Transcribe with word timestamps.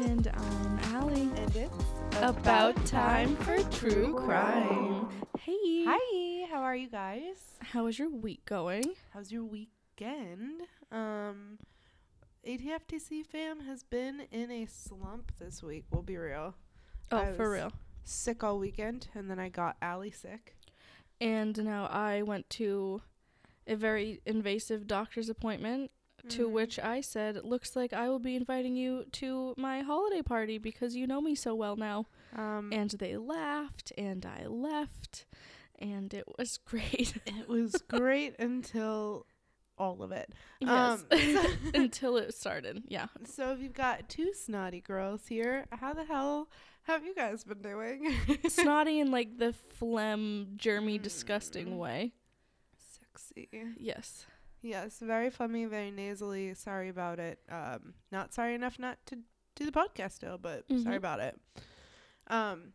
And 0.00 0.32
I'm 0.34 0.78
Allie. 0.94 1.30
And 1.36 1.56
it's 1.56 1.74
About 2.22 2.86
time 2.86 3.36
for 3.36 3.62
true 3.64 4.14
crime. 4.14 5.06
Hey. 5.38 5.84
Hi, 5.86 6.46
how 6.50 6.62
are 6.62 6.74
you 6.74 6.88
guys? 6.88 7.36
How 7.60 7.86
is 7.86 7.98
your 7.98 8.08
week 8.08 8.46
going? 8.46 8.94
How's 9.12 9.30
your 9.30 9.44
weekend? 9.44 10.62
Um, 10.90 11.58
ATFTC 12.48 13.26
fam 13.26 13.60
has 13.60 13.82
been 13.82 14.22
in 14.32 14.50
a 14.50 14.64
slump 14.64 15.32
this 15.38 15.62
week. 15.62 15.84
We'll 15.90 16.00
be 16.00 16.16
real. 16.16 16.54
Oh, 17.12 17.18
I 17.18 17.32
for 17.32 17.50
real. 17.50 17.70
Sick 18.02 18.42
all 18.42 18.58
weekend, 18.58 19.08
and 19.14 19.30
then 19.30 19.38
I 19.38 19.50
got 19.50 19.76
Allie 19.82 20.10
sick. 20.10 20.56
And 21.20 21.62
now 21.62 21.84
I 21.92 22.22
went 22.22 22.48
to 22.50 23.02
a 23.66 23.76
very 23.76 24.22
invasive 24.24 24.86
doctor's 24.86 25.28
appointment 25.28 25.90
to 26.28 26.48
Mhm. 26.48 26.52
which 26.52 26.78
I 26.78 27.00
said, 27.00 27.44
"Looks 27.44 27.74
like 27.76 27.92
I 27.92 28.08
will 28.08 28.18
be 28.18 28.36
inviting 28.36 28.76
you 28.76 29.04
to 29.12 29.54
my 29.56 29.80
holiday 29.80 30.22
party 30.22 30.58
because 30.58 30.94
you 30.96 31.06
know 31.06 31.20
me 31.20 31.34
so 31.34 31.54
well 31.54 31.76
now." 31.76 32.06
um, 32.34 32.72
And 32.72 32.90
they 32.90 33.16
laughed 33.16 33.92
and 33.98 34.24
I 34.24 34.46
left 34.46 35.26
and 35.78 36.12
it 36.14 36.24
was 36.38 36.58
great. 36.64 37.14
it 37.26 37.48
was 37.48 37.72
great 37.88 38.38
until 38.38 39.26
all 39.78 40.02
of 40.02 40.12
it. 40.12 40.30
yes. 40.60 41.04
Um, 41.10 41.10
Until 41.74 42.18
it 42.18 42.34
started. 42.34 42.82
Yeah. 42.86 43.06
So 43.24 43.52
if 43.52 43.60
you've 43.60 43.72
got 43.72 44.08
two 44.10 44.34
snotty 44.34 44.80
girls 44.82 45.26
here, 45.28 45.64
how 45.72 45.94
the 45.94 46.04
hell 46.04 46.50
have 46.82 47.02
you 47.04 47.14
guys 47.14 47.44
been 47.44 47.62
doing? 47.62 48.14
Snotty 48.48 49.00
in 49.00 49.10
like 49.10 49.38
the 49.38 49.54
phlegm, 49.54 50.56
germy, 50.58 51.00
disgusting 51.00 51.68
Mm. 51.68 51.78
way. 51.78 52.12
Sexy. 52.76 53.48
Yes. 53.78 54.26
Yes, 54.62 54.98
very 54.98 55.30
phlegmy, 55.30 55.68
very 55.68 55.90
nasally. 55.90 56.52
Sorry 56.54 56.88
about 56.88 57.18
it. 57.18 57.38
Um, 57.50 57.94
not 58.12 58.34
sorry 58.34 58.54
enough 58.54 58.78
not 58.78 58.98
to 59.06 59.16
do 59.54 59.64
the 59.64 59.72
podcast 59.72 60.12
still, 60.12 60.38
but 60.38 60.68
Mhm. 60.68 60.82
sorry 60.82 60.96
about 60.96 61.20
it. 61.20 61.38
Um, 62.26 62.72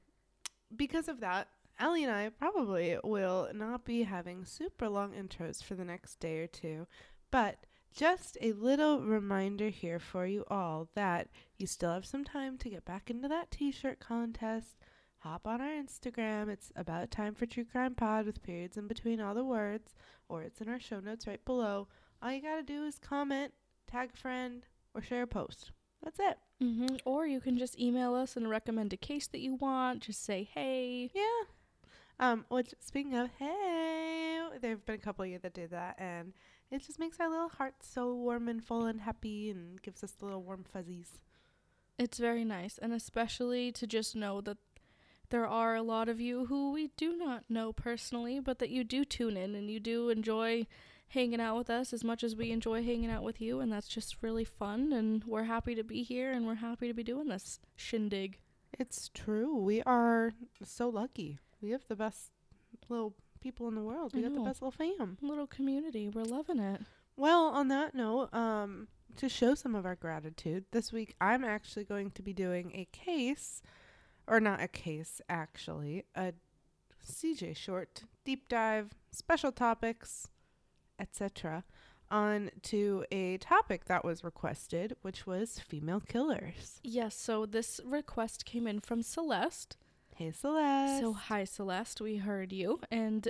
because 0.75 1.07
of 1.07 1.19
that, 1.19 1.47
Ellie 1.79 2.03
and 2.03 2.11
I 2.11 2.29
probably 2.29 2.97
will 3.03 3.49
not 3.53 3.85
be 3.85 4.03
having 4.03 4.45
super 4.45 4.87
long 4.89 5.11
intros 5.13 5.63
for 5.63 5.75
the 5.75 5.85
next 5.85 6.15
day 6.19 6.39
or 6.39 6.47
two, 6.47 6.87
but 7.31 7.65
just 7.91 8.37
a 8.41 8.53
little 8.53 9.01
reminder 9.01 9.69
here 9.69 9.99
for 9.99 10.25
you 10.25 10.43
all 10.49 10.89
that 10.95 11.29
you 11.57 11.67
still 11.67 11.91
have 11.93 12.05
some 12.05 12.23
time 12.23 12.57
to 12.57 12.69
get 12.69 12.83
back 12.85 13.09
into 13.09 13.27
that 13.27 13.51
t-shirt 13.51 13.99
contest. 13.99 14.77
Hop 15.19 15.47
on 15.47 15.59
our 15.61 15.69
Instagram. 15.69 16.49
It's 16.49 16.71
about 16.75 17.09
time 17.09 17.33
for 17.33 17.45
True 17.45 17.65
Crime 17.65 17.95
Pod 17.95 18.25
with 18.25 18.43
periods 18.43 18.77
in 18.77 18.87
between 18.87 19.19
all 19.19 19.33
the 19.33 19.43
words 19.45 19.95
or 20.29 20.43
it's 20.43 20.61
in 20.61 20.69
our 20.69 20.79
show 20.79 20.99
notes 20.99 21.27
right 21.27 21.43
below. 21.45 21.87
All 22.21 22.31
you 22.31 22.41
gotta 22.41 22.63
do 22.63 22.85
is 22.85 22.97
comment, 22.99 23.53
tag 23.87 24.11
a 24.13 24.17
friend, 24.17 24.65
or 24.93 25.01
share 25.01 25.23
a 25.23 25.27
post. 25.27 25.71
That's 26.03 26.19
it. 26.19 26.37
hmm 26.59 26.95
Or 27.05 27.25
you 27.25 27.41
can 27.41 27.57
just 27.57 27.79
email 27.79 28.13
us 28.13 28.35
and 28.37 28.49
recommend 28.49 28.93
a 28.93 28.97
case 28.97 29.27
that 29.27 29.39
you 29.39 29.55
want. 29.55 30.01
Just 30.03 30.23
say, 30.23 30.43
hey. 30.53 31.09
Yeah. 31.13 31.43
Um, 32.19 32.45
which 32.49 32.73
speaking 32.79 33.15
of, 33.15 33.29
hey, 33.39 34.39
there 34.61 34.71
have 34.71 34.85
been 34.85 34.95
a 34.95 34.99
couple 34.99 35.23
of 35.25 35.29
you 35.31 35.39
that 35.39 35.53
did 35.53 35.71
that, 35.71 35.95
and 35.97 36.33
it 36.71 36.85
just 36.85 36.97
makes 36.99 37.19
our 37.19 37.29
little 37.29 37.49
hearts 37.49 37.87
so 37.91 38.13
warm 38.13 38.47
and 38.47 38.63
full 38.63 38.85
and 38.85 39.01
happy, 39.01 39.49
and 39.49 39.81
gives 39.81 40.03
us 40.03 40.11
the 40.11 40.25
little 40.25 40.43
warm 40.43 40.63
fuzzies. 40.63 41.19
It's 41.97 42.17
very 42.17 42.45
nice. 42.45 42.77
And 42.77 42.93
especially 42.93 43.71
to 43.73 43.87
just 43.87 44.15
know 44.15 44.41
that 44.41 44.57
there 45.29 45.47
are 45.47 45.75
a 45.75 45.81
lot 45.81 46.09
of 46.09 46.19
you 46.19 46.45
who 46.45 46.71
we 46.71 46.91
do 46.97 47.15
not 47.17 47.43
know 47.49 47.73
personally, 47.73 48.39
but 48.39 48.59
that 48.59 48.69
you 48.69 48.83
do 48.83 49.05
tune 49.05 49.37
in 49.37 49.55
and 49.55 49.69
you 49.69 49.79
do 49.79 50.09
enjoy 50.09 50.67
hanging 51.09 51.39
out 51.39 51.57
with 51.57 51.69
us 51.69 51.93
as 51.93 52.03
much 52.03 52.23
as 52.23 52.35
we 52.35 52.51
enjoy 52.51 52.83
hanging 52.83 53.09
out 53.09 53.23
with 53.23 53.39
you. 53.41 53.59
And 53.59 53.71
that's 53.71 53.87
just 53.87 54.17
really 54.21 54.43
fun. 54.43 54.91
And 54.91 55.23
we're 55.23 55.43
happy 55.43 55.75
to 55.75 55.83
be 55.83 56.03
here 56.03 56.31
and 56.31 56.45
we're 56.45 56.55
happy 56.55 56.87
to 56.87 56.93
be 56.93 57.03
doing 57.03 57.27
this 57.29 57.59
shindig. 57.75 58.39
It's 58.77 59.09
true. 59.13 59.55
We 59.55 59.81
are 59.83 60.33
so 60.63 60.89
lucky. 60.89 61.39
We 61.61 61.71
have 61.71 61.87
the 61.87 61.95
best 61.95 62.31
little 62.89 63.15
people 63.39 63.67
in 63.67 63.75
the 63.75 63.81
world. 63.81 64.13
We 64.13 64.21
got 64.21 64.33
the 64.33 64.41
best 64.41 64.61
little 64.61 64.71
fam. 64.71 65.17
Little 65.21 65.47
community. 65.47 66.09
We're 66.09 66.23
loving 66.23 66.59
it. 66.59 66.81
Well, 67.15 67.45
on 67.45 67.69
that 67.69 67.95
note, 67.95 68.33
um, 68.33 68.87
to 69.17 69.29
show 69.29 69.55
some 69.55 69.75
of 69.75 69.85
our 69.85 69.95
gratitude, 69.95 70.65
this 70.71 70.91
week 70.91 71.15
I'm 71.21 71.45
actually 71.45 71.85
going 71.85 72.11
to 72.11 72.21
be 72.21 72.33
doing 72.33 72.71
a 72.73 72.87
case, 72.91 73.61
or 74.27 74.39
not 74.39 74.61
a 74.61 74.67
case, 74.67 75.21
actually, 75.29 76.03
a 76.15 76.33
CJ 77.05 77.55
short 77.55 78.03
deep 78.23 78.49
dive, 78.49 78.93
special 79.11 79.51
topics, 79.51 80.29
etc., 80.99 81.63
on 82.11 82.51
to 82.61 83.03
a 83.11 83.37
topic 83.37 83.85
that 83.85 84.05
was 84.05 84.23
requested, 84.23 84.95
which 85.01 85.25
was 85.25 85.59
female 85.59 85.99
killers. 85.99 86.79
Yes, 86.83 87.15
so 87.15 87.45
this 87.45 87.81
request 87.83 88.45
came 88.45 88.67
in 88.67 88.79
from 88.79 89.01
Celeste. 89.01 89.77
Hey, 90.15 90.31
Celeste. 90.31 91.01
So, 91.01 91.13
hi, 91.13 91.43
Celeste. 91.43 92.01
We 92.01 92.17
heard 92.17 92.53
you, 92.53 92.79
and 92.91 93.27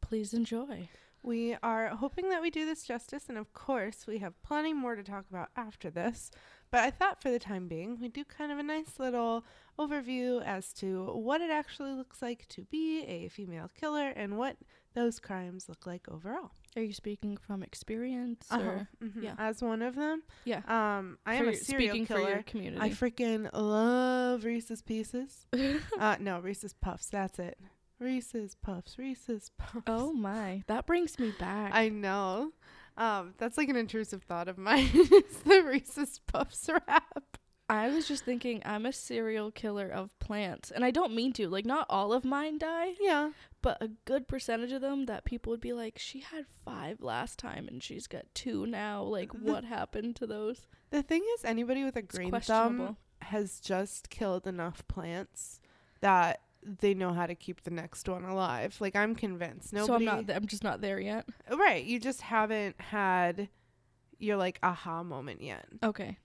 please 0.00 0.32
enjoy. 0.32 0.88
We 1.22 1.56
are 1.62 1.88
hoping 1.88 2.30
that 2.30 2.42
we 2.42 2.50
do 2.50 2.64
this 2.64 2.84
justice, 2.84 3.24
and 3.28 3.38
of 3.38 3.52
course, 3.52 4.06
we 4.06 4.18
have 4.18 4.40
plenty 4.42 4.72
more 4.72 4.96
to 4.96 5.02
talk 5.02 5.24
about 5.30 5.50
after 5.56 5.90
this. 5.90 6.30
But 6.72 6.80
I 6.80 6.90
thought 6.90 7.22
for 7.22 7.30
the 7.30 7.38
time 7.38 7.68
being, 7.68 8.00
we'd 8.00 8.12
do 8.14 8.24
kind 8.24 8.50
of 8.50 8.58
a 8.58 8.62
nice 8.62 8.98
little 8.98 9.44
overview 9.78 10.42
as 10.44 10.72
to 10.74 11.04
what 11.12 11.40
it 11.40 11.50
actually 11.50 11.92
looks 11.92 12.20
like 12.22 12.48
to 12.48 12.62
be 12.62 13.02
a 13.04 13.28
female 13.28 13.70
killer 13.78 14.08
and 14.08 14.38
what 14.38 14.56
those 14.94 15.20
crimes 15.20 15.68
look 15.68 15.86
like 15.86 16.08
overall. 16.10 16.50
Are 16.74 16.82
you 16.82 16.92
speaking 16.94 17.36
from 17.36 17.62
experience? 17.62 18.46
Uh-huh. 18.50 18.62
Or? 18.62 18.88
mhm. 19.04 19.22
yeah. 19.22 19.34
As 19.38 19.62
one 19.62 19.82
of 19.82 19.94
them, 19.94 20.22
Yeah. 20.46 20.62
um, 20.66 21.18
I 21.26 21.34
am 21.34 21.48
a 21.48 21.54
serial 21.54 21.90
speaking 21.90 22.06
for 22.06 22.18
your 22.18 22.28
killer. 22.30 22.42
community. 22.44 22.82
I 22.82 22.88
freaking 22.90 23.50
love 23.52 24.44
Reese's 24.44 24.80
Pieces. 24.82 25.46
uh, 25.98 26.16
no, 26.20 26.40
Reese's 26.40 26.72
Puffs. 26.72 27.06
That's 27.08 27.38
it. 27.38 27.58
Reese's 27.98 28.54
Puffs. 28.56 28.98
Reese's 28.98 29.50
Puffs. 29.58 29.84
oh 29.86 30.12
my, 30.12 30.64
that 30.66 30.86
brings 30.86 31.18
me 31.18 31.32
back. 31.38 31.72
I 31.74 31.88
know. 31.88 32.52
Um, 32.96 33.34
that's 33.38 33.56
like 33.58 33.68
an 33.68 33.76
intrusive 33.76 34.22
thought 34.22 34.48
of 34.48 34.58
mine. 34.58 34.88
is 34.94 35.36
the 35.44 35.62
Reese's 35.62 36.20
Puffs 36.26 36.68
wrap. 36.68 37.38
I 37.68 37.88
was 37.88 38.06
just 38.06 38.24
thinking 38.24 38.60
I'm 38.66 38.84
a 38.84 38.92
serial 38.92 39.50
killer 39.50 39.88
of 39.88 40.18
plants, 40.18 40.70
and 40.70 40.84
I 40.84 40.90
don't 40.90 41.14
mean 41.14 41.32
to. 41.34 41.48
Like, 41.48 41.64
not 41.64 41.86
all 41.88 42.12
of 42.12 42.22
mine 42.24 42.58
die, 42.58 42.92
Yeah. 43.00 43.30
but 43.62 43.78
a 43.80 43.88
good 44.04 44.28
percentage 44.28 44.72
of 44.72 44.82
them 44.82 45.06
that 45.06 45.24
people 45.24 45.52
would 45.52 45.60
be 45.60 45.72
like, 45.72 45.98
"She 45.98 46.20
had 46.20 46.44
five 46.66 47.00
last 47.00 47.38
time, 47.38 47.68
and 47.68 47.82
she's 47.82 48.06
got 48.06 48.26
two 48.34 48.66
now." 48.66 49.02
Like, 49.02 49.32
what 49.32 49.64
happened 49.64 50.16
to 50.16 50.26
those? 50.26 50.66
The 50.90 51.02
thing 51.02 51.24
is, 51.38 51.44
anybody 51.46 51.82
with 51.82 51.96
a 51.96 52.02
green 52.02 52.30
thumb 52.40 52.98
has 53.22 53.58
just 53.58 54.10
killed 54.10 54.46
enough 54.46 54.86
plants 54.88 55.58
that 56.00 56.40
they 56.64 56.94
know 56.94 57.12
how 57.12 57.26
to 57.26 57.34
keep 57.34 57.62
the 57.62 57.70
next 57.70 58.08
one 58.08 58.24
alive. 58.24 58.76
Like 58.80 58.94
I'm 58.96 59.14
convinced. 59.14 59.70
so 59.70 59.94
I'm 59.94 60.04
not. 60.04 60.26
Th- 60.26 60.36
I'm 60.36 60.46
just 60.46 60.64
not 60.64 60.80
there 60.80 61.00
yet. 61.00 61.28
Uh, 61.50 61.56
right. 61.56 61.84
You 61.84 61.98
just 61.98 62.20
haven't 62.22 62.80
had 62.80 63.48
your 64.18 64.36
like 64.36 64.58
aha 64.62 65.02
moment 65.02 65.42
yet. 65.42 65.66
Okay. 65.82 66.18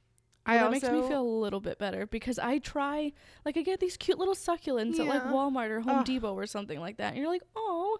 I 0.45 0.55
that 0.57 0.67
also 0.67 0.71
makes 0.71 0.89
me 0.89 1.07
feel 1.09 1.21
a 1.21 1.39
little 1.41 1.59
bit 1.59 1.77
better 1.77 2.07
because 2.07 2.39
I 2.39 2.59
try, 2.59 3.11
like, 3.43 3.57
I 3.57 3.63
get 3.63 3.81
these 3.81 3.97
cute 3.97 4.17
little 4.17 4.33
succulents 4.33 4.97
at 4.97 5.05
like 5.05 5.23
Walmart 5.25 5.69
or 5.69 5.81
Home 5.81 5.99
Ugh. 5.99 6.05
Depot 6.05 6.33
or 6.33 6.45
something 6.45 6.79
like 6.79 6.97
that, 6.97 7.13
and 7.13 7.17
you're 7.17 7.29
like, 7.29 7.43
"Oh." 7.55 7.97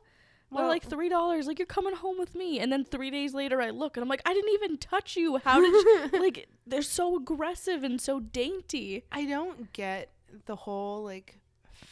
They're 0.50 0.66
like 0.66 0.84
three 0.84 1.10
dollars. 1.10 1.46
Like 1.46 1.60
you're 1.60 1.66
coming 1.66 1.94
home 1.94 2.18
with 2.18 2.34
me, 2.34 2.60
and 2.60 2.72
then 2.72 2.86
three 2.86 3.12
days 3.12 3.34
later, 3.34 3.62
I 3.62 3.72
look 3.72 3.98
and 3.98 4.02
I'm 4.02 4.08
like, 4.08 4.22
I 4.26 4.34
didn't 4.34 4.54
even 4.54 4.78
touch 4.78 5.18
you. 5.18 5.38
How 5.44 5.60
did 5.60 5.74
you? 5.74 6.10
like 6.22 6.48
they're 6.66 6.82
so 6.82 7.18
aggressive 7.18 7.84
and 7.84 8.00
so 8.00 8.22
dainty. 8.22 9.04
I 9.12 9.26
don't 9.26 9.74
get 9.74 10.14
the 10.46 10.56
whole 10.56 11.04
like 11.04 11.42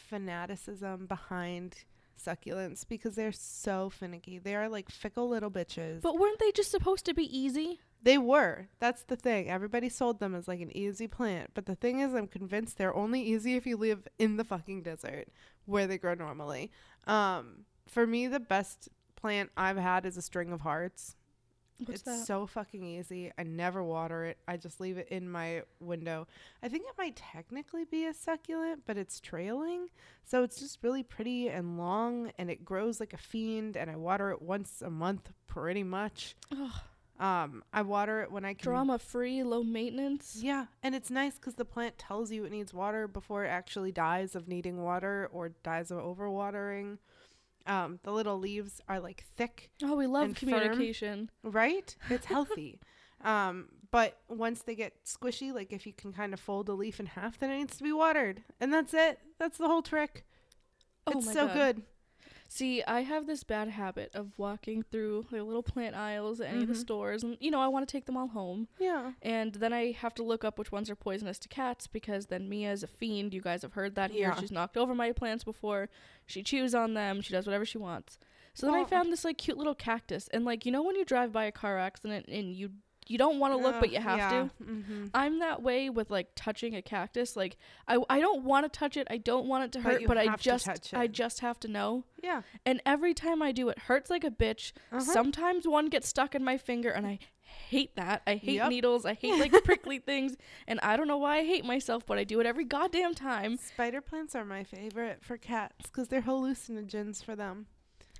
fanaticism 0.08 1.06
behind 1.06 1.84
succulents 2.16 2.86
because 2.88 3.14
they're 3.14 3.32
so 3.32 3.90
finicky. 3.90 4.38
They 4.38 4.54
are 4.54 4.68
like 4.68 4.90
fickle 4.90 5.28
little 5.28 5.50
bitches. 5.50 6.00
But 6.00 6.18
weren't 6.18 6.38
they 6.38 6.52
just 6.52 6.70
supposed 6.70 7.04
to 7.06 7.14
be 7.14 7.38
easy? 7.38 7.80
They 8.02 8.18
were. 8.18 8.68
That's 8.78 9.02
the 9.02 9.16
thing. 9.16 9.50
Everybody 9.50 9.88
sold 9.88 10.20
them 10.20 10.34
as 10.34 10.48
like 10.48 10.60
an 10.60 10.76
easy 10.76 11.08
plant. 11.08 11.50
But 11.54 11.66
the 11.66 11.74
thing 11.74 12.00
is, 12.00 12.14
I'm 12.14 12.28
convinced 12.28 12.78
they're 12.78 12.94
only 12.94 13.20
easy 13.20 13.56
if 13.56 13.66
you 13.66 13.76
live 13.76 14.06
in 14.18 14.36
the 14.36 14.44
fucking 14.44 14.82
desert 14.82 15.28
where 15.64 15.86
they 15.86 15.98
grow 15.98 16.14
normally. 16.14 16.70
Um, 17.06 17.64
for 17.86 18.06
me, 18.06 18.26
the 18.26 18.40
best 18.40 18.88
plant 19.16 19.50
I've 19.56 19.76
had 19.76 20.06
is 20.06 20.16
a 20.16 20.22
string 20.22 20.52
of 20.52 20.60
hearts. 20.60 21.16
What's 21.78 21.90
it's 22.00 22.02
that? 22.02 22.26
so 22.26 22.46
fucking 22.46 22.84
easy. 22.84 23.32
I 23.38 23.42
never 23.42 23.82
water 23.82 24.24
it. 24.24 24.38
I 24.48 24.56
just 24.56 24.80
leave 24.80 24.96
it 24.98 25.08
in 25.10 25.28
my 25.30 25.62
window. 25.80 26.26
I 26.62 26.68
think 26.68 26.84
it 26.86 26.94
might 26.98 27.16
technically 27.16 27.84
be 27.84 28.06
a 28.06 28.14
succulent, 28.14 28.82
but 28.86 28.96
it's 28.96 29.20
trailing. 29.20 29.88
So 30.24 30.42
it's 30.42 30.58
just 30.58 30.82
really 30.82 31.02
pretty 31.02 31.48
and 31.48 31.78
long 31.78 32.32
and 32.38 32.50
it 32.50 32.64
grows 32.64 32.98
like 33.00 33.12
a 33.12 33.18
fiend 33.18 33.76
and 33.76 33.90
I 33.90 33.96
water 33.96 34.30
it 34.30 34.40
once 34.42 34.82
a 34.82 34.90
month 34.90 35.30
pretty 35.46 35.82
much. 35.84 36.34
Ugh, 36.50 36.70
Um, 37.18 37.62
I 37.72 37.80
water 37.82 38.20
it 38.22 38.30
when 38.30 38.44
I 38.44 38.52
can. 38.54 38.62
drama 38.64 38.98
free, 38.98 39.42
low 39.42 39.62
maintenance. 39.62 40.38
Yeah, 40.40 40.66
and 40.82 40.94
it's 40.94 41.10
nice 41.10 41.36
because 41.36 41.54
the 41.54 41.64
plant 41.64 41.96
tells 41.98 42.30
you 42.30 42.44
it 42.44 42.52
needs 42.52 42.74
water 42.74 43.08
before 43.08 43.44
it 43.44 43.48
actually 43.48 43.90
dies 43.92 44.34
of 44.34 44.48
needing 44.48 44.82
water 44.82 45.28
or 45.32 45.48
dies 45.62 45.90
of 45.90 45.98
overwatering. 45.98 46.98
Um, 47.66 47.98
the 48.04 48.12
little 48.12 48.38
leaves 48.38 48.80
are 48.88 49.00
like 49.00 49.24
thick, 49.36 49.70
Oh, 49.82 49.96
we 49.96 50.06
love 50.06 50.24
And 50.24 50.38
firm. 50.38 50.48
communication. 50.50 51.30
right? 51.42 51.94
It's 52.08 52.26
healthy. 52.34 52.80
Um, 53.24 53.68
but 53.90 54.18
once 54.28 54.62
they 54.62 54.74
get 54.74 55.04
squishy, 55.04 55.52
like 55.52 55.72
if 55.72 55.86
you 55.86 55.92
can 55.92 56.12
kind 56.12 56.32
of 56.34 56.40
fold 56.40 56.68
a 56.68 56.74
leaf 56.74 57.00
in 57.00 57.06
half, 57.06 57.38
then 57.38 57.50
it 57.50 57.56
needs 57.58 57.76
to 57.78 57.82
be 57.82 57.92
watered, 57.92 58.42
and 58.60 58.72
that's 58.72 58.94
it. 58.94 59.18
That's 59.38 59.58
the 59.58 59.66
whole 59.68 59.82
trick. 59.82 60.24
Oh 61.06 61.12
it's 61.18 61.32
so 61.32 61.46
God. 61.46 61.54
good. 61.54 61.82
See, 62.48 62.82
I 62.84 63.00
have 63.02 63.26
this 63.26 63.42
bad 63.44 63.68
habit 63.68 64.14
of 64.14 64.32
walking 64.36 64.82
through 64.82 65.26
the 65.30 65.42
little 65.42 65.62
plant 65.62 65.94
aisles 65.96 66.40
at 66.40 66.48
any 66.50 66.62
of 66.62 66.68
the 66.68 66.74
Mhm. 66.74 66.78
stores, 66.80 67.22
and 67.22 67.36
you 67.40 67.50
know, 67.50 67.60
I 67.60 67.68
want 67.68 67.86
to 67.88 67.92
take 67.92 68.06
them 68.06 68.16
all 68.16 68.28
home. 68.28 68.68
Yeah. 68.78 69.12
And 69.22 69.54
then 69.54 69.72
I 69.72 69.92
have 69.92 70.14
to 70.14 70.22
look 70.22 70.44
up 70.44 70.58
which 70.58 70.70
ones 70.72 70.88
are 70.88 70.96
poisonous 70.96 71.38
to 71.40 71.48
cats 71.48 71.86
because 71.86 72.26
then 72.26 72.48
Mia 72.48 72.72
is 72.72 72.82
a 72.82 72.86
fiend. 72.86 73.34
You 73.34 73.40
guys 73.40 73.62
have 73.62 73.72
heard 73.72 73.94
that 73.96 74.10
here. 74.10 74.28
Yeah. 74.28 74.40
She's 74.40 74.52
knocked 74.52 74.76
over 74.76 74.94
my 74.94 75.12
plants 75.12 75.44
before. 75.44 75.88
She 76.24 76.42
chews 76.42 76.74
on 76.74 76.94
them. 76.94 77.20
She 77.20 77.32
does 77.32 77.46
whatever 77.46 77.64
she 77.64 77.78
wants. 77.78 78.18
So 78.54 78.66
then 78.66 78.74
I 78.74 78.84
found 78.84 79.12
this 79.12 79.24
like 79.24 79.36
cute 79.36 79.58
little 79.58 79.74
cactus, 79.74 80.28
and 80.28 80.44
like 80.46 80.64
you 80.64 80.72
know 80.72 80.82
when 80.82 80.96
you 80.96 81.04
drive 81.04 81.30
by 81.32 81.44
a 81.44 81.52
car 81.52 81.78
accident 81.78 82.26
and 82.28 82.54
you 82.54 82.70
you 83.08 83.18
don't 83.18 83.38
want 83.38 83.52
to 83.54 83.58
look 83.58 83.80
but 83.80 83.92
you 83.92 84.00
have 84.00 84.30
to. 84.30 84.50
Mm-hmm. 84.64 85.06
I'm 85.14 85.38
that 85.40 85.62
way 85.62 85.90
with 85.90 86.10
like 86.10 86.28
touching 86.34 86.74
a 86.74 86.82
cactus. 86.82 87.36
Like 87.36 87.56
I 87.86 87.98
I 88.08 88.20
don't 88.20 88.44
want 88.44 88.70
to 88.70 88.78
touch 88.78 88.96
it. 88.96 89.06
I 89.10 89.18
don't 89.18 89.46
want 89.46 89.64
it 89.64 89.72
to 89.72 89.80
hurt, 89.80 90.00
you 90.02 90.08
but 90.08 90.18
I 90.18 90.36
just 90.36 90.94
I 90.94 91.06
just 91.06 91.40
have 91.40 91.58
to 91.60 91.68
know. 91.68 92.04
Yeah. 92.22 92.42
And 92.64 92.82
every 92.84 93.14
time 93.14 93.42
I 93.42 93.52
do 93.52 93.68
it 93.68 93.78
hurts 93.80 94.10
like 94.10 94.24
a 94.24 94.30
bitch. 94.30 94.72
Uh-huh. 94.90 95.00
Sometimes 95.00 95.66
one 95.66 95.88
gets 95.88 96.08
stuck 96.08 96.34
in 96.34 96.42
my 96.44 96.58
finger 96.58 96.90
and 96.90 97.06
I 97.06 97.18
hate 97.42 97.94
that. 97.96 98.22
I 98.26 98.34
hate 98.34 98.56
Yep. 98.56 98.70
needles. 98.70 99.06
I 99.06 99.14
hate 99.14 99.38
like 99.38 99.52
prickly 99.64 99.98
things 99.98 100.36
and 100.66 100.80
I 100.80 100.96
don't 100.96 101.08
know 101.08 101.18
why 101.18 101.38
I 101.38 101.44
hate 101.44 101.64
myself, 101.64 102.04
but 102.06 102.18
I 102.18 102.24
do 102.24 102.40
it 102.40 102.46
every 102.46 102.64
goddamn 102.64 103.14
time. 103.14 103.56
Spider 103.58 104.00
plants 104.00 104.34
are 104.34 104.44
my 104.44 104.64
favorite 104.64 105.24
for 105.24 105.36
cats 105.36 105.86
because 105.86 106.08
they're 106.08 106.22
hallucinogens 106.22 107.24
for 107.24 107.36
them. 107.36 107.66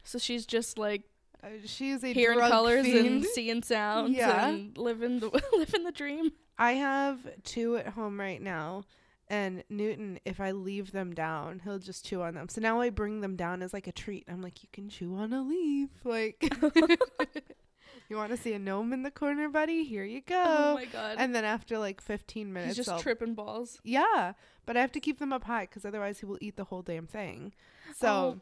So 0.05 0.19
she's 0.19 0.47
just 0.47 0.79
like 0.79 1.03
Uh, 1.43 1.49
she 1.65 1.91
is 1.91 2.03
a 2.03 2.13
hearing 2.13 2.39
colors 2.41 2.85
fiend. 2.87 3.07
and 3.07 3.25
seeing 3.25 3.63
sounds 3.63 4.17
Yeah. 4.17 4.49
and 4.49 4.77
living 4.77 5.21
the 5.21 5.29
living 5.57 5.85
the 5.85 5.93
dream. 5.93 6.33
I 6.59 6.73
have 6.73 7.19
two 7.45 7.77
at 7.77 7.89
home 7.89 8.19
right 8.19 8.41
now, 8.41 8.85
and 9.29 9.63
Newton, 9.69 10.19
if 10.25 10.41
I 10.41 10.53
leave 10.53 10.93
them 10.93 11.15
down, 11.15 11.61
he'll 11.65 11.79
just 11.79 12.05
chew 12.07 12.23
on 12.23 12.35
them. 12.35 12.49
So 12.49 12.61
now 12.61 12.81
I 12.81 12.89
bring 12.91 13.21
them 13.21 13.37
down 13.37 13.63
as 13.63 13.73
like 13.75 13.87
a 13.87 13.93
treat. 13.93 14.25
I'm 14.29 14.41
like, 14.41 14.63
you 14.63 14.69
can 14.73 14.89
chew 14.89 15.15
on 15.17 15.33
a 15.35 15.43
leaf. 15.43 15.91
Like, 16.05 16.51
you 18.09 18.17
want 18.17 18.31
to 18.31 18.37
see 18.37 18.53
a 18.55 18.59
gnome 18.59 18.93
in 18.93 19.03
the 19.03 19.11
corner, 19.11 19.49
buddy? 19.49 19.85
Here 19.85 20.05
you 20.05 20.23
go. 20.23 20.43
Oh, 20.47 20.75
my 20.75 20.85
god. 20.87 21.17
and 21.19 21.35
then 21.35 21.45
after 21.45 21.79
like 21.79 22.01
15 22.01 22.53
minutes, 22.53 22.69
He's 22.71 22.77
just 22.77 22.89
I'll- 22.89 23.01
tripping 23.01 23.35
balls. 23.35 23.79
yeah, 23.85 24.33
but 24.65 24.77
I 24.77 24.81
have 24.81 24.93
to 24.93 25.01
keep 25.01 25.19
them 25.19 25.33
up 25.33 25.45
high 25.45 25.67
because 25.67 25.85
otherwise 25.85 26.21
he 26.21 26.27
will 26.27 26.39
eat 26.41 26.57
the 26.57 26.65
whole 26.65 26.83
damn 26.83 27.07
thing. 27.07 27.53
So 27.97 28.09
Oh. 28.09 28.41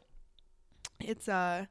it's 1.00 1.28
a 1.28 1.68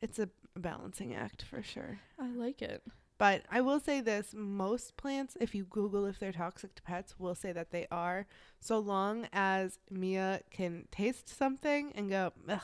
it's 0.00 0.18
a 0.18 0.28
balancing 0.58 1.14
act 1.14 1.42
for 1.42 1.62
sure. 1.62 2.00
I 2.18 2.28
like 2.28 2.62
it. 2.62 2.82
But 3.18 3.42
I 3.50 3.60
will 3.62 3.80
say 3.80 4.00
this 4.00 4.32
most 4.32 4.96
plants, 4.96 5.36
if 5.40 5.52
you 5.54 5.64
Google 5.64 6.06
if 6.06 6.20
they're 6.20 6.30
toxic 6.32 6.74
to 6.76 6.82
pets, 6.82 7.18
will 7.18 7.34
say 7.34 7.50
that 7.52 7.72
they 7.72 7.86
are. 7.90 8.26
So 8.60 8.78
long 8.78 9.26
as 9.32 9.78
Mia 9.90 10.42
can 10.52 10.86
taste 10.92 11.28
something 11.28 11.90
and 11.96 12.08
go, 12.08 12.32
ugh, 12.48 12.60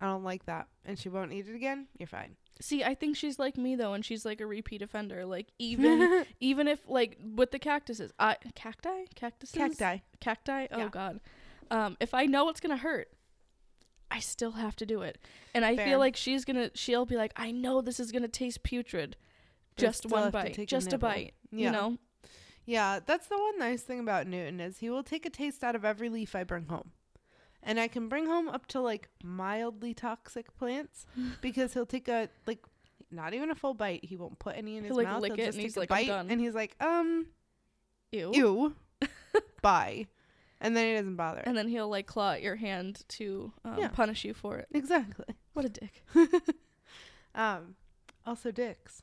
I 0.00 0.06
don't 0.06 0.24
like 0.24 0.46
that, 0.46 0.66
and 0.84 0.98
she 0.98 1.08
won't 1.08 1.32
eat 1.32 1.46
it 1.48 1.54
again, 1.54 1.86
you're 1.98 2.08
fine. 2.08 2.34
See, 2.60 2.82
I 2.82 2.94
think 2.96 3.16
she's 3.16 3.38
like 3.38 3.56
me 3.56 3.76
though, 3.76 3.92
and 3.92 4.04
she's 4.04 4.24
like 4.24 4.40
a 4.40 4.46
repeat 4.46 4.82
offender. 4.82 5.24
Like 5.24 5.46
even 5.60 6.24
even 6.40 6.66
if 6.66 6.80
like 6.88 7.16
with 7.22 7.52
the 7.52 7.58
cactuses, 7.60 8.12
I 8.18 8.36
cacti, 8.56 9.04
cactuses, 9.14 9.54
Cacti. 9.56 10.02
cacti. 10.20 10.66
Oh 10.72 10.78
Yeah. 10.78 10.88
god, 10.90 11.20
um, 11.70 11.96
if 12.00 12.12
I 12.12 12.26
know 12.26 12.48
it's 12.48 12.60
gonna 12.60 12.76
hurt, 12.76 13.08
I 14.12 14.18
still 14.20 14.52
have 14.52 14.76
to 14.76 14.86
do 14.86 15.00
it. 15.02 15.18
And 15.54 15.64
I 15.64 15.74
Fair. 15.76 15.86
feel 15.86 15.98
like 15.98 16.16
she's 16.16 16.44
gonna, 16.44 16.70
she'll 16.74 17.06
be 17.06 17.16
like, 17.16 17.32
I 17.36 17.50
know 17.50 17.80
this 17.80 17.98
is 17.98 18.12
gonna 18.12 18.28
taste 18.28 18.62
putrid, 18.62 19.16
But 19.76 19.82
just 19.82 20.06
one 20.06 20.30
bite, 20.30 20.54
take 20.54 20.58
a 20.58 20.66
just 20.66 20.92
a 20.92 20.98
bite. 20.98 21.32
Yeah. 21.50 21.66
You 21.66 21.72
know, 21.72 21.98
Yeah, 22.66 23.00
that's 23.04 23.26
the 23.26 23.38
one 23.38 23.58
nice 23.58 23.82
thing 23.82 23.98
about 24.00 24.26
Newton 24.26 24.60
is 24.60 24.78
he 24.78 24.90
will 24.90 25.02
take 25.02 25.24
a 25.26 25.30
taste 25.30 25.64
out 25.64 25.74
of 25.74 25.84
every 25.84 26.08
leaf 26.10 26.34
I 26.34 26.44
bring 26.44 26.66
home. 26.66 26.92
And 27.62 27.78
I 27.80 27.88
can 27.88 28.08
bring 28.08 28.26
home 28.26 28.48
up 28.48 28.66
to 28.68 28.80
like 28.80 29.08
mildly 29.22 29.94
toxic 29.94 30.54
plants 30.56 31.06
because 31.40 31.72
he'll 31.74 31.86
take 31.86 32.08
a 32.08 32.28
like 32.46 32.58
not 33.10 33.34
even 33.34 33.50
a 33.50 33.54
full 33.54 33.74
bite. 33.74 34.04
He 34.04 34.16
won't 34.16 34.38
put 34.38 34.56
any 34.56 34.76
in 34.76 34.84
He'll, 34.84 34.96
his 34.96 34.96
like, 34.98 35.06
mouth. 35.06 35.22
lick 35.22 35.32
he'll 35.36 35.40
it 35.40 35.46
just 35.46 35.56
and 35.58 35.62
he's 35.62 35.74
take 35.74 35.76
a 35.76 35.80
like, 35.80 36.08
bite 36.08 36.10
and 36.28 36.40
he's 36.40 36.54
like, 36.54 36.76
um, 36.80 37.26
ew. 38.10 38.30
ew, 38.34 38.74
bye, 39.62 40.06
and 40.62 40.74
then 40.74 40.86
he 40.86 40.94
doesn't 40.94 41.16
bother. 41.16 41.42
And 41.44 41.54
then 41.56 41.68
he'll 41.68 41.88
like 41.90 42.06
claw 42.06 42.32
at 42.32 42.42
your 42.42 42.56
hand 42.56 43.02
to 43.08 43.52
um, 43.66 43.76
Yeah. 43.78 43.88
punish 43.88 44.24
you 44.24 44.32
for 44.32 44.56
it. 44.56 44.68
exactly. 44.72 45.26
What 45.52 45.66
a 45.66 45.68
dick. 45.68 46.02
Um, 47.34 47.76
also 48.26 48.50
dicks, 48.50 49.02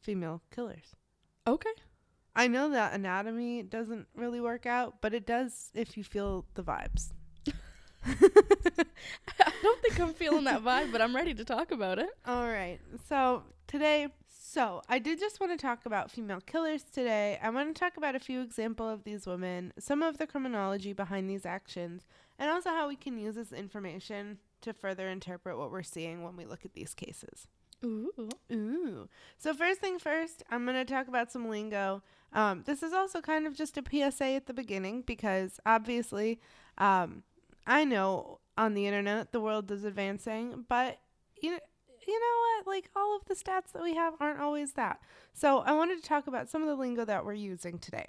female 0.00 0.40
killers. 0.50 0.94
Okay. 1.46 1.68
I 2.34 2.48
know 2.48 2.70
that 2.70 2.94
anatomy 2.94 3.62
doesn't 3.62 4.06
really 4.16 4.40
work 4.40 4.64
out, 4.64 5.02
but 5.02 5.12
it 5.12 5.26
does 5.26 5.70
if 5.74 5.98
you 5.98 6.04
feel 6.04 6.46
the 6.54 6.62
vibes. 6.62 7.12
I 8.06 9.52
don't 9.62 9.82
think 9.82 10.00
I'm 10.00 10.14
feeling 10.14 10.44
that 10.44 10.62
vibe, 10.64 10.90
but 10.90 11.02
I'm 11.02 11.14
ready 11.14 11.34
to 11.34 11.44
talk 11.44 11.70
about 11.70 11.98
it. 11.98 12.08
All 12.26 12.48
right. 12.48 12.78
So 13.08 13.42
today, 13.66 14.08
so 14.52 14.82
I 14.86 14.98
did 14.98 15.18
just 15.18 15.40
want 15.40 15.58
to 15.58 15.66
talk 15.66 15.86
about 15.86 16.10
female 16.10 16.42
killers 16.42 16.82
today. 16.82 17.38
I 17.42 17.48
want 17.48 17.74
to 17.74 17.80
talk 17.80 17.96
about 17.96 18.14
a 18.14 18.20
few 18.20 18.42
example 18.42 18.86
of 18.86 19.02
these 19.02 19.26
women, 19.26 19.72
some 19.78 20.02
of 20.02 20.18
the 20.18 20.26
criminology 20.26 20.92
behind 20.92 21.30
these 21.30 21.46
actions, 21.46 22.06
and 22.38 22.50
also 22.50 22.68
how 22.68 22.86
we 22.86 22.96
can 22.96 23.16
use 23.16 23.36
this 23.36 23.50
information 23.50 24.38
to 24.60 24.74
further 24.74 25.08
interpret 25.08 25.56
what 25.56 25.70
we're 25.70 25.82
seeing 25.82 26.22
when 26.22 26.36
we 26.36 26.44
look 26.44 26.66
at 26.66 26.74
these 26.74 26.92
cases. 26.92 27.48
Ooh. 27.82 28.28
Ooh. 28.52 29.08
So 29.38 29.54
first 29.54 29.80
thing 29.80 29.98
first, 29.98 30.42
I'm 30.50 30.66
going 30.66 30.76
to 30.76 30.84
talk 30.84 31.08
about 31.08 31.32
some 31.32 31.48
lingo. 31.48 32.02
Um, 32.34 32.62
this 32.66 32.82
is 32.82 32.92
also 32.92 33.22
kind 33.22 33.46
of 33.46 33.56
just 33.56 33.78
a 33.78 33.82
PSA 33.82 34.34
at 34.34 34.46
the 34.46 34.54
beginning 34.54 35.00
because 35.00 35.60
obviously, 35.64 36.40
um, 36.76 37.22
I 37.66 37.86
know 37.86 38.40
on 38.58 38.74
the 38.74 38.86
internet 38.86 39.32
the 39.32 39.40
world 39.40 39.70
is 39.70 39.84
advancing, 39.84 40.66
but 40.68 40.98
you 41.40 41.52
know, 41.52 41.58
you 42.06 42.18
know 42.18 42.62
what? 42.64 42.66
Like 42.66 42.90
all 42.96 43.16
of 43.16 43.24
the 43.26 43.34
stats 43.34 43.72
that 43.72 43.82
we 43.82 43.94
have 43.94 44.14
aren't 44.20 44.40
always 44.40 44.72
that. 44.72 45.00
So 45.32 45.58
I 45.58 45.72
wanted 45.72 46.02
to 46.02 46.08
talk 46.08 46.26
about 46.26 46.48
some 46.48 46.62
of 46.62 46.68
the 46.68 46.74
lingo 46.74 47.04
that 47.04 47.24
we're 47.24 47.34
using 47.34 47.78
today. 47.78 48.06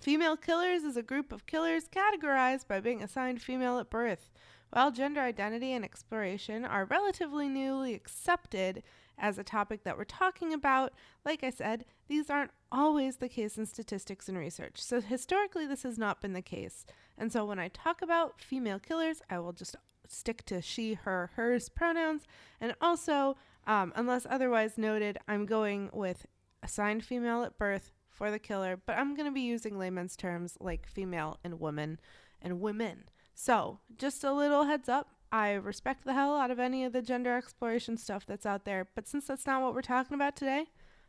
Female 0.00 0.36
killers 0.36 0.82
is 0.82 0.96
a 0.96 1.02
group 1.02 1.30
of 1.30 1.46
killers 1.46 1.88
categorized 1.88 2.66
by 2.66 2.80
being 2.80 3.02
assigned 3.02 3.40
female 3.40 3.78
at 3.78 3.90
birth. 3.90 4.30
While 4.70 4.90
gender 4.90 5.20
identity 5.20 5.72
and 5.72 5.84
exploration 5.84 6.64
are 6.64 6.86
relatively 6.86 7.48
newly 7.48 7.94
accepted 7.94 8.82
as 9.18 9.38
a 9.38 9.44
topic 9.44 9.84
that 9.84 9.96
we're 9.96 10.04
talking 10.04 10.52
about, 10.52 10.92
like 11.24 11.44
I 11.44 11.50
said, 11.50 11.84
these 12.08 12.30
aren't 12.30 12.50
always 12.72 13.16
the 13.16 13.28
case 13.28 13.58
in 13.58 13.66
statistics 13.66 14.28
and 14.28 14.38
research. 14.38 14.82
So 14.82 15.00
historically, 15.00 15.66
this 15.66 15.82
has 15.82 15.98
not 15.98 16.20
been 16.20 16.32
the 16.32 16.42
case. 16.42 16.84
And 17.18 17.32
so 17.32 17.44
when 17.44 17.58
I 17.58 17.68
talk 17.68 18.02
about 18.02 18.40
female 18.40 18.78
killers, 18.78 19.22
I 19.30 19.38
will 19.38 19.52
just 19.52 19.76
stick 20.08 20.44
to 20.46 20.60
she, 20.60 20.94
her, 20.94 21.30
hers 21.34 21.68
pronouns. 21.68 22.22
And 22.60 22.74
also, 22.80 23.36
um, 23.66 23.92
unless 23.96 24.26
otherwise 24.28 24.78
noted, 24.78 25.18
I'm 25.28 25.46
going 25.46 25.90
with 25.92 26.26
assigned 26.62 27.04
female 27.04 27.42
at 27.42 27.58
birth 27.58 27.92
for 28.08 28.30
the 28.30 28.38
killer, 28.38 28.80
but 28.84 28.98
I'm 28.98 29.14
going 29.14 29.26
to 29.26 29.32
be 29.32 29.40
using 29.40 29.78
layman's 29.78 30.16
terms 30.16 30.56
like 30.60 30.86
female 30.86 31.38
and 31.42 31.60
woman 31.60 31.98
and 32.40 32.60
women. 32.60 33.04
So, 33.34 33.80
just 33.96 34.22
a 34.24 34.32
little 34.32 34.64
heads 34.64 34.88
up. 34.88 35.08
I 35.30 35.52
respect 35.52 36.04
the 36.04 36.12
hell 36.12 36.36
out 36.36 36.50
of 36.50 36.60
any 36.60 36.84
of 36.84 36.92
the 36.92 37.00
gender 37.00 37.34
exploration 37.34 37.96
stuff 37.96 38.26
that's 38.26 38.44
out 38.44 38.66
there, 38.66 38.88
but 38.94 39.08
since 39.08 39.26
that's 39.26 39.46
not 39.46 39.62
what 39.62 39.74
we're 39.74 39.80
talking 39.80 40.14
about 40.14 40.36
today, 40.36 40.66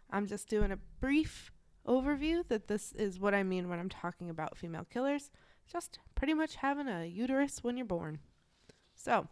I'm 0.10 0.28
just 0.28 0.48
doing 0.48 0.72
a 0.72 0.80
brief 1.02 1.52
overview 1.86 2.48
that 2.48 2.68
this 2.68 2.94
is 2.94 3.20
what 3.20 3.34
I 3.34 3.44
mean 3.44 3.68
when 3.68 3.80
I'm 3.80 3.90
talking 3.90 4.30
about 4.30 4.58
female 4.58 4.88
killers. 4.90 5.30
Just 5.74 5.98
pretty 6.14 6.36
much 6.36 6.58
having 6.58 6.88
a 6.88 7.06
uterus 7.06 7.64
when 7.64 7.78
you're 7.78 7.86
born. 7.86 8.20
So, 8.96 9.28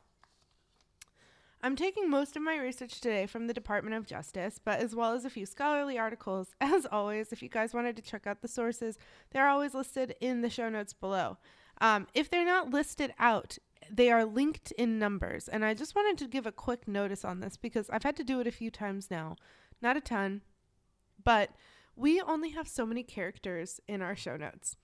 I'm 1.62 1.76
taking 1.76 2.10
most 2.10 2.36
of 2.36 2.42
my 2.42 2.58
research 2.58 3.00
today 3.00 3.28
from 3.28 3.46
the 3.46 3.54
Department 3.54 3.96
of 3.96 4.08
Justice, 4.08 4.60
but 4.64 4.80
as 4.80 4.96
well 4.96 5.14
as 5.14 5.24
a 5.24 5.30
few 5.30 5.46
scholarly 5.46 6.00
articles. 6.00 6.56
As 6.60 6.88
always, 6.92 7.32
if 7.32 7.44
you 7.44 7.50
guys 7.50 7.76
wanted 7.76 7.96
to 7.96 8.02
check 8.02 8.26
out 8.26 8.42
the 8.42 8.48
sources, 8.48 8.98
they're 9.30 9.48
always 9.48 9.76
listed 9.76 10.16
in 10.20 10.42
the 10.42 10.50
show 10.50 10.68
notes 10.68 10.94
below. 10.94 11.38
Um, 11.80 12.08
if 12.16 12.32
they're 12.32 12.44
not 12.44 12.72
listed 12.72 13.14
out, 13.20 13.60
they 13.92 14.10
are 14.10 14.26
linked 14.26 14.72
in 14.72 14.98
numbers. 14.98 15.48
And 15.48 15.64
I 15.64 15.76
just 15.76 15.94
wanted 15.94 16.18
to 16.24 16.28
give 16.28 16.48
a 16.48 16.52
quick 16.52 16.88
notice 16.88 17.24
on 17.24 17.40
this 17.40 17.56
because 17.56 17.88
I've 17.92 18.04
had 18.04 18.18
to 18.18 18.24
do 18.24 18.40
it 18.40 18.48
a 18.48 18.52
few 18.52 18.72
times 18.72 19.12
now. 19.12 19.36
Not 19.80 19.98
a 19.98 20.02
ton, 20.02 20.42
but 21.24 21.52
we 21.96 22.20
only 22.20 22.50
have 22.50 22.68
so 22.68 22.88
many 22.88 23.04
characters 23.04 23.80
in 23.88 24.02
our 24.02 24.16
show 24.16 24.38
notes. 24.38 24.76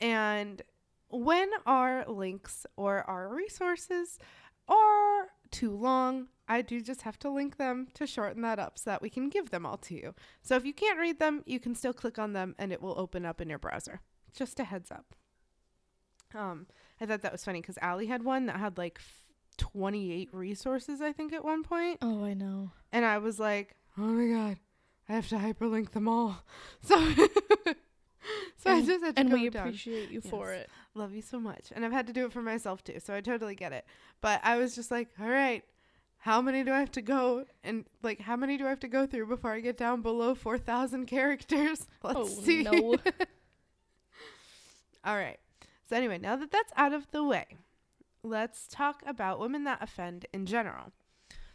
And 0.00 0.62
when 1.12 1.48
our 1.66 2.04
links 2.08 2.66
or 2.76 3.02
our 3.08 3.28
resources 3.34 4.18
are 4.68 5.28
too 5.50 5.70
long, 5.76 6.28
I 6.48 6.62
do 6.62 6.80
just 6.80 7.02
have 7.02 7.18
to 7.20 7.30
link 7.30 7.56
them 7.58 7.88
to 7.94 8.06
shorten 8.06 8.42
that 8.42 8.58
up 8.58 8.78
so 8.78 8.90
that 8.90 9.02
we 9.02 9.10
can 9.10 9.28
give 9.28 9.50
them 9.50 9.64
all 9.66 9.76
to 9.78 9.94
you. 9.94 10.14
So 10.42 10.56
if 10.56 10.64
you 10.64 10.72
can't 10.72 10.98
read 10.98 11.18
them, 11.18 11.42
you 11.46 11.60
can 11.60 11.74
still 11.74 11.92
click 11.92 12.18
on 12.18 12.32
them 12.32 12.54
and 12.58 12.72
it 12.72 12.80
will 12.82 12.98
open 12.98 13.24
up 13.26 13.40
in 13.40 13.48
your 13.50 13.58
browser. 13.58 14.00
Just 14.34 14.58
a 14.60 14.64
heads 14.64 14.90
up. 14.90 15.14
Um, 16.34 16.66
I 17.00 17.06
thought 17.06 17.20
that 17.22 17.32
was 17.32 17.44
funny 17.44 17.60
because 17.60 17.78
Allie 17.82 18.06
had 18.06 18.22
one 18.24 18.46
that 18.46 18.56
had 18.56 18.78
like 18.78 18.98
f- 18.98 19.22
28 19.58 20.30
resources, 20.32 21.02
I 21.02 21.12
think, 21.12 21.32
at 21.34 21.44
one 21.44 21.62
point. 21.62 21.98
Oh, 22.00 22.24
I 22.24 22.32
know. 22.32 22.70
And 22.90 23.04
I 23.04 23.18
was 23.18 23.38
like, 23.38 23.76
oh 23.98 24.02
my 24.02 24.32
God, 24.34 24.56
I 25.08 25.12
have 25.12 25.28
to 25.28 25.36
hyperlink 25.36 25.90
them 25.90 26.08
all. 26.08 26.42
So, 26.82 26.96
so 28.56 28.70
I 28.70 28.80
just 28.82 29.04
had 29.04 29.16
to 29.16 29.20
and 29.20 29.32
we 29.32 29.50
down. 29.50 29.66
appreciate 29.66 30.10
you 30.10 30.20
for 30.20 30.52
it. 30.52 30.70
Love 30.94 31.14
you 31.14 31.22
so 31.22 31.40
much. 31.40 31.72
And 31.74 31.84
I've 31.84 31.92
had 31.92 32.06
to 32.06 32.12
do 32.12 32.26
it 32.26 32.32
for 32.32 32.42
myself 32.42 32.84
too. 32.84 33.00
So 33.00 33.14
I 33.14 33.20
totally 33.20 33.54
get 33.54 33.72
it. 33.72 33.86
But 34.20 34.40
I 34.44 34.58
was 34.58 34.74
just 34.74 34.90
like, 34.90 35.08
all 35.20 35.28
right, 35.28 35.64
how 36.18 36.42
many 36.42 36.62
do 36.62 36.72
I 36.72 36.80
have 36.80 36.92
to 36.92 37.02
go? 37.02 37.46
And 37.64 37.84
like, 38.02 38.20
how 38.20 38.36
many 38.36 38.56
do 38.58 38.66
I 38.66 38.68
have 38.68 38.80
to 38.80 38.88
go 38.88 39.06
through 39.06 39.26
before 39.26 39.52
I 39.52 39.60
get 39.60 39.76
down 39.76 40.02
below 40.02 40.34
4,000 40.34 41.06
characters? 41.08 41.86
Let's 42.02 42.18
oh 42.18 42.26
see. 42.26 42.62
no. 42.62 42.96
all 45.04 45.16
right. 45.16 45.38
So 45.88 45.96
anyway, 45.96 46.18
now 46.18 46.36
that 46.36 46.50
that's 46.50 46.72
out 46.76 46.92
of 46.92 47.10
the 47.10 47.24
way, 47.24 47.46
let's 48.22 48.66
talk 48.68 49.02
about 49.06 49.40
women 49.40 49.64
that 49.64 49.82
offend 49.82 50.26
in 50.32 50.46
general. 50.46 50.92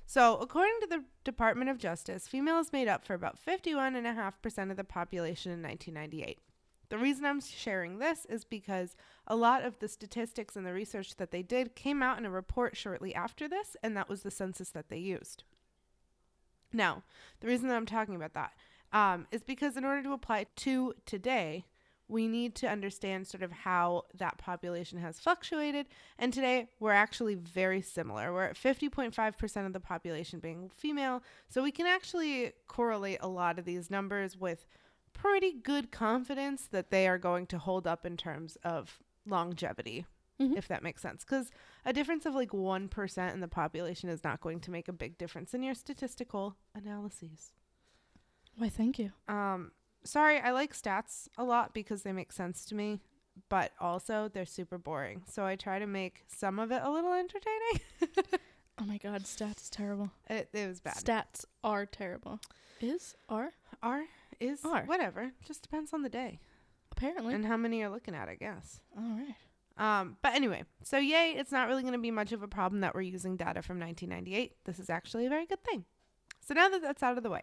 So, 0.05 0.37
according 0.37 0.75
to 0.81 0.87
the 0.87 1.03
Department 1.23 1.69
of 1.69 1.77
Justice, 1.77 2.27
females 2.27 2.71
made 2.71 2.87
up 2.87 3.03
for 3.03 3.13
about 3.13 3.37
51.5% 3.43 4.71
of 4.71 4.77
the 4.77 4.83
population 4.83 5.51
in 5.51 5.61
1998. 5.61 6.39
The 6.89 6.97
reason 6.97 7.25
I'm 7.25 7.41
sharing 7.41 7.99
this 7.99 8.25
is 8.25 8.45
because 8.45 8.95
a 9.25 9.35
lot 9.35 9.63
of 9.63 9.79
the 9.79 9.87
statistics 9.87 10.55
and 10.55 10.65
the 10.65 10.73
research 10.73 11.17
that 11.17 11.31
they 11.31 11.43
did 11.43 11.75
came 11.75 12.01
out 12.01 12.17
in 12.17 12.25
a 12.25 12.29
report 12.29 12.77
shortly 12.77 13.13
after 13.13 13.47
this, 13.47 13.75
and 13.83 13.95
that 13.97 14.09
was 14.09 14.21
the 14.21 14.31
census 14.31 14.69
that 14.69 14.89
they 14.89 14.97
used. 14.97 15.43
Now, 16.71 17.03
the 17.39 17.47
reason 17.47 17.67
that 17.67 17.75
I'm 17.75 17.85
talking 17.85 18.15
about 18.15 18.33
that 18.33 18.51
um, 18.93 19.27
is 19.31 19.43
because 19.43 19.75
in 19.75 19.83
order 19.83 20.03
to 20.03 20.13
apply 20.13 20.45
to 20.57 20.93
today, 21.05 21.65
we 22.09 22.27
need 22.27 22.55
to 22.55 22.67
understand 22.67 23.27
sort 23.27 23.43
of 23.43 23.51
how 23.51 24.03
that 24.13 24.37
population 24.37 24.97
has 24.99 25.19
fluctuated. 25.19 25.87
And 26.17 26.31
today, 26.31 26.69
we're 26.79 26.93
actually 26.93 27.35
very 27.35 27.81
similar. 27.81 28.31
We're 28.31 28.45
at 28.45 28.55
50.5% 28.55 29.65
of 29.65 29.73
the 29.73 29.79
population 29.81 30.39
being 30.39 30.69
female. 30.69 31.21
So 31.49 31.61
we 31.61 31.71
can 31.71 31.85
actually 31.85 32.53
correlate 32.67 33.17
a 33.19 33.27
lot 33.27 33.59
of 33.59 33.65
these 33.65 33.91
numbers 33.91 34.37
with 34.37 34.65
pretty 35.17 35.51
good 35.53 35.91
confidence 35.91 36.67
that 36.67 36.91
they 36.91 37.07
are 37.07 37.17
going 37.17 37.47
to 37.47 37.57
hold 37.57 37.87
up 37.87 38.05
in 38.05 38.17
terms 38.17 38.55
of 38.63 38.99
longevity, 39.25 40.05
Mhm. 40.39 40.55
if 40.57 40.67
that 40.67 40.83
makes 40.83 41.01
sense. 41.01 41.23
Because 41.23 41.49
a 41.85 41.91
difference 41.93 42.25
of 42.25 42.35
like 42.35 42.53
1% 42.53 43.33
in 43.33 43.39
the 43.41 43.47
population 43.47 44.09
is 44.09 44.23
not 44.23 44.39
going 44.41 44.59
to 44.61 44.71
make 44.71 44.87
a 44.87 44.93
big 44.93 45.17
difference 45.17 45.53
in 45.53 45.63
your 45.63 45.73
statistical 45.73 46.55
analyses. 46.75 47.51
Why? 48.57 48.69
Thank 48.69 48.99
you. 48.99 49.11
Um, 49.27 49.71
sorry, 50.03 50.39
I 50.39 50.51
like 50.51 50.73
stats 50.73 51.27
a 51.37 51.43
lot 51.43 51.73
because 51.73 52.03
they 52.03 52.11
make 52.13 52.31
sense 52.31 52.65
to 52.65 52.75
me, 52.75 52.99
but 53.49 53.71
also 53.79 54.29
they're 54.33 54.45
super 54.45 54.77
boring. 54.77 55.23
So 55.27 55.45
I 55.45 55.55
try 55.55 55.79
to 55.79 55.87
make 55.87 56.23
some 56.27 56.59
of 56.59 56.71
it 56.71 56.81
a 56.83 56.89
little 56.91 57.13
entertaining. 57.13 57.81
Oh 58.79 58.85
my 58.85 58.99
God, 58.99 59.23
stats 59.23 59.63
is 59.63 59.69
terrible. 59.71 60.11
it, 60.29 60.49
it 60.53 60.67
was 60.67 60.79
bad. 60.81 60.93
Stats 60.97 61.45
are 61.63 61.87
terrible. 61.87 62.39
Is 62.79 63.15
are 63.27 63.53
R 63.81 64.03
is 64.39 64.63
R. 64.65 64.83
whatever. 64.85 65.31
Just 65.45 65.61
depends 65.63 65.93
on 65.93 66.01
the 66.01 66.09
day 66.09 66.39
apparently. 66.91 67.33
and 67.33 67.45
how 67.45 67.57
many 67.57 67.79
you're 67.79 67.89
looking 67.89 68.15
at, 68.15 68.29
I 68.29 68.35
guess. 68.35 68.81
All 68.97 69.03
right. 69.03 69.35
Um, 69.77 70.17
but 70.23 70.33
anyway, 70.33 70.63
so 70.83 70.97
yay, 70.97 71.35
it's 71.37 71.51
not 71.51 71.67
really 71.67 71.83
going 71.83 71.93
to 71.93 71.99
be 71.99 72.09
much 72.11 72.31
of 72.31 72.41
a 72.41 72.47
problem 72.47 72.81
that 72.81 72.95
we're 72.95 73.01
using 73.01 73.37
data 73.37 73.61
from 73.61 73.79
1998. 73.79 74.55
This 74.65 74.79
is 74.79 74.89
actually 74.89 75.27
a 75.27 75.29
very 75.29 75.45
good 75.45 75.63
thing. 75.63 75.85
So 76.45 76.55
now 76.55 76.67
that 76.69 76.81
that's 76.81 77.03
out 77.03 77.17
of 77.17 77.23
the 77.23 77.29
way, 77.29 77.41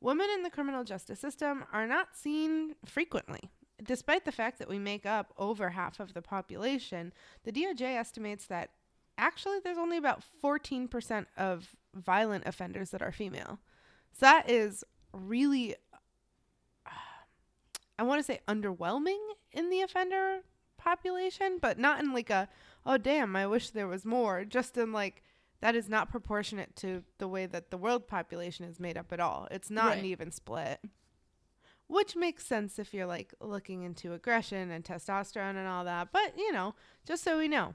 women 0.00 0.26
in 0.34 0.42
the 0.42 0.50
criminal 0.50 0.82
justice 0.82 1.20
system 1.20 1.64
are 1.72 1.86
not 1.86 2.16
seen 2.16 2.74
frequently. 2.84 3.50
Despite 3.80 4.24
the 4.24 4.32
fact 4.32 4.58
that 4.58 4.68
we 4.68 4.80
make 4.80 5.06
up 5.06 5.32
over 5.38 5.70
half 5.70 6.00
of 6.00 6.12
the 6.12 6.22
population, 6.22 7.12
the 7.44 7.52
DOJ 7.52 7.96
estimates 7.96 8.46
that 8.46 8.70
actually 9.16 9.58
there's 9.62 9.78
only 9.78 9.96
about 9.96 10.24
14% 10.42 11.26
of 11.36 11.76
violent 11.94 12.44
offenders 12.46 12.90
that 12.90 13.02
are 13.02 13.12
female. 13.12 13.60
So 14.12 14.26
that 14.26 14.50
is 14.50 14.82
really, 15.12 15.76
I 17.98 18.04
want 18.04 18.20
to 18.20 18.22
say, 18.22 18.40
underwhelming 18.46 19.18
in 19.52 19.70
the 19.70 19.82
offender 19.82 20.40
population, 20.76 21.58
but 21.60 21.78
not 21.78 22.00
in 22.00 22.12
like 22.12 22.30
a, 22.30 22.48
oh, 22.86 22.96
damn, 22.96 23.34
I 23.34 23.46
wish 23.46 23.70
there 23.70 23.88
was 23.88 24.04
more. 24.04 24.44
Just 24.44 24.76
in 24.76 24.92
like, 24.92 25.22
that 25.60 25.74
is 25.74 25.88
not 25.88 26.10
proportionate 26.10 26.76
to 26.76 27.02
the 27.18 27.28
way 27.28 27.46
that 27.46 27.70
the 27.70 27.76
world 27.76 28.06
population 28.06 28.64
is 28.64 28.78
made 28.78 28.96
up 28.96 29.12
at 29.12 29.20
all. 29.20 29.48
It's 29.50 29.70
not 29.70 29.98
an 29.98 30.04
even 30.04 30.30
split. 30.30 30.80
Which 31.88 32.14
makes 32.14 32.46
sense 32.46 32.78
if 32.78 32.94
you're 32.94 33.06
like 33.06 33.34
looking 33.40 33.82
into 33.82 34.12
aggression 34.12 34.70
and 34.70 34.84
testosterone 34.84 35.56
and 35.56 35.66
all 35.66 35.84
that. 35.84 36.08
But, 36.12 36.38
you 36.38 36.52
know, 36.52 36.74
just 37.06 37.24
so 37.24 37.38
we 37.38 37.48
know. 37.48 37.74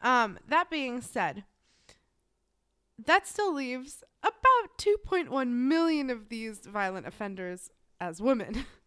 Um, 0.00 0.38
that 0.48 0.70
being 0.70 1.00
said, 1.02 1.44
that 3.04 3.26
still 3.26 3.52
leaves 3.52 4.02
about 4.22 4.78
2.1 4.78 5.48
million 5.48 6.08
of 6.08 6.28
these 6.28 6.60
violent 6.60 7.06
offenders 7.06 7.70
as 8.00 8.22
women. 8.22 8.64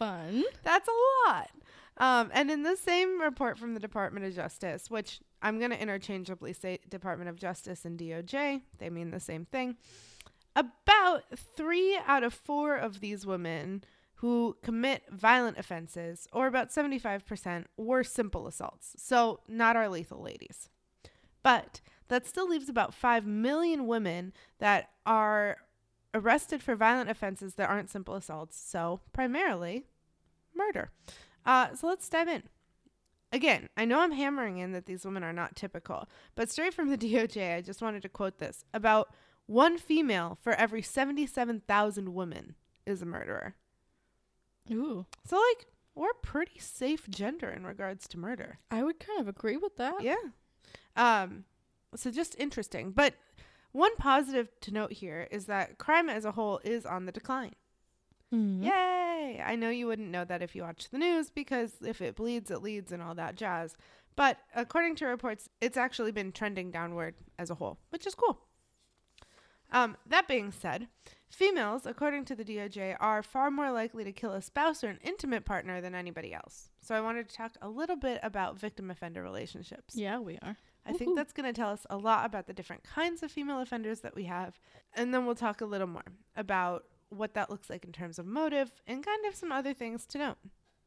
Fun. 0.00 0.44
That's 0.64 0.88
a 0.88 1.28
lot. 1.28 1.50
Um, 1.98 2.30
and 2.32 2.50
in 2.50 2.62
the 2.62 2.76
same 2.76 3.20
report 3.20 3.58
from 3.58 3.74
the 3.74 3.80
Department 3.80 4.24
of 4.24 4.34
Justice, 4.34 4.90
which 4.90 5.20
I'm 5.42 5.58
going 5.58 5.72
to 5.72 5.80
interchangeably 5.80 6.54
say 6.54 6.78
Department 6.88 7.28
of 7.28 7.36
Justice 7.36 7.84
and 7.84 7.98
DOJ, 7.98 8.62
they 8.78 8.88
mean 8.88 9.10
the 9.10 9.20
same 9.20 9.44
thing. 9.44 9.76
About 10.56 11.24
three 11.54 11.98
out 12.06 12.24
of 12.24 12.32
four 12.32 12.76
of 12.76 13.00
these 13.00 13.26
women 13.26 13.84
who 14.14 14.56
commit 14.62 15.02
violent 15.10 15.58
offenses, 15.58 16.26
or 16.32 16.46
about 16.46 16.70
75%, 16.70 17.66
were 17.76 18.02
simple 18.02 18.46
assaults. 18.46 18.94
So, 18.96 19.40
not 19.48 19.76
our 19.76 19.88
lethal 19.90 20.22
ladies. 20.22 20.70
But 21.42 21.82
that 22.08 22.26
still 22.26 22.48
leaves 22.48 22.70
about 22.70 22.94
5 22.94 23.26
million 23.26 23.86
women 23.86 24.32
that 24.58 24.90
are 25.04 25.58
arrested 26.14 26.62
for 26.62 26.74
violent 26.74 27.10
offenses 27.10 27.54
that 27.54 27.68
aren't 27.68 27.90
simple 27.90 28.14
assaults. 28.14 28.58
So, 28.58 29.00
primarily, 29.12 29.86
murder. 30.54 30.90
Uh, 31.44 31.74
so, 31.74 31.86
let's 31.86 32.08
dive 32.08 32.28
in. 32.28 32.44
Again, 33.32 33.68
I 33.76 33.84
know 33.84 34.00
I'm 34.00 34.12
hammering 34.12 34.58
in 34.58 34.72
that 34.72 34.86
these 34.86 35.04
women 35.04 35.22
are 35.22 35.32
not 35.32 35.54
typical, 35.54 36.08
but 36.34 36.50
straight 36.50 36.74
from 36.74 36.88
the 36.88 36.98
DOJ, 36.98 37.56
I 37.56 37.60
just 37.60 37.82
wanted 37.82 38.02
to 38.02 38.08
quote 38.08 38.38
this 38.38 38.64
about 38.74 39.14
one 39.46 39.78
female 39.78 40.38
for 40.40 40.52
every 40.52 40.82
77,000 40.82 42.14
women 42.14 42.54
is 42.86 43.02
a 43.02 43.06
murderer. 43.06 43.54
Ooh. 44.70 45.06
So, 45.24 45.36
like, 45.36 45.66
we're 45.94 46.14
pretty 46.22 46.58
safe 46.58 47.08
gender 47.08 47.50
in 47.50 47.66
regards 47.66 48.06
to 48.08 48.18
murder. 48.18 48.58
I 48.70 48.82
would 48.82 49.00
kind 49.00 49.20
of 49.20 49.28
agree 49.28 49.56
with 49.56 49.76
that. 49.76 50.02
Yeah. 50.02 50.14
Um, 50.96 51.44
so 51.94 52.10
just 52.10 52.36
interesting. 52.38 52.92
But 52.92 53.14
one 53.72 53.94
positive 53.96 54.48
to 54.62 54.72
note 54.72 54.92
here 54.92 55.28
is 55.30 55.46
that 55.46 55.78
crime 55.78 56.08
as 56.10 56.24
a 56.24 56.32
whole 56.32 56.60
is 56.64 56.84
on 56.86 57.06
the 57.06 57.12
decline. 57.12 57.54
Mhm. 58.32 58.64
Yay! 58.64 59.42
I 59.44 59.56
know 59.56 59.70
you 59.70 59.86
wouldn't 59.86 60.10
know 60.10 60.24
that 60.24 60.42
if 60.42 60.54
you 60.54 60.62
watch 60.62 60.88
the 60.90 60.98
news 60.98 61.30
because 61.30 61.74
if 61.82 62.00
it 62.00 62.14
bleeds, 62.16 62.50
it 62.50 62.62
leads 62.62 62.92
and 62.92 63.02
all 63.02 63.14
that 63.16 63.34
jazz. 63.36 63.76
But 64.16 64.38
according 64.54 64.96
to 64.96 65.06
reports, 65.06 65.48
it's 65.60 65.76
actually 65.76 66.12
been 66.12 66.32
trending 66.32 66.70
downward 66.70 67.14
as 67.38 67.50
a 67.50 67.54
whole, 67.56 67.78
which 67.90 68.06
is 68.06 68.14
cool. 68.14 68.40
Um, 69.72 69.96
that 70.06 70.26
being 70.26 70.50
said, 70.50 70.88
females, 71.28 71.86
according 71.86 72.24
to 72.26 72.34
the 72.34 72.44
DOJ, 72.44 72.96
are 72.98 73.22
far 73.22 73.50
more 73.50 73.70
likely 73.70 74.02
to 74.02 74.12
kill 74.12 74.32
a 74.32 74.42
spouse 74.42 74.82
or 74.82 74.88
an 74.88 74.98
intimate 75.02 75.44
partner 75.44 75.80
than 75.80 75.94
anybody 75.94 76.34
else. 76.34 76.70
So 76.80 76.94
I 76.94 77.00
wanted 77.00 77.28
to 77.28 77.34
talk 77.36 77.52
a 77.62 77.68
little 77.68 77.94
bit 77.96 78.18
about 78.22 78.58
victim 78.58 78.90
offender 78.90 79.22
relationships. 79.22 79.94
Yeah, 79.94 80.18
we 80.18 80.38
are. 80.42 80.56
I 80.86 80.92
think 80.92 81.16
that's 81.16 81.32
going 81.32 81.46
to 81.46 81.52
tell 81.52 81.70
us 81.70 81.86
a 81.90 81.96
lot 81.96 82.26
about 82.26 82.46
the 82.46 82.52
different 82.52 82.82
kinds 82.84 83.22
of 83.22 83.30
female 83.30 83.60
offenders 83.60 84.00
that 84.00 84.14
we 84.14 84.24
have. 84.24 84.58
And 84.94 85.12
then 85.12 85.26
we'll 85.26 85.34
talk 85.34 85.60
a 85.60 85.66
little 85.66 85.86
more 85.86 86.02
about 86.36 86.84
what 87.10 87.34
that 87.34 87.50
looks 87.50 87.68
like 87.68 87.84
in 87.84 87.92
terms 87.92 88.18
of 88.18 88.26
motive 88.26 88.72
and 88.86 89.04
kind 89.04 89.24
of 89.26 89.34
some 89.34 89.52
other 89.52 89.74
things 89.74 90.06
to 90.06 90.18
note. 90.18 90.38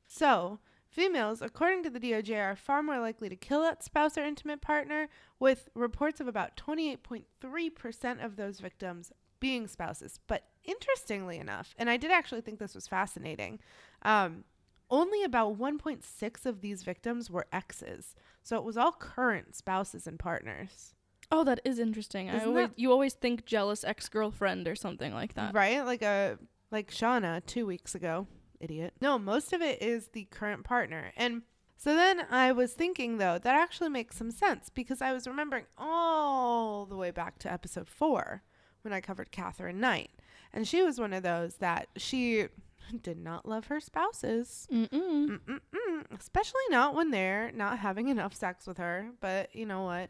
So, 0.07 0.59
females, 0.89 1.41
according 1.41 1.83
to 1.83 1.89
the 1.89 1.99
DOJ, 1.99 2.37
are 2.37 2.55
far 2.55 2.81
more 2.81 2.99
likely 2.99 3.29
to 3.29 3.35
kill 3.35 3.61
that 3.61 3.83
spouse 3.83 4.17
or 4.17 4.23
intimate 4.23 4.61
partner, 4.61 5.09
with 5.39 5.69
reports 5.75 6.19
of 6.19 6.27
about 6.27 6.55
28.3% 6.55 8.23
of 8.23 8.35
those 8.35 8.59
victims 8.59 9.11
being 9.39 9.67
spouses. 9.67 10.19
But 10.27 10.43
interestingly 10.63 11.37
enough, 11.37 11.75
and 11.77 11.89
I 11.89 11.97
did 11.97 12.11
actually 12.11 12.41
think 12.41 12.59
this 12.59 12.75
was 12.75 12.87
fascinating, 12.87 13.59
um, 14.03 14.45
only 14.89 15.23
about 15.23 15.57
1.6 15.57 16.45
of 16.45 16.61
these 16.61 16.83
victims 16.83 17.29
were 17.29 17.47
exes. 17.51 18.15
So 18.41 18.57
it 18.57 18.63
was 18.63 18.77
all 18.77 18.91
current 18.91 19.55
spouses 19.55 20.05
and 20.07 20.19
partners. 20.19 20.93
Oh, 21.31 21.43
that 21.45 21.61
is 21.65 21.79
interesting. 21.79 22.27
Isn't 22.27 22.47
always 22.49 22.67
that- 22.69 22.79
you 22.79 22.91
always 22.91 23.13
think 23.13 23.45
jealous 23.45 23.83
ex 23.83 24.09
girlfriend 24.09 24.67
or 24.67 24.75
something 24.75 25.13
like 25.13 25.33
that. 25.35 25.53
Right? 25.53 25.83
Like 25.83 26.01
a 26.01 26.37
like 26.71 26.91
Shauna 26.91 27.45
2 27.45 27.65
weeks 27.65 27.95
ago. 27.95 28.27
Idiot. 28.59 28.93
No, 29.01 29.17
most 29.19 29.53
of 29.53 29.61
it 29.61 29.81
is 29.81 30.07
the 30.09 30.25
current 30.25 30.63
partner. 30.63 31.11
And 31.17 31.43
so 31.77 31.95
then 31.95 32.25
I 32.29 32.51
was 32.51 32.73
thinking 32.73 33.17
though, 33.17 33.37
that 33.37 33.55
actually 33.55 33.89
makes 33.89 34.15
some 34.17 34.31
sense 34.31 34.69
because 34.69 35.01
I 35.01 35.11
was 35.11 35.27
remembering 35.27 35.65
all 35.77 36.85
the 36.85 36.95
way 36.97 37.11
back 37.11 37.39
to 37.39 37.51
episode 37.51 37.89
4 37.89 38.41
when 38.83 38.93
I 38.93 39.01
covered 39.01 39.31
Katherine 39.31 39.79
Knight. 39.79 40.11
And 40.53 40.67
she 40.67 40.81
was 40.83 40.99
one 40.99 41.13
of 41.13 41.23
those 41.23 41.55
that 41.55 41.87
she 41.97 42.47
did 43.03 43.17
not 43.17 43.47
love 43.47 43.67
her 43.67 43.79
spouses. 43.79 44.67
Mm-mm. 44.71 45.39
Mm-mm-mm. 45.39 46.17
Especially 46.19 46.61
not 46.69 46.95
when 46.95 47.11
they're 47.11 47.51
not 47.53 47.79
having 47.79 48.07
enough 48.09 48.33
sex 48.33 48.65
with 48.67 48.77
her. 48.77 49.09
But 49.19 49.55
you 49.55 49.65
know 49.65 49.83
what? 49.83 50.09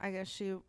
I 0.00 0.10
guess 0.10 0.28
she, 0.28 0.46
you 0.46 0.62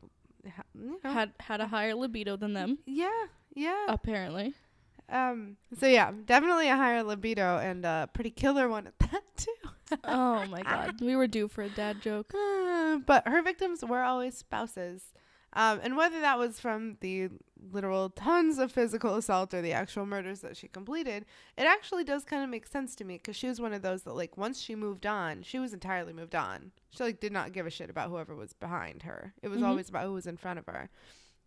know, 0.75 0.97
Had 1.03 1.31
had 1.39 1.61
a 1.61 1.67
higher 1.67 1.95
libido 1.95 2.35
than 2.37 2.53
them. 2.53 2.77
yeah, 2.85 3.25
Yeah. 3.55 3.85
apparently. 3.89 4.53
Um. 5.09 5.57
So 5.79 5.85
yeah, 5.87 6.11
definitely 6.25 6.69
a 6.69 6.75
higher 6.77 7.03
libido 7.03 7.57
and 7.57 7.85
a 7.85 8.09
pretty 8.13 8.29
killer 8.31 8.69
one 8.69 8.87
at 8.87 8.97
that 9.11 9.23
too. 9.35 9.97
oh 10.05 10.45
my 10.47 10.61
god, 10.61 11.01
we 11.01 11.15
were 11.15 11.27
due 11.27 11.47
for 11.47 11.61
a 11.63 11.69
dad 11.69 12.01
joke. 12.01 12.33
Uh, 12.33 12.97
but 13.05 13.27
her 13.27 13.41
victims 13.41 13.83
were 13.83 14.01
always 14.01 14.37
spouses. 14.37 15.03
Um, 15.55 15.79
and 15.83 15.95
whether 15.95 16.19
that 16.21 16.39
was 16.39 16.59
from 16.59 16.97
the 16.99 17.29
literal 17.71 18.09
tons 18.09 18.57
of 18.57 18.71
physical 18.71 19.15
assault 19.15 19.53
or 19.53 19.61
the 19.61 19.71
actual 19.73 20.05
murders 20.05 20.39
that 20.41 20.57
she 20.57 20.67
completed, 20.67 21.25
it 21.57 21.63
actually 21.65 22.03
does 22.03 22.23
kind 22.25 22.43
of 22.43 22.49
make 22.49 22.65
sense 22.65 22.95
to 22.95 23.03
me 23.05 23.15
because 23.17 23.35
she 23.35 23.47
was 23.47 23.61
one 23.61 23.71
of 23.73 23.81
those 23.83 24.03
that, 24.03 24.13
like, 24.15 24.35
once 24.37 24.59
she 24.59 24.75
moved 24.75 25.05
on, 25.05 25.43
she 25.43 25.59
was 25.59 25.71
entirely 25.73 26.11
moved 26.13 26.35
on. 26.35 26.71
She, 26.89 27.03
like, 27.03 27.19
did 27.19 27.31
not 27.31 27.53
give 27.53 27.67
a 27.67 27.69
shit 27.69 27.89
about 27.89 28.09
whoever 28.09 28.35
was 28.35 28.53
behind 28.53 29.03
her. 29.03 29.33
It 29.43 29.47
was 29.49 29.59
Mhm. 29.61 29.65
always 29.67 29.89
about 29.89 30.05
who 30.05 30.13
was 30.13 30.27
in 30.27 30.37
front 30.37 30.57
of 30.59 30.65
her. 30.65 30.89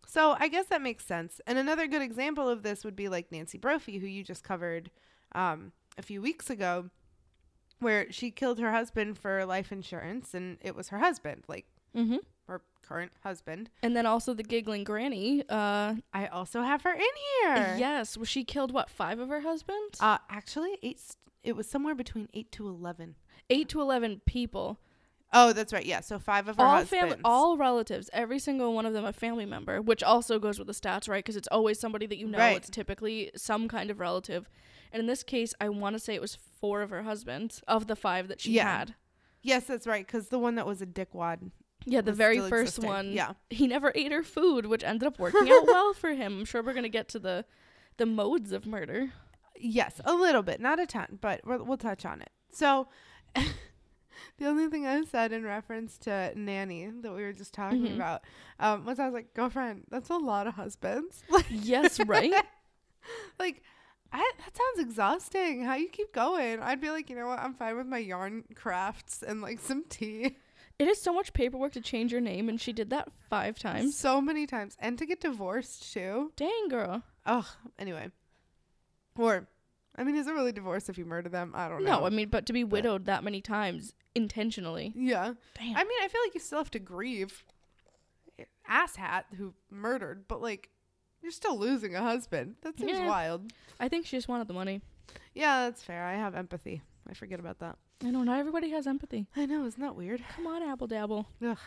So 0.05 0.37
I 0.39 0.47
guess 0.47 0.67
that 0.67 0.81
makes 0.81 1.05
sense. 1.05 1.41
And 1.45 1.57
another 1.57 1.85
good 1.85 2.01
example 2.01 2.47
of 2.47 2.63
this 2.63 2.85
would 2.85 2.95
be 2.95 3.09
like 3.09 3.29
Nancy 3.31 3.57
Brophy, 3.57 3.97
who 3.97 4.07
you 4.07 4.23
just 4.23 4.43
covered 4.43 4.89
um, 5.33 5.73
a 5.97 6.01
few 6.01 6.21
weeks 6.21 6.49
ago, 6.49 6.89
where 7.79 8.09
she 8.11 8.31
killed 8.31 8.59
her 8.59 8.71
husband 8.71 9.17
for 9.19 9.45
life 9.45 9.71
insurance, 9.73 10.33
and 10.33 10.57
it 10.61 10.73
was 10.75 10.87
her 10.89 10.99
husband, 10.99 11.43
like 11.49 11.65
Mm-hmm. 11.95 12.17
Her 12.47 12.61
current 12.81 13.11
husband. 13.23 13.69
And 13.83 13.95
then 13.95 14.05
also 14.05 14.33
the 14.33 14.43
giggling 14.43 14.83
granny. 14.83 15.43
Uh, 15.49 15.95
I 16.13 16.27
also 16.27 16.61
have 16.61 16.81
her 16.83 16.93
in 16.93 17.01
here. 17.43 17.75
yes, 17.77 18.17
she 18.23 18.43
killed 18.43 18.71
what 18.73 18.89
five 18.89 19.19
of 19.19 19.29
her 19.29 19.41
husbands? 19.41 19.99
Uh, 19.99 20.17
actually, 20.29 20.77
eight. 20.83 20.99
It 21.43 21.55
was 21.55 21.67
somewhere 21.69 21.95
between 21.95 22.27
eight 22.33 22.51
to 22.53 22.67
eleven. 22.67 23.15
Eight 23.49 23.69
to 23.69 23.81
eleven 23.81 24.21
people. 24.25 24.79
Oh, 25.33 25.51
that's 25.51 25.73
right. 25.73 25.85
Yeah, 25.85 25.99
so 25.99 26.19
five 26.19 26.47
of 26.47 26.55
her 26.55 26.63
all 26.63 26.77
husbands. 26.77 26.89
family, 27.11 27.17
all 27.25 27.57
relatives, 27.57 28.09
every 28.13 28.39
single 28.39 28.73
one 28.73 28.85
of 28.85 28.93
them 28.93 29.03
a 29.03 29.11
family 29.11 29.45
member, 29.45 29.81
which 29.81 30.01
also 30.01 30.39
goes 30.39 30.57
with 30.57 30.67
the 30.67 30.73
stats, 30.73 31.09
right? 31.09 31.23
Because 31.23 31.35
it's 31.35 31.49
always 31.51 31.77
somebody 31.79 32.05
that 32.05 32.17
you 32.17 32.27
know. 32.27 32.37
Right. 32.37 32.55
It's 32.57 32.69
typically 32.69 33.31
some 33.35 33.67
kind 33.67 33.91
of 33.91 33.99
relative, 33.99 34.49
and 34.91 35.01
in 35.01 35.05
this 35.07 35.23
case, 35.23 35.53
I 35.59 35.67
want 35.67 35.95
to 35.95 35.99
say 35.99 36.15
it 36.15 36.21
was 36.21 36.35
four 36.61 36.81
of 36.81 36.89
her 36.91 37.03
husbands 37.03 37.61
of 37.67 37.87
the 37.87 37.95
five 37.97 38.29
that 38.29 38.39
she 38.39 38.53
Yeah. 38.53 38.77
had. 38.79 38.95
Yes, 39.41 39.65
that's 39.65 39.85
right. 39.85 40.05
Because 40.05 40.29
the 40.29 40.39
one 40.39 40.55
that 40.55 40.65
was 40.65 40.81
a 40.81 40.85
dickwad. 40.85 41.51
Yeah, 41.89 42.01
the 42.01 42.11
very 42.11 42.39
first 42.41 42.79
one. 42.79 43.13
Yeah. 43.13 43.33
he 43.49 43.65
never 43.65 43.93
ate 43.95 44.11
her 44.11 44.21
food, 44.23 44.65
which 44.65 44.83
ended 44.83 45.07
up 45.07 45.17
working 45.19 45.49
out 45.49 45.65
well 45.67 45.93
for 45.93 46.09
him. 46.09 46.39
I'm 46.39 46.45
sure 46.45 46.61
we're 46.61 46.73
gonna 46.73 46.89
get 46.89 47.07
to 47.09 47.19
the 47.19 47.45
the 47.95 48.05
modes 48.05 48.51
of 48.51 48.65
murder. 48.67 49.11
Yes, 49.59 49.99
a 50.05 50.13
little 50.13 50.43
bit, 50.43 50.59
not 50.59 50.79
a 50.79 50.85
ton, 50.85 51.17
but 51.21 51.41
we'll, 51.45 51.63
we'll 51.63 51.77
touch 51.77 52.05
on 52.05 52.21
it. 52.21 52.29
So, 52.51 52.89
the 53.35 54.45
only 54.45 54.67
thing 54.67 54.85
I 54.85 55.01
said 55.03 55.31
in 55.31 55.43
reference 55.43 55.97
to 55.99 56.31
Nannie 56.35 56.91
that 57.01 57.11
we 57.13 57.23
were 57.23 57.33
just 57.33 57.53
talking 57.53 57.83
Mhm. 57.87 57.95
about 57.95 58.23
um, 58.59 58.85
was 58.85 58.99
I 58.99 59.05
was 59.05 59.13
like, 59.13 59.33
girlfriend, 59.33 59.85
that's 59.89 60.09
a 60.09 60.15
lot 60.17 60.45
of 60.45 60.53
husbands. 60.55 61.23
yes, 61.49 61.99
right. 62.05 62.33
like, 63.39 63.63
I, 64.11 64.31
that 64.45 64.55
sounds 64.57 64.79
exhausting. 64.87 65.63
How 65.63 65.75
you 65.75 65.89
keep 65.89 66.13
going? 66.13 66.59
I'd 66.61 66.81
be 66.81 66.89
like, 66.91 67.09
you 67.09 67.15
know 67.15 67.27
what? 67.27 67.39
I'm 67.39 67.53
fine 67.55 67.77
with 67.77 67.87
my 67.87 67.97
yarn 67.97 68.43
crafts 68.55 69.23
and 69.23 69.41
like 69.41 69.59
some 69.59 69.85
tea. 69.89 70.37
It 70.79 70.87
is 70.87 71.01
so 71.01 71.11
much 71.11 71.33
paperwork 71.33 71.71
to 71.73 71.81
change 71.81 72.11
your 72.11 72.21
name, 72.21 72.49
and 72.49 72.61
she 72.61 72.71
did 72.71 72.89
that 72.91 73.09
five 73.29 73.57
times. 73.57 73.97
So 73.97 74.21
many 74.21 74.45
times, 74.45 74.75
and 74.79 74.97
to 74.99 75.05
get 75.07 75.21
divorced 75.21 75.91
too. 75.91 76.31
Dang, 76.35 76.67
girl. 76.69 77.01
Oh, 77.25 77.49
anyway. 77.79 78.11
Or, 79.17 79.47
I 79.95 80.03
mean, 80.03 80.15
is 80.15 80.27
it 80.27 80.33
really 80.33 80.51
divorce 80.51 80.87
if 80.89 80.97
you 80.99 81.05
murder 81.05 81.29
them? 81.29 81.51
I 81.55 81.67
don't 81.67 81.83
know. 81.83 81.99
No, 82.01 82.05
I 82.05 82.09
mean, 82.11 82.29
but 82.29 82.45
to 82.45 82.53
be 82.53 82.63
widowed 82.63 83.05
that 83.05 83.23
many 83.23 83.41
times 83.41 83.93
intentionally. 84.13 84.93
yeah. 84.95 85.33
Damn. 85.57 85.75
I 85.75 85.83
mean, 85.83 85.99
I 86.03 86.07
feel 86.07 86.21
like 86.23 86.35
you 86.35 86.39
still 86.39 86.59
have 86.59 86.71
to 86.71 86.79
grieve 86.79 87.43
asshat 88.69 89.23
who 89.37 89.53
murdered, 89.71 90.27
but 90.27 90.41
like 90.41 90.69
you're 91.21 91.31
still 91.31 91.57
losing 91.57 91.95
a 91.95 92.01
husband. 92.01 92.55
That 92.61 92.77
seems 92.77 92.91
Yeah. 92.91 93.07
wild. 93.07 93.51
I 93.79 93.89
think 93.89 94.05
she 94.05 94.15
just 94.17 94.27
wanted 94.27 94.47
the 94.47 94.53
money. 94.53 94.81
Yeah, 95.33 95.65
that's 95.65 95.83
fair. 95.83 96.03
I 96.03 96.13
have 96.15 96.35
empathy. 96.35 96.81
I 97.09 97.13
forget 97.13 97.39
about 97.39 97.59
that. 97.59 97.77
I 98.03 98.11
know 98.11 98.23
not 98.23 98.39
everybody 98.39 98.69
has 98.71 98.85
empathy. 98.87 99.27
I 99.35 99.45
know, 99.45 99.65
isn't 99.65 99.81
that 99.81 99.95
weird? 99.95 100.23
Come 100.35 100.47
on, 100.47 100.61
Apple 100.63 100.87
Dabble. 100.87 101.27
Ugh. 101.43 101.57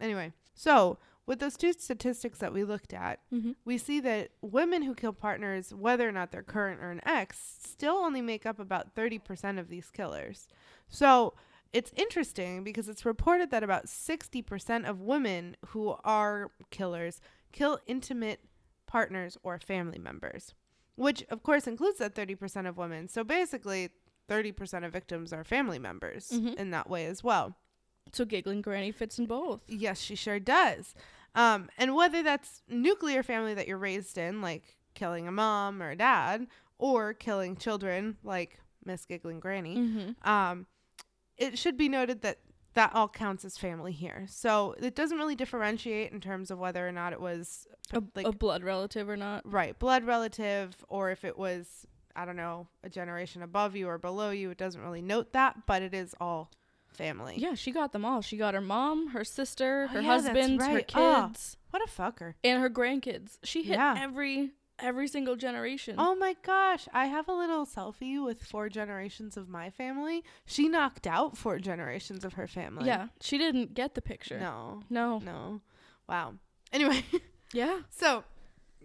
Anyway, 0.00 0.32
so 0.54 0.98
with 1.26 1.40
those 1.40 1.56
two 1.56 1.72
statistics 1.72 2.38
that 2.38 2.52
we 2.52 2.64
looked 2.64 2.92
at, 2.92 3.20
Mm-hmm. 3.32 3.52
we 3.64 3.76
see 3.78 4.00
that 4.00 4.30
women 4.40 4.82
who 4.82 4.94
kill 4.94 5.12
partners, 5.12 5.74
whether 5.74 6.08
or 6.08 6.12
not 6.12 6.30
they're 6.32 6.42
current 6.42 6.80
or 6.80 6.90
an 6.90 7.00
ex, 7.04 7.38
still 7.64 7.94
only 7.96 8.20
make 8.20 8.46
up 8.46 8.58
about 8.58 8.94
30% 8.94 9.58
of 9.58 9.68
these 9.68 9.90
killers. 9.90 10.48
So 10.88 11.34
it's 11.72 11.92
interesting 11.96 12.64
because 12.64 12.88
it's 12.88 13.04
reported 13.04 13.50
that 13.50 13.62
about 13.62 13.86
60% 13.86 14.88
of 14.88 15.00
women 15.00 15.56
who 15.66 15.96
are 16.04 16.50
killers 16.70 17.20
kill 17.52 17.78
intimate 17.86 18.40
partners 18.86 19.36
or 19.42 19.58
family 19.58 19.98
members, 19.98 20.54
which 20.96 21.24
of 21.30 21.42
course 21.42 21.66
includes 21.66 21.98
that 21.98 22.14
30% 22.14 22.68
of 22.68 22.76
women. 22.76 23.06
So 23.08 23.22
basically, 23.22 23.90
30% 24.30 24.84
of 24.84 24.92
victims 24.92 25.32
are 25.32 25.42
family 25.42 25.78
members 25.78 26.30
Mhm. 26.30 26.54
in 26.54 26.70
that 26.70 26.88
way 26.88 27.06
as 27.06 27.24
well. 27.24 27.56
So 28.12 28.24
giggling 28.24 28.62
granny 28.62 28.92
fits 28.92 29.18
in 29.18 29.26
both. 29.26 29.60
Yes, 29.68 30.00
she 30.00 30.14
sure 30.14 30.38
does. 30.38 30.94
Um, 31.34 31.68
and 31.76 31.94
whether 31.94 32.22
that's 32.22 32.62
nuclear 32.68 33.22
family 33.22 33.54
that 33.54 33.66
you're 33.68 33.78
raised 33.78 34.16
in, 34.18 34.40
like 34.40 34.78
killing 34.94 35.26
a 35.28 35.32
mom 35.32 35.82
or 35.82 35.90
a 35.90 35.96
dad, 35.96 36.46
or 36.78 37.12
killing 37.12 37.56
children, 37.56 38.16
like 38.22 38.58
Miss 38.84 39.04
Giggling 39.04 39.40
Granny, 39.40 39.76
Mm-hmm. 39.76 40.28
um, 40.28 40.66
it 41.36 41.58
should 41.58 41.76
be 41.76 41.88
noted 41.88 42.22
that 42.22 42.38
that 42.74 42.94
all 42.94 43.08
counts 43.08 43.44
as 43.44 43.58
family 43.58 43.90
here. 43.92 44.26
So 44.28 44.76
it 44.78 44.94
doesn't 44.94 45.18
really 45.18 45.34
differentiate 45.34 46.12
in 46.12 46.20
terms 46.20 46.52
of 46.52 46.58
whether 46.60 46.86
or 46.86 46.92
not 46.92 47.12
it 47.12 47.20
was 47.20 47.66
A, 47.92 48.00
like 48.14 48.26
a 48.26 48.30
blood 48.32 48.62
relative 48.62 49.08
or 49.08 49.16
not. 49.16 49.42
right 49.44 49.76
blood 49.76 50.04
relative 50.04 50.76
or 50.88 51.10
if 51.10 51.24
it 51.24 51.36
was 51.36 51.84
I 52.16 52.24
don't 52.24 52.36
know 52.36 52.68
a 52.84 52.88
generation 52.88 53.42
above 53.42 53.76
you 53.76 53.88
or 53.88 53.98
below 53.98 54.30
you. 54.30 54.50
It 54.50 54.58
doesn't 54.58 54.80
really 54.82 55.02
note 55.02 55.32
that, 55.32 55.66
but 55.66 55.82
it 55.82 55.94
is 55.94 56.14
all 56.20 56.50
family. 56.88 57.34
Yeah, 57.38 57.54
she 57.54 57.70
got 57.72 57.92
them 57.92 58.04
all. 58.04 58.20
She 58.20 58.36
got 58.36 58.54
her 58.54 58.60
mom, 58.60 59.08
her 59.08 59.24
sister, 59.24 59.86
Oh, 59.90 59.92
her 59.94 60.00
yeah, 60.00 60.06
husband, 60.08 60.60
her 60.60 60.74
right. 60.74 60.92
Ah. 60.94 61.26
kids, 61.28 61.56
What 61.70 61.82
a 61.82 61.88
fucker. 61.90 62.34
and 62.44 62.60
her 62.60 62.68
grandkids. 62.70 63.38
She 63.44 63.62
hit 63.62 63.74
Yeah. 63.78 63.96
every 63.98 64.50
every 64.82 65.06
single 65.06 65.36
generation. 65.36 65.94
Oh 65.98 66.14
my 66.14 66.34
gosh, 66.42 66.88
I 66.94 67.04
have 67.06 67.28
a 67.28 67.34
little 67.34 67.66
selfie 67.66 68.22
with 68.24 68.42
four 68.42 68.70
generations 68.70 69.36
of 69.36 69.46
my 69.46 69.68
family. 69.68 70.24
She 70.46 70.68
knocked 70.68 71.06
out 71.06 71.36
four 71.36 71.58
generations 71.58 72.24
of 72.24 72.32
her 72.32 72.46
family. 72.46 72.86
yeah, 72.86 73.08
she 73.20 73.36
didn't 73.36 73.74
get 73.74 73.94
the 73.94 74.00
picture. 74.00 74.40
No. 74.40 74.82
No. 74.88 75.18
No. 75.18 75.60
Wow. 76.08 76.34
Anyway, 76.72 77.04
Yeah. 77.52 77.80
so 77.90 78.24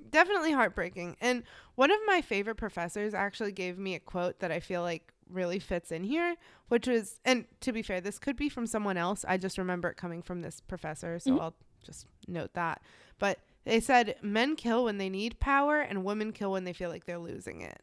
definitely 0.10 0.52
heartbreaking. 0.52 1.18
And 1.22 1.44
one 1.76 1.92
of 1.92 2.00
my 2.06 2.22
favorite 2.22 2.56
professors 2.56 3.14
actually 3.14 3.52
gave 3.52 3.78
me 3.78 3.96
a 3.96 4.00
quote 4.00 4.40
that 4.40 4.52
I 4.52 4.60
feel 4.60 4.82
like 4.82 5.12
really 5.30 5.60
fits 5.60 5.92
in 5.92 6.04
here, 6.04 6.36
which 6.68 6.88
was 6.88 7.20
and 7.26 7.46
to 7.62 7.72
be 7.72 7.82
fair, 7.82 8.00
this 8.02 8.20
could 8.20 8.36
be 8.36 8.50
from 8.50 8.68
someone 8.68 8.98
else. 8.98 9.26
I 9.28 9.38
just 9.38 9.58
remember 9.58 9.90
it 9.90 9.98
coming 9.98 10.22
from 10.22 10.42
this 10.42 10.62
professor, 10.62 11.18
so 11.20 11.32
Mhm. 11.32 11.42
I'll 11.42 11.56
just 11.84 12.08
note 12.28 12.54
that. 12.54 12.82
But 13.20 13.40
they 13.64 13.80
said 13.80 14.18
men 14.22 14.56
kill 14.56 14.84
when 14.86 14.98
they 15.00 15.10
need 15.10 15.40
power 15.40 15.80
and 15.82 16.04
women 16.06 16.32
kill 16.32 16.52
when 16.52 16.64
they 16.64 16.74
feel 16.74 16.90
like 16.90 17.06
they're 17.06 17.18
losing 17.18 17.62
it. 17.62 17.82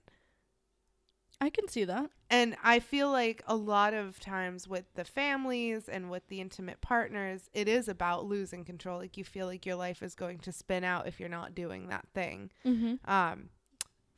I 1.42 1.50
can 1.50 1.66
see 1.66 1.82
that. 1.84 2.08
And 2.30 2.56
I 2.62 2.78
feel 2.78 3.10
like 3.10 3.42
a 3.48 3.56
lot 3.56 3.94
of 3.94 4.20
times 4.20 4.68
with 4.68 4.84
the 4.94 5.04
families 5.04 5.88
and 5.88 6.08
with 6.08 6.28
the 6.28 6.40
intimate 6.40 6.80
partners, 6.80 7.50
it 7.52 7.66
is 7.66 7.88
about 7.88 8.26
losing 8.26 8.64
control. 8.64 8.98
Like 8.98 9.16
you 9.16 9.24
feel 9.24 9.46
like 9.46 9.66
your 9.66 9.74
life 9.74 10.04
is 10.04 10.14
going 10.14 10.38
to 10.38 10.52
spin 10.52 10.84
out 10.84 11.08
if 11.08 11.18
you're 11.18 11.28
not 11.28 11.56
doing 11.56 11.88
that 11.88 12.06
thing. 12.14 12.52
Mm-hmm. 12.64 13.10
Um, 13.10 13.48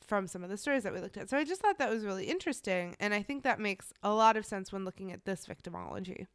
from 0.06 0.26
some 0.26 0.44
of 0.44 0.50
the 0.50 0.58
stories 0.58 0.82
that 0.82 0.92
we 0.92 1.00
looked 1.00 1.16
at. 1.16 1.30
So 1.30 1.38
I 1.38 1.44
just 1.44 1.62
thought 1.62 1.78
that 1.78 1.88
was 1.88 2.04
really 2.04 2.26
interesting. 2.26 2.94
And 3.00 3.14
I 3.14 3.22
think 3.22 3.42
that 3.42 3.58
makes 3.58 3.90
a 4.02 4.12
lot 4.12 4.36
of 4.36 4.44
sense 4.44 4.70
when 4.70 4.84
looking 4.84 5.10
at 5.10 5.24
this 5.24 5.46
victimology. 5.46 6.26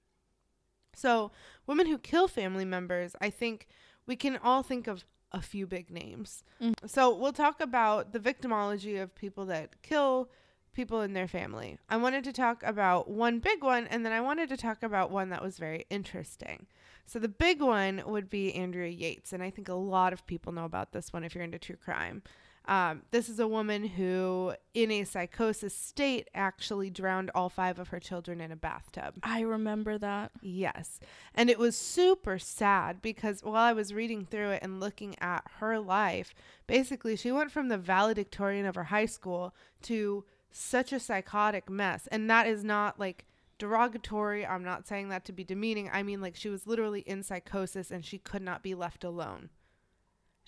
So, 0.95 1.31
women 1.67 1.85
who 1.85 1.99
kill 1.99 2.27
family 2.27 2.65
members, 2.65 3.15
I 3.21 3.29
think 3.29 3.67
we 4.07 4.15
can 4.15 4.37
all 4.37 4.63
think 4.63 4.87
of 4.87 5.05
a 5.31 5.39
few 5.39 5.67
big 5.67 5.91
names. 5.91 6.43
Mm. 6.59 6.73
So, 6.87 7.15
we'll 7.15 7.31
talk 7.31 7.61
about 7.61 8.11
the 8.11 8.19
victimology 8.19 8.99
of 8.99 9.13
people 9.13 9.45
that 9.45 9.83
kill 9.83 10.31
people 10.79 11.01
in 11.01 11.11
their 11.11 11.27
family. 11.27 11.77
I 11.89 11.97
wanted 11.97 12.23
to 12.23 12.31
talk 12.31 12.63
about 12.63 13.09
one 13.09 13.39
big 13.39 13.61
one, 13.61 13.85
and 13.87 14.05
then 14.05 14.13
I 14.13 14.21
wanted 14.21 14.47
to 14.47 14.55
talk 14.55 14.81
about 14.81 15.11
one 15.11 15.27
that 15.29 15.43
was 15.43 15.57
very 15.57 15.85
interesting. 15.89 16.67
So, 17.05 17.19
the 17.19 17.27
big 17.27 17.61
one 17.61 18.01
would 18.05 18.29
be 18.29 18.55
Andrea 18.55 18.89
Yates, 18.89 19.33
and 19.33 19.43
I 19.43 19.49
think 19.49 19.67
a 19.67 19.73
lot 19.73 20.13
of 20.13 20.25
people 20.25 20.53
know 20.53 20.63
about 20.63 20.93
this 20.93 21.11
one 21.11 21.25
if 21.25 21.35
you're 21.35 21.43
into 21.43 21.59
true 21.59 21.75
crime. 21.75 22.23
Um, 22.63 23.01
this 23.11 23.27
is 23.27 23.41
a 23.41 23.47
woman 23.47 23.83
who, 23.83 24.53
in 24.73 24.89
a 24.89 25.03
psychosis 25.03 25.75
state, 25.75 26.29
actually 26.33 26.89
drowned 26.89 27.29
all 27.35 27.49
five 27.49 27.77
of 27.77 27.89
her 27.89 27.99
children 27.99 28.39
in 28.39 28.49
a 28.49 28.55
bathtub. 28.55 29.15
I 29.21 29.41
remember 29.41 29.97
that. 29.97 30.31
Yes. 30.41 31.01
And 31.35 31.49
it 31.49 31.59
was 31.59 31.75
super 31.75 32.39
sad 32.39 33.01
because 33.01 33.43
while 33.43 33.55
I 33.55 33.73
was 33.73 33.93
reading 33.93 34.25
through 34.25 34.51
it 34.51 34.63
and 34.63 34.79
looking 34.79 35.15
at 35.19 35.43
her 35.57 35.77
life, 35.77 36.33
basically 36.67 37.17
she 37.17 37.33
went 37.33 37.51
from 37.51 37.67
the 37.67 37.77
valedictorian 37.77 38.65
of 38.65 38.75
her 38.75 38.85
high 38.85 39.07
school 39.07 39.53
to 39.81 40.23
such 40.51 40.91
a 40.93 40.99
psychotic 40.99 41.69
mess. 41.69 42.07
And 42.11 42.29
that 42.29 42.47
is 42.47 42.63
not 42.63 42.99
like 42.99 43.25
derogatory. 43.57 44.45
I'm 44.45 44.63
not 44.63 44.87
saying 44.87 45.09
that 45.09 45.25
to 45.25 45.33
be 45.33 45.43
demeaning. 45.43 45.89
I 45.91 46.01
mean, 46.03 46.21
like, 46.21 46.35
she 46.35 46.49
was 46.49 46.65
literally 46.65 47.01
in 47.01 47.23
psychosis 47.23 47.91
and 47.91 48.05
she 48.05 48.17
could 48.17 48.41
not 48.41 48.63
be 48.63 48.73
left 48.73 49.03
alone. 49.03 49.49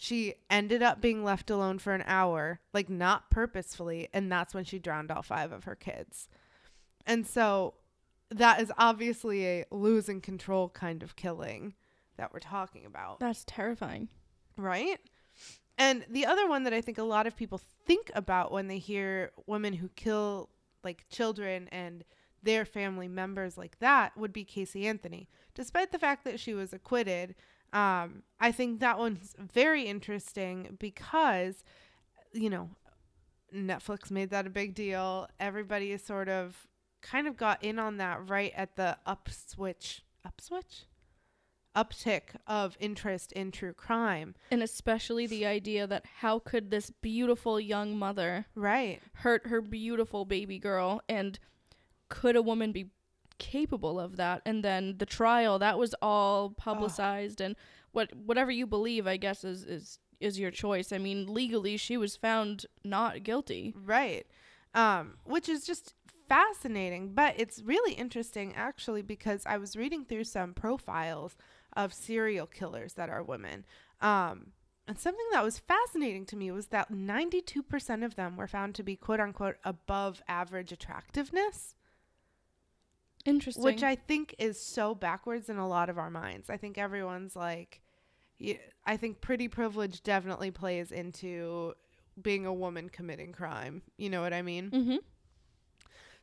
she 0.01 0.33
ended 0.49 0.81
up 0.81 0.99
being 0.99 1.23
left 1.23 1.51
alone 1.51 1.77
for 1.77 1.93
an 1.93 2.03
hour, 2.07 2.59
like 2.73 2.89
not 2.89 3.29
purposefully, 3.29 4.09
and 4.11 4.31
that's 4.31 4.51
when 4.51 4.63
she 4.63 4.79
drowned 4.79 5.11
all 5.11 5.21
five 5.21 5.51
of 5.51 5.65
her 5.65 5.75
kids. 5.75 6.27
And 7.05 7.27
so 7.27 7.75
that 8.31 8.59
is 8.59 8.71
obviously 8.79 9.45
a 9.45 9.65
losing 9.69 10.19
control 10.19 10.69
kind 10.69 11.03
of 11.03 11.15
killing 11.15 11.75
that 12.17 12.33
we're 12.33 12.39
talking 12.39 12.83
about. 12.87 13.19
That's 13.19 13.43
terrifying. 13.45 14.07
Right? 14.57 14.97
And 15.77 16.05
the 16.09 16.25
other 16.25 16.47
one 16.47 16.63
that 16.63 16.73
I 16.73 16.81
think 16.81 16.97
a 16.97 17.03
lot 17.03 17.27
of 17.27 17.35
people 17.35 17.59
think 17.85 18.11
about 18.13 18.51
when 18.51 18.67
they 18.67 18.77
hear 18.77 19.31
women 19.47 19.73
who 19.73 19.89
kill 19.89 20.49
like 20.83 21.05
children 21.09 21.67
and 21.71 22.03
their 22.43 22.65
family 22.65 23.07
members 23.07 23.57
like 23.57 23.79
that 23.79 24.17
would 24.17 24.33
be 24.33 24.43
Casey 24.43 24.87
Anthony. 24.87 25.29
Despite 25.53 25.91
the 25.91 25.99
fact 25.99 26.23
that 26.25 26.39
she 26.39 26.53
was 26.53 26.73
acquitted, 26.73 27.35
um, 27.73 28.23
I 28.39 28.51
think 28.51 28.79
that 28.79 28.97
one's 28.97 29.35
very 29.37 29.83
interesting 29.83 30.77
because, 30.79 31.63
you 32.33 32.49
know, 32.49 32.69
Netflix 33.53 34.09
made 34.11 34.29
that 34.31 34.47
a 34.47 34.49
big 34.49 34.73
deal. 34.73 35.27
Everybody 35.39 35.91
is 35.91 36.03
sort 36.03 36.29
of 36.29 36.67
kind 37.01 37.27
of 37.27 37.37
got 37.37 37.63
in 37.63 37.79
on 37.79 37.97
that 37.97 38.29
right 38.29 38.53
at 38.55 38.75
the 38.75 38.97
up 39.05 39.29
switch, 39.29 40.03
up 40.25 40.39
switch, 40.41 40.85
uptick 41.75 42.35
of 42.47 42.75
interest 42.79 43.31
in 43.31 43.51
true 43.51 43.73
crime. 43.73 44.35
And 44.49 44.61
especially 44.61 45.25
the 45.27 45.45
idea 45.45 45.87
that 45.87 46.05
how 46.19 46.39
could 46.39 46.69
this 46.71 46.89
beautiful 46.89 47.59
young 47.59 47.97
mother 47.97 48.45
Right. 48.55 48.99
hurt 49.15 49.47
her 49.47 49.61
beautiful 49.61 50.25
baby 50.25 50.59
girl 50.59 51.01
and 51.07 51.39
could 52.09 52.35
a 52.35 52.41
woman 52.41 52.71
be 52.71 52.87
capable 53.37 53.99
of 53.99 54.17
that 54.17 54.41
and 54.45 54.63
then 54.63 54.97
the 54.99 55.05
trial 55.05 55.57
that 55.57 55.79
was 55.79 55.95
all 56.01 56.51
publicized 56.51 57.41
and 57.41 57.55
what 57.91 58.15
whatever 58.15 58.51
you 58.51 58.67
believe 58.67 59.07
I 59.07 59.17
guess 59.17 59.43
is 59.43 59.63
is 59.63 59.97
is 60.19 60.37
your 60.37 60.51
choice. 60.51 60.91
I 60.91 60.99
mean 60.99 61.33
legally 61.33 61.77
she 61.77 61.97
was 61.97 62.15
found 62.15 62.65
not 62.83 63.23
guilty. 63.23 63.73
Right. 63.75 64.27
Um, 64.75 65.15
which 65.25 65.49
is 65.49 65.65
just 65.65 65.95
fascinating, 66.29 67.13
but 67.13 67.33
it's 67.37 67.61
really 67.63 67.93
interesting 67.93 68.53
actually 68.55 69.01
because 69.01 69.43
I 69.45 69.57
was 69.57 69.75
reading 69.75 70.05
through 70.05 70.25
some 70.25 70.53
profiles 70.53 71.35
of 71.73 71.93
serial 71.93 72.47
killers 72.47 72.93
that 72.93 73.09
are 73.09 73.23
women. 73.23 73.65
Um, 74.01 74.47
and 74.87 74.97
something 74.99 75.25
that 75.31 75.43
was 75.43 75.59
fascinating 75.59 76.25
to 76.27 76.35
me 76.35 76.51
was 76.51 76.67
that 76.67 76.91
92% 76.91 78.03
of 78.03 78.15
them 78.15 78.35
were 78.35 78.47
found 78.47 78.75
to 78.75 78.83
be 78.83 78.95
quote 78.95 79.19
unquote 79.19 79.57
above 79.63 80.21
average 80.27 80.71
attractiveness, 80.71 81.75
Interesting. 83.25 83.63
which 83.63 83.83
I 83.83 83.95
think 83.95 84.35
is 84.39 84.59
so 84.59 84.95
backwards 84.95 85.49
in 85.49 85.57
a 85.57 85.67
lot 85.67 85.89
of 85.89 85.97
our 85.97 86.09
minds. 86.09 86.49
I 86.49 86.57
think 86.57 86.77
everyone's 86.77 87.35
like, 87.35 87.81
yeah, 88.39 88.55
I 88.85 88.97
think 88.97 89.21
pretty 89.21 89.47
privilege 89.47 90.01
definitely 90.01 90.49
plays 90.49 90.91
into 90.91 91.73
being 92.21 92.45
a 92.47 92.53
woman 92.53 92.89
committing 92.89 93.31
crime. 93.31 93.83
You 93.97 94.09
know 94.09 94.21
what 94.21 94.33
I 94.33 94.41
mean? 94.41 94.71
Mhm. 94.71 94.97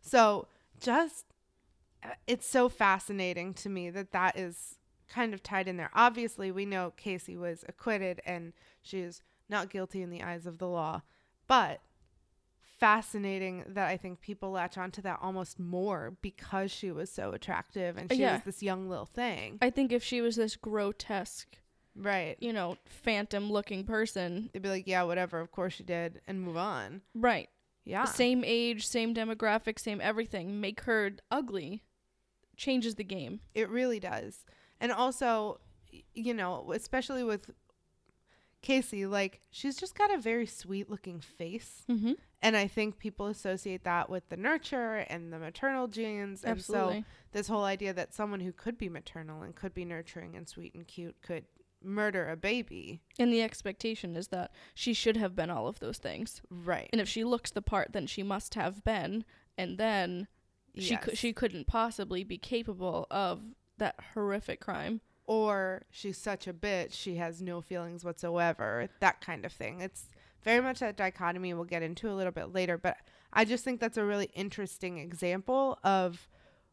So 0.00 0.48
just 0.80 1.26
uh, 2.02 2.08
it's 2.26 2.46
so 2.48 2.68
fascinating 2.68 3.54
to 3.54 3.68
me 3.68 3.90
that 3.90 4.10
that 4.12 4.36
is 4.36 4.76
kind 5.08 5.32
of 5.34 5.42
tied 5.42 5.68
in 5.68 5.76
there. 5.76 5.90
Obviously, 5.94 6.50
we 6.50 6.64
know 6.66 6.92
Casey 6.96 7.36
was 7.36 7.64
acquitted 7.68 8.20
and 8.26 8.52
she 8.82 9.00
is 9.00 9.22
not 9.48 9.70
guilty 9.70 10.02
in 10.02 10.10
the 10.10 10.22
eyes 10.22 10.46
of 10.46 10.58
the 10.58 10.68
law, 10.68 11.02
but 11.46 11.80
fascinating 12.60 13.64
that 13.66 13.88
I 13.88 13.96
think 13.96 14.20
people 14.20 14.50
latch 14.52 14.78
onto 14.78 15.02
that 15.02 15.18
almost 15.20 15.58
more 15.58 16.16
because 16.22 16.70
she 16.70 16.92
was 16.92 17.10
so 17.10 17.32
attractive 17.32 17.96
and 17.96 18.10
she 18.12 18.18
Yeah. 18.20 18.34
was 18.34 18.42
this 18.44 18.62
young 18.62 18.88
little 18.88 19.06
thing. 19.06 19.58
I 19.60 19.70
think 19.70 19.90
if 19.90 20.02
she 20.04 20.20
was 20.20 20.36
this 20.36 20.54
grotesque, 20.56 21.58
Right. 21.96 22.36
you 22.40 22.52
know, 22.52 22.78
phantom 22.86 23.50
looking 23.50 23.84
person, 23.84 24.50
They'd 24.52 24.62
be 24.62 24.68
like, 24.68 24.86
yeah, 24.86 25.02
whatever, 25.02 25.40
of 25.40 25.50
course 25.50 25.74
she 25.74 25.82
did, 25.82 26.20
and 26.28 26.40
move 26.40 26.56
on. 26.56 27.02
right. 27.14 27.48
Yeah. 27.84 28.04
Same 28.04 28.44
age, 28.44 28.86
same 28.86 29.14
demographic, 29.14 29.78
same 29.78 29.98
everything. 30.02 30.60
Make 30.60 30.82
her 30.82 31.12
ugly 31.30 31.82
changes 32.54 32.96
the 32.96 33.04
game. 33.04 33.40
It 33.54 33.70
really 33.70 33.98
does. 33.98 34.44
And 34.80 34.92
also, 34.92 35.60
you 36.14 36.34
know, 36.34 36.72
especially 36.72 37.24
with 37.24 37.50
Casey, 38.62 39.06
like 39.06 39.40
she's 39.50 39.76
just 39.76 39.96
got 39.96 40.12
a 40.12 40.18
very 40.18 40.46
sweet 40.46 40.90
looking 40.90 41.20
face. 41.20 41.84
Mm-hmm. 41.88 42.12
And 42.42 42.56
I 42.56 42.66
think 42.68 42.98
people 42.98 43.26
associate 43.26 43.84
that 43.84 44.08
with 44.08 44.28
the 44.28 44.36
nurture 44.36 45.04
and 45.08 45.32
the 45.32 45.38
maternal 45.38 45.88
genes. 45.88 46.44
And 46.44 46.52
Absolutely. 46.52 47.00
so 47.00 47.04
this 47.32 47.48
whole 47.48 47.64
idea 47.64 47.92
that 47.92 48.14
someone 48.14 48.40
who 48.40 48.52
could 48.52 48.78
be 48.78 48.88
maternal 48.88 49.42
and 49.42 49.54
could 49.54 49.74
be 49.74 49.84
nurturing 49.84 50.36
and 50.36 50.48
sweet 50.48 50.74
and 50.74 50.86
cute 50.86 51.16
could 51.22 51.44
murder 51.82 52.28
a 52.28 52.36
baby. 52.36 53.00
And 53.18 53.32
the 53.32 53.42
expectation 53.42 54.16
is 54.16 54.28
that 54.28 54.52
she 54.74 54.92
should 54.92 55.16
have 55.16 55.34
been 55.36 55.50
all 55.50 55.66
of 55.66 55.78
those 55.80 55.98
things. 55.98 56.42
Right. 56.50 56.88
And 56.92 57.00
if 57.00 57.08
she 57.08 57.24
looks 57.24 57.50
the 57.50 57.62
part, 57.62 57.92
then 57.92 58.06
she 58.06 58.22
must 58.22 58.54
have 58.54 58.84
been. 58.84 59.24
And 59.56 59.78
then 59.78 60.28
she 60.76 60.94
Yes. 60.94 61.16
she 61.16 61.32
couldn't 61.32 61.66
possibly 61.66 62.22
be 62.24 62.38
capable 62.38 63.06
of 63.10 63.42
that 63.78 63.96
horrific 64.14 64.60
crime. 64.60 65.00
or 65.28 65.82
she's 65.90 66.16
such 66.16 66.48
a 66.48 66.54
bitch, 66.54 66.94
she 66.94 67.16
has 67.16 67.42
no 67.42 67.60
feelings 67.60 68.02
whatsoever, 68.02 68.88
that 69.00 69.20
kind 69.20 69.44
of 69.44 69.52
thing. 69.52 69.82
It's 69.82 70.08
very 70.42 70.62
much 70.62 70.80
that 70.80 70.96
dichotomy 70.96 71.52
we'll 71.52 71.64
get 71.64 71.82
into 71.82 72.10
a 72.10 72.16
little 72.16 72.32
bit 72.32 72.54
later, 72.54 72.78
but 72.78 72.96
I 73.30 73.44
just 73.44 73.62
think 73.62 73.78
that's 73.78 73.98
a 73.98 74.04
really 74.04 74.30
interesting 74.34 74.96
example 74.96 75.78
of 75.84 76.26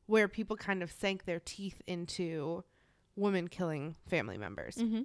where 0.06 0.30
people 0.30 0.56
kind 0.56 0.82
of 0.82 0.90
sank 0.90 1.26
their 1.26 1.42
teeth 1.44 1.82
into 1.86 2.64
women 3.18 3.50
killing 3.50 3.98
family 4.08 4.38
members. 4.38 4.76
Mm-hmm. 4.78 5.02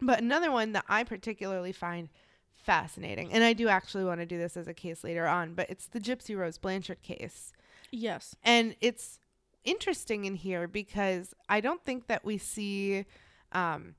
But 0.00 0.20
another 0.20 0.50
one 0.50 0.72
that 0.72 0.84
I 0.88 1.04
particularly 1.04 1.72
find 1.72 2.08
fascinating, 2.56 3.32
and 3.32 3.44
I 3.44 3.52
do 3.52 3.68
actually 3.68 4.04
want 4.04 4.18
to 4.18 4.26
do 4.26 4.36
this 4.36 4.56
as 4.56 4.66
a 4.66 4.74
case 4.74 5.04
later 5.04 5.28
on, 5.28 5.54
but 5.54 5.70
it's 5.70 5.86
the 5.86 6.00
Gypsy 6.00 6.36
Rose 6.36 6.58
Blanchard 6.58 7.02
case. 7.02 7.52
Yes. 7.92 8.34
And 8.42 8.74
it's 8.80 9.20
interesting 9.64 10.24
in 10.24 10.34
here 10.34 10.66
because 10.68 11.34
I 11.48 11.60
don't 11.60 11.84
think 11.84 12.06
that 12.06 12.24
we 12.24 12.38
see 12.38 13.04
um, 13.52 13.94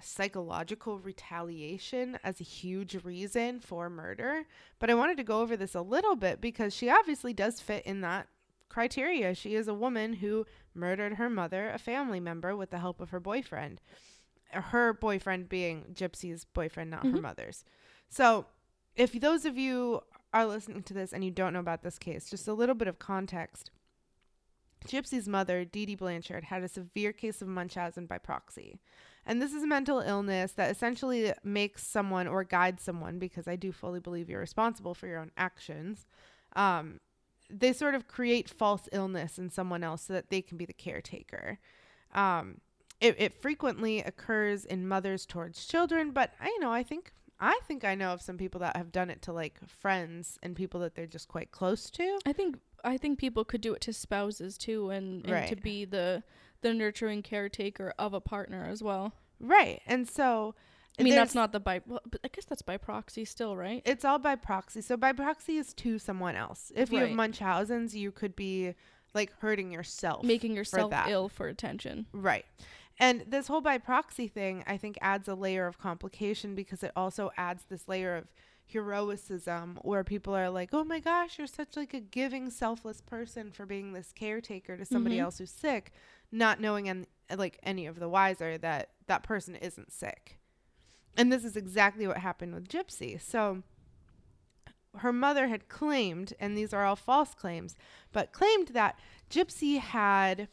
psychological 0.00 0.98
retaliation 0.98 2.18
as 2.24 2.40
a 2.40 2.44
huge 2.44 3.02
reason 3.04 3.60
for 3.60 3.90
murder. 3.90 4.44
But 4.78 4.90
I 4.90 4.94
wanted 4.94 5.16
to 5.18 5.24
go 5.24 5.40
over 5.40 5.56
this 5.56 5.74
a 5.74 5.80
little 5.82 6.16
bit 6.16 6.40
because 6.40 6.74
she 6.74 6.88
obviously 6.90 7.32
does 7.32 7.60
fit 7.60 7.84
in 7.84 8.00
that 8.02 8.28
criteria. 8.68 9.34
She 9.34 9.54
is 9.54 9.68
a 9.68 9.74
woman 9.74 10.14
who 10.14 10.46
murdered 10.74 11.14
her 11.14 11.30
mother, 11.30 11.70
a 11.70 11.78
family 11.78 12.20
member, 12.20 12.54
with 12.56 12.70
the 12.70 12.78
help 12.78 13.00
of 13.00 13.10
her 13.10 13.20
boyfriend. 13.20 13.80
Her 14.50 14.92
boyfriend 14.92 15.48
being 15.48 15.84
Gypsy's 15.94 16.44
boyfriend, 16.44 16.90
not 16.90 17.04
her 17.04 17.12
Mhm. 17.12 17.22
mother's. 17.22 17.64
So, 18.08 18.46
if 18.96 19.12
those 19.12 19.44
of 19.44 19.58
you 19.58 20.02
are 20.32 20.46
listening 20.46 20.82
to 20.84 20.94
this 20.94 21.12
and 21.12 21.24
you 21.24 21.30
don't 21.30 21.52
know 21.52 21.60
about 21.60 21.82
this 21.82 21.98
case, 21.98 22.30
just 22.30 22.48
a 22.48 22.54
little 22.54 22.74
bit 22.74 22.88
of 22.88 22.98
context. 22.98 23.70
Gypsy's 24.86 25.28
mother, 25.28 25.64
Dee 25.64 25.86
Dee 25.86 25.94
Blanchard, 25.94 26.44
had 26.44 26.62
a 26.62 26.68
severe 26.68 27.12
case 27.12 27.42
of 27.42 27.48
Munchausen 27.48 28.06
by 28.06 28.18
proxy. 28.18 28.80
And 29.26 29.42
this 29.42 29.52
is 29.52 29.62
a 29.62 29.66
mental 29.66 30.00
illness 30.00 30.52
that 30.52 30.70
essentially 30.70 31.32
makes 31.44 31.86
someone 31.86 32.26
or 32.26 32.44
guides 32.44 32.82
someone, 32.82 33.18
because 33.18 33.46
I 33.46 33.56
do 33.56 33.72
fully 33.72 34.00
believe 34.00 34.30
you're 34.30 34.40
responsible 34.40 34.94
for 34.94 35.06
your 35.06 35.18
own 35.18 35.32
actions. 35.36 36.06
Um, 36.56 37.00
they 37.50 37.72
sort 37.72 37.94
of 37.94 38.08
create 38.08 38.48
false 38.48 38.88
illness 38.92 39.38
in 39.38 39.50
someone 39.50 39.82
else 39.82 40.02
so 40.02 40.12
that 40.12 40.30
they 40.30 40.42
can 40.42 40.56
be 40.56 40.64
the 40.64 40.72
caretaker. 40.72 41.58
Um, 42.14 42.60
it, 43.00 43.16
it 43.18 43.40
frequently 43.40 44.00
occurs 44.00 44.64
in 44.64 44.88
mothers 44.88 45.24
towards 45.24 45.66
children, 45.66 46.10
but 46.10 46.32
I 46.40 46.46
you 46.46 46.60
know 46.60 46.72
I 46.72 46.82
think 46.82 47.12
I 47.40 47.58
think 47.66 47.84
I 47.84 47.94
know 47.94 48.12
of 48.12 48.20
some 48.20 48.36
people 48.36 48.60
that 48.60 48.76
have 48.76 48.90
done 48.90 49.10
it 49.10 49.22
to 49.22 49.32
like 49.32 49.60
friends 49.66 50.38
and 50.42 50.56
people 50.56 50.80
that 50.80 50.94
they're 50.94 51.06
just 51.06 51.28
quite 51.28 51.52
close 51.52 51.90
to. 51.90 52.18
I 52.26 52.32
think 52.32 52.58
I 52.84 52.96
think 52.96 53.18
people 53.18 53.44
could 53.44 53.60
do 53.60 53.74
it 53.74 53.80
to 53.82 53.92
spouses 53.92 54.56
too 54.56 54.90
and, 54.90 55.26
and 55.26 55.48
to 55.48 55.56
be 55.56 55.84
the 55.84 56.22
the 56.60 56.74
nurturing 56.74 57.22
caretaker 57.22 57.94
of 57.98 58.14
a 58.14 58.20
partner 58.20 58.66
as 58.68 58.82
well. 58.82 59.12
Right. 59.40 59.80
And 59.86 60.08
so 60.08 60.54
I 60.98 61.02
mean 61.02 61.14
that's 61.14 61.34
not 61.34 61.52
the 61.52 61.60
by 61.60 61.80
well, 61.86 62.00
but 62.10 62.20
I 62.24 62.28
guess 62.28 62.44
that's 62.44 62.62
by 62.62 62.76
proxy 62.76 63.24
still, 63.24 63.56
right? 63.56 63.82
it's 63.84 64.04
all 64.04 64.18
by 64.18 64.34
proxy. 64.34 64.80
So 64.80 64.96
by 64.96 65.12
proxy 65.12 65.56
is 65.56 65.72
to 65.74 65.98
someone 65.98 66.34
else. 66.36 66.72
If 66.74 66.92
you 66.92 66.98
have 67.00 67.10
Munchausen's, 67.10 67.94
you 67.94 68.10
could 68.10 68.34
be 68.34 68.74
like 69.14 69.32
hurting 69.40 69.70
yourself. 69.70 70.24
Making 70.24 70.54
yourself 70.54 70.90
that. 70.90 71.08
ill 71.08 71.28
for 71.28 71.48
attention. 71.48 72.06
Right. 72.12 72.44
And 73.00 73.24
this 73.28 73.46
whole 73.46 73.60
by 73.60 73.78
proxy 73.78 74.26
thing, 74.26 74.64
I 74.66 74.76
think, 74.76 74.98
adds 75.00 75.28
a 75.28 75.34
layer 75.34 75.66
of 75.66 75.78
complication 75.78 76.54
because 76.54 76.82
it 76.82 76.90
also 76.96 77.30
adds 77.36 77.64
this 77.68 77.86
layer 77.86 78.16
of 78.16 78.24
heroicism 78.68 79.78
where 79.82 80.04
people 80.04 80.34
are 80.36 80.50
like, 80.50 80.70
oh 80.72 80.84
my 80.84 81.00
gosh, 81.00 81.38
you're 81.38 81.46
such 81.46 81.76
like 81.76 81.94
a 81.94 82.00
giving, 82.00 82.50
selfless 82.50 83.00
person 83.00 83.50
for 83.50 83.66
being 83.66 83.92
this 83.92 84.12
caretaker 84.12 84.76
to 84.76 84.84
somebody 84.84 85.16
Mhm. 85.16 85.22
else 85.22 85.38
who's 85.38 85.50
sick, 85.50 85.92
not 86.30 86.60
knowing 86.60 86.88
and 86.88 87.06
like 87.36 87.58
any 87.62 87.86
of 87.86 87.98
the 87.98 88.08
wiser 88.08 88.58
that 88.58 88.90
that 89.06 89.22
person 89.22 89.54
isn't 89.56 89.92
sick. 89.92 90.38
And 91.16 91.32
this 91.32 91.44
is 91.44 91.56
exactly 91.56 92.06
what 92.06 92.18
happened 92.18 92.54
with 92.54 92.68
Gypsy. 92.68 93.20
So 93.20 93.62
her 94.98 95.12
mother 95.12 95.48
had 95.48 95.68
claimed, 95.68 96.34
and 96.40 96.56
these 96.56 96.72
are 96.72 96.84
all 96.84 96.96
false 96.96 97.34
claims, 97.34 97.76
but 98.12 98.32
claimed 98.32 98.68
that 98.68 98.98
Gypsy 99.30 99.78
had 99.78 100.48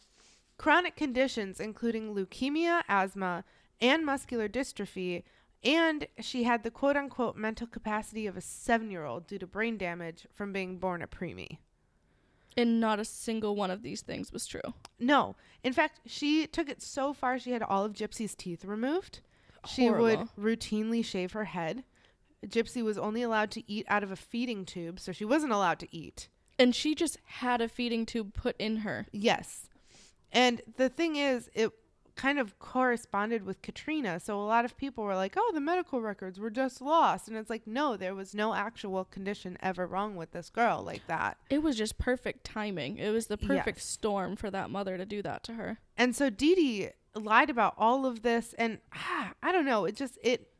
chronic 0.57 0.95
conditions 0.95 1.59
including 1.59 2.13
leukemia, 2.15 2.83
asthma, 2.87 3.43
and 3.81 4.05
muscular 4.05 4.47
dystrophy, 4.47 5.23
And 5.65 6.07
she 6.19 6.43
had 6.43 6.63
the 6.63 6.69
quote 6.69 6.95
unquote 6.95 7.35
mental 7.35 7.65
capacity 7.65 8.27
of 8.27 8.37
a 8.37 8.41
seven 8.41 8.91
year 8.91 9.03
old 9.03 9.27
due 9.27 9.39
to 9.39 9.47
brain 9.47 9.77
damage 9.77 10.27
from 10.33 10.53
being 10.53 10.77
born 10.77 11.01
a 11.01 11.07
preemie. 11.07 11.57
And 12.55 12.79
not 12.79 12.99
a 12.99 13.05
single 13.05 13.55
one 13.55 13.71
of 13.71 13.81
these 13.81 14.01
things 14.01 14.31
was 14.31 14.45
true. 14.45 14.61
No. 14.99 15.35
In 15.63 15.73
fact, 15.73 15.99
she 16.05 16.47
took 16.47 16.69
it 16.69 16.81
so 16.81 17.11
far 17.11 17.37
she 17.37 17.51
had 17.51 17.63
all 17.63 17.83
of 17.83 17.93
Gypsy's 17.93 18.35
teeth 18.35 18.63
removed. 18.63 19.19
Horrible. 19.63 20.07
She 20.07 20.15
would 20.15 20.29
routinely 20.39 21.03
shave 21.03 21.33
her 21.33 21.45
head. 21.45 21.83
Gypsy 22.45 22.83
was 22.83 22.97
only 22.97 23.23
allowed 23.23 23.51
to 23.51 23.69
eat 23.69 23.85
out 23.89 24.03
of 24.03 24.11
a 24.11 24.15
feeding 24.15 24.65
tube, 24.65 24.99
so 24.99 25.11
she 25.11 25.25
wasn't 25.25 25.51
allowed 25.51 25.79
to 25.79 25.93
eat. 25.93 26.29
And 26.57 26.73
she 26.73 26.95
just 26.95 27.17
had 27.25 27.59
a 27.59 27.67
feeding 27.67 28.05
tube 28.05 28.33
put 28.33 28.55
in 28.57 28.77
her. 28.77 29.07
Yes. 29.11 29.69
And 30.31 30.61
the 30.77 30.89
thing 30.89 31.15
is, 31.15 31.49
it 31.53 31.71
kind 32.15 32.39
of 32.39 32.57
corresponded 32.59 33.45
with 33.45 33.61
Katrina. 33.61 34.19
So 34.19 34.39
a 34.39 34.45
lot 34.45 34.63
of 34.65 34.77
people 34.77 35.03
were 35.03 35.15
like, 35.15 35.33
oh, 35.37 35.51
the 35.53 35.59
medical 35.59 36.01
records 36.01 36.39
were 36.39 36.49
just 36.49 36.81
lost. 36.81 37.27
And 37.27 37.35
it's 37.35 37.49
like, 37.49 37.67
no, 37.67 37.97
there 37.97 38.15
was 38.15 38.33
no 38.33 38.53
actual 38.53 39.03
condition 39.03 39.57
ever 39.61 39.85
wrong 39.85 40.15
with 40.15 40.31
this 40.31 40.49
girl 40.49 40.81
like 40.81 41.05
that. 41.07 41.37
It 41.49 41.61
was 41.61 41.75
just 41.75 41.97
perfect 41.97 42.45
timing. 42.45 42.97
It 42.97 43.09
was 43.11 43.27
the 43.27 43.37
perfect 43.37 43.79
Yes. 43.79 43.85
storm 43.85 44.35
for 44.37 44.49
that 44.51 44.69
mother 44.69 44.97
to 44.97 45.05
do 45.05 45.21
that 45.23 45.43
to 45.43 45.53
her. 45.55 45.79
And 45.97 46.15
so 46.15 46.29
Dee 46.29 46.55
Dee 46.55 46.89
lied 47.15 47.49
about 47.49 47.73
all 47.77 48.05
of 48.05 48.21
this. 48.21 48.53
And 48.57 48.79
ah, 48.93 49.33
I 49.43 49.51
don't 49.51 49.65
know, 49.65 49.83
it 49.85 49.95
just, 49.95 50.17
it 50.23 50.51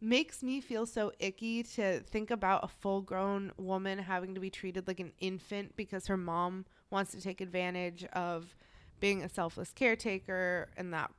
makes 0.00 0.44
me 0.44 0.60
feel 0.60 0.86
so 0.86 1.10
icky 1.18 1.64
to 1.64 1.98
think 2.00 2.30
about 2.30 2.62
a 2.62 2.68
full 2.68 3.02
grown 3.02 3.50
woman 3.56 3.98
having 3.98 4.32
to 4.34 4.40
be 4.40 4.48
treated 4.50 4.86
like 4.86 5.00
an 5.00 5.12
infant 5.18 5.74
because 5.76 6.06
her 6.06 6.16
mom 6.16 6.64
wants 6.90 7.10
to 7.10 7.20
take 7.20 7.40
advantage 7.40 8.04
of 8.12 8.54
being 9.00 9.22
a 9.22 9.28
selfless 9.28 9.72
caretaker 9.72 10.68
and 10.76 10.92
that 10.92 11.10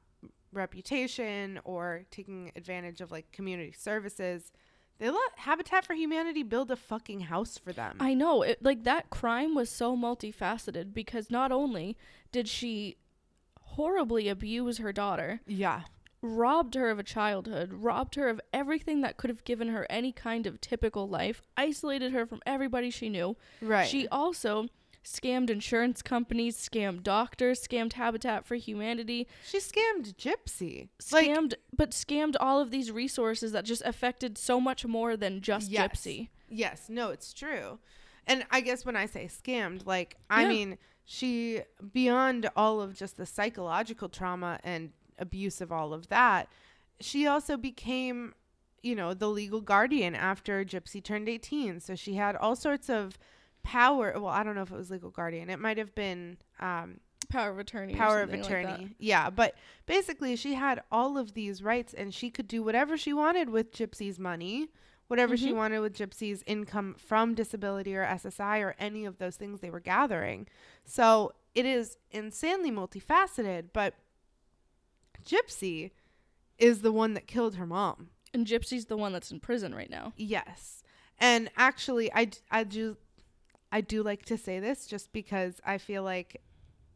reputation 0.52 1.60
or 1.64 2.04
taking 2.12 2.52
advantage 2.56 3.02
of 3.02 3.12
like 3.12 3.32
community 3.32 3.74
services. 3.78 4.52
They 4.98 5.10
let 5.10 5.32
Habitat 5.38 5.86
for 5.86 5.94
Humanity 5.94 6.44
build 6.44 6.72
a 6.72 6.76
fucking 6.76 7.22
house 7.22 7.58
for 7.58 7.72
them. 7.72 7.98
I 8.00 8.14
know. 8.14 8.42
It, 8.42 8.62
like 8.62 8.84
that 8.84 9.10
crime 9.10 9.56
was 9.56 9.70
so 9.70 9.96
multifaceted 9.96 10.94
because 10.94 11.32
not 11.32 11.52
only 11.52 11.98
did 12.32 12.50
she 12.50 12.98
horribly 13.62 14.28
abuse 14.28 14.78
her 14.80 14.92
daughter, 14.92 15.40
yeah. 15.48 15.84
robbed 16.22 16.76
her 16.76 16.90
of 16.90 17.00
a 17.00 17.04
childhood, 17.04 17.72
robbed 17.72 18.16
her 18.16 18.28
of 18.28 18.42
everything 18.52 19.00
that 19.02 19.16
could 19.16 19.30
have 19.30 19.46
given 19.46 19.70
her 19.70 19.88
any 19.90 20.12
kind 20.12 20.46
of 20.46 20.60
typical 20.60 21.08
life, 21.08 21.44
isolated 21.56 22.12
her 22.12 22.26
from 22.26 22.42
everybody 22.46 22.90
she 22.90 23.08
knew. 23.08 23.38
Right. 23.62 23.88
She 23.88 24.06
also 24.10 24.68
scammed 25.04 25.50
insurance 25.50 26.02
companies, 26.02 26.58
scammed 26.58 27.04
doctors, 27.04 27.66
scammed 27.66 27.94
Habitat 27.94 28.46
for 28.46 28.56
Humanity, 28.56 29.28
she 29.46 29.60
scammed 29.60 30.16
Gypsy. 30.16 30.90
Like 31.12 31.30
scammed 31.30 31.54
but 31.76 31.92
scammed 31.92 32.36
all 32.40 32.60
of 32.60 32.72
these 32.72 32.92
resources 32.92 33.52
that 33.54 33.66
just 33.66 33.82
affected 33.86 34.38
so 34.38 34.60
much 34.60 34.86
more 34.86 35.16
than 35.18 35.42
just 35.42 35.70
Yes. 35.70 35.92
Gypsy. 35.92 36.30
Yes, 36.50 36.88
no, 36.90 37.10
it's 37.10 37.34
true. 37.34 37.80
And 38.28 38.46
I 38.52 38.62
guess 38.62 38.86
when 38.86 38.96
I 38.96 39.06
say 39.06 39.26
scammed, 39.26 39.86
like 39.86 40.18
I 40.30 40.48
mean 40.48 40.78
she 41.06 41.62
beyond 41.92 42.50
all 42.56 42.82
of 42.82 42.94
just 42.96 43.18
the 43.18 43.26
psychological 43.26 44.10
trauma 44.10 44.60
and 44.64 44.92
abuse 45.18 45.62
of 45.62 45.72
all 45.72 45.94
of 45.94 46.08
that, 46.10 46.48
she 47.00 47.26
also 47.26 47.58
became, 47.58 48.34
you 48.84 48.96
know, 48.96 49.14
the 49.14 49.30
legal 49.30 49.62
guardian 49.62 50.14
after 50.16 50.64
Gypsy 50.64 51.04
turned 51.04 51.28
18. 51.28 51.80
So 51.80 51.96
she 51.96 52.16
had 52.16 52.36
all 52.36 52.56
sorts 52.56 52.90
of 52.90 53.18
power. 53.64 54.14
Well, 54.16 54.28
I 54.28 54.44
don't 54.44 54.56
know 54.56 54.62
if 54.64 54.72
it 54.72 54.78
was 54.78 54.90
legal 54.92 55.10
guardian. 55.12 55.50
It 55.50 55.60
might 55.60 55.78
have 55.78 55.94
been 55.96 56.38
um, 56.60 57.00
Power 57.30 57.52
of 57.52 57.60
attorney. 57.60 57.94
power 57.96 58.22
of 58.22 58.30
something 58.32 58.42
like 58.42 58.50
attorney. 58.66 58.96
yeah, 58.98 59.30
but 59.30 59.54
basically 59.86 60.36
she 60.36 60.56
had 60.56 60.82
all 60.92 61.18
of 61.18 61.34
these 61.36 61.62
rights 61.62 61.94
and 61.94 62.12
she 62.14 62.30
could 62.32 62.48
do 62.48 62.64
whatever 62.64 62.98
she 62.98 63.14
wanted 63.14 63.50
with 63.50 63.72
Gypsy's 63.72 64.18
money, 64.18 64.70
whatever 65.08 65.38
she 65.38 65.52
Mhm. 65.52 65.56
wanted 65.58 65.80
with 65.80 65.96
Gypsy's 65.96 66.44
income 66.48 66.96
from 66.98 67.36
disability 67.36 67.96
or 67.96 68.04
SSI 68.04 68.60
or 68.62 68.76
any 68.80 69.06
of 69.06 69.20
those 69.20 69.36
things 69.38 69.60
they 69.60 69.70
were 69.70 69.80
gathering. 69.80 70.48
So 70.86 71.34
it 71.54 71.66
is 71.68 71.98
insanely 72.10 72.72
multifaceted, 72.72 73.70
but 73.74 73.94
Gypsy 75.26 75.92
is 76.58 76.82
the 76.82 76.92
one 76.92 77.14
that 77.14 77.28
killed 77.28 77.56
her 77.56 77.66
mom. 77.66 78.10
And 78.34 78.46
Gypsy's 78.46 78.86
the 78.86 78.98
one 78.98 79.14
that's 79.14 79.32
in 79.32 79.40
prison 79.40 79.74
right 79.74 79.90
now. 79.90 80.14
Yes. 80.16 80.84
And 81.20 81.50
actually 81.58 82.12
i 82.14 82.30
i 82.50 82.64
do 82.64 82.98
I 83.72 83.82
do 83.82 84.04
like 84.04 84.26
to 84.26 84.38
say 84.38 84.60
this 84.60 84.88
just 84.88 85.12
because 85.14 85.60
I 85.66 85.78
feel 85.78 86.04
like 86.04 86.42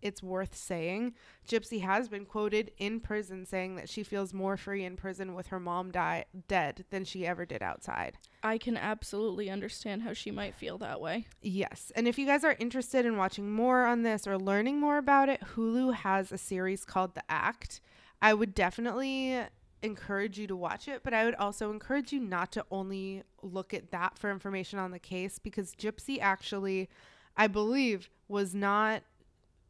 it's 0.04 0.22
worth 0.22 0.56
saying. 0.56 1.14
Gypsy 1.48 1.82
has 1.82 2.10
been 2.10 2.26
quoted 2.26 2.72
in 2.78 3.00
prison 3.00 3.46
saying 3.46 3.78
that 3.78 3.90
she 3.90 4.04
feels 4.04 4.34
more 4.34 4.58
free 4.58 4.84
in 4.84 4.98
prison 4.98 5.34
with 5.34 5.48
her 5.48 5.60
mom 5.60 5.92
die- 5.92 6.26
dead 6.48 6.84
than 6.90 7.06
she 7.06 7.26
ever 7.26 7.46
did 7.46 7.64
outside. 7.64 8.18
I 8.44 8.58
can 8.58 8.76
absolutely 8.76 9.50
understand 9.50 10.02
how 10.02 10.14
she 10.14 10.30
might 10.30 10.56
feel 10.56 10.78
that 10.80 11.00
way. 11.00 11.28
Yes. 11.42 11.92
And 11.96 12.08
if 12.08 12.20
you 12.20 12.26
guys 12.26 12.44
are 12.44 12.58
interested 12.60 13.06
in 13.06 13.16
watching 13.16 13.50
more 13.50 13.86
on 13.86 14.04
this 14.04 14.28
or 14.28 14.38
learning 14.38 14.80
more 14.80 14.98
about 14.98 15.30
it, 15.30 15.42
Hulu 15.56 15.94
has 15.96 16.32
a 16.32 16.38
series 16.38 16.84
called 16.84 17.16
The 17.16 17.24
Act. 17.30 17.80
I 18.22 18.34
would 18.34 18.54
definitely 18.54 19.40
encourage 19.84 20.40
you 20.40 20.48
to 20.48 20.56
watch 20.56 20.88
it, 20.88 21.02
but 21.04 21.14
I 21.14 21.26
would 21.26 21.36
also 21.36 21.70
encourage 21.72 22.12
you 22.12 22.20
not 22.20 22.52
to 22.54 22.66
only 22.72 23.24
look 23.42 23.74
at 23.74 23.92
that 23.92 24.18
for 24.18 24.32
information 24.32 24.80
on 24.80 24.92
the 24.92 25.00
case 25.00 25.38
because 25.40 25.76
Gypsy 25.76 26.20
actually, 26.22 26.90
I 27.38 27.48
believe, 27.48 28.10
was 28.28 28.56
not 28.56 29.04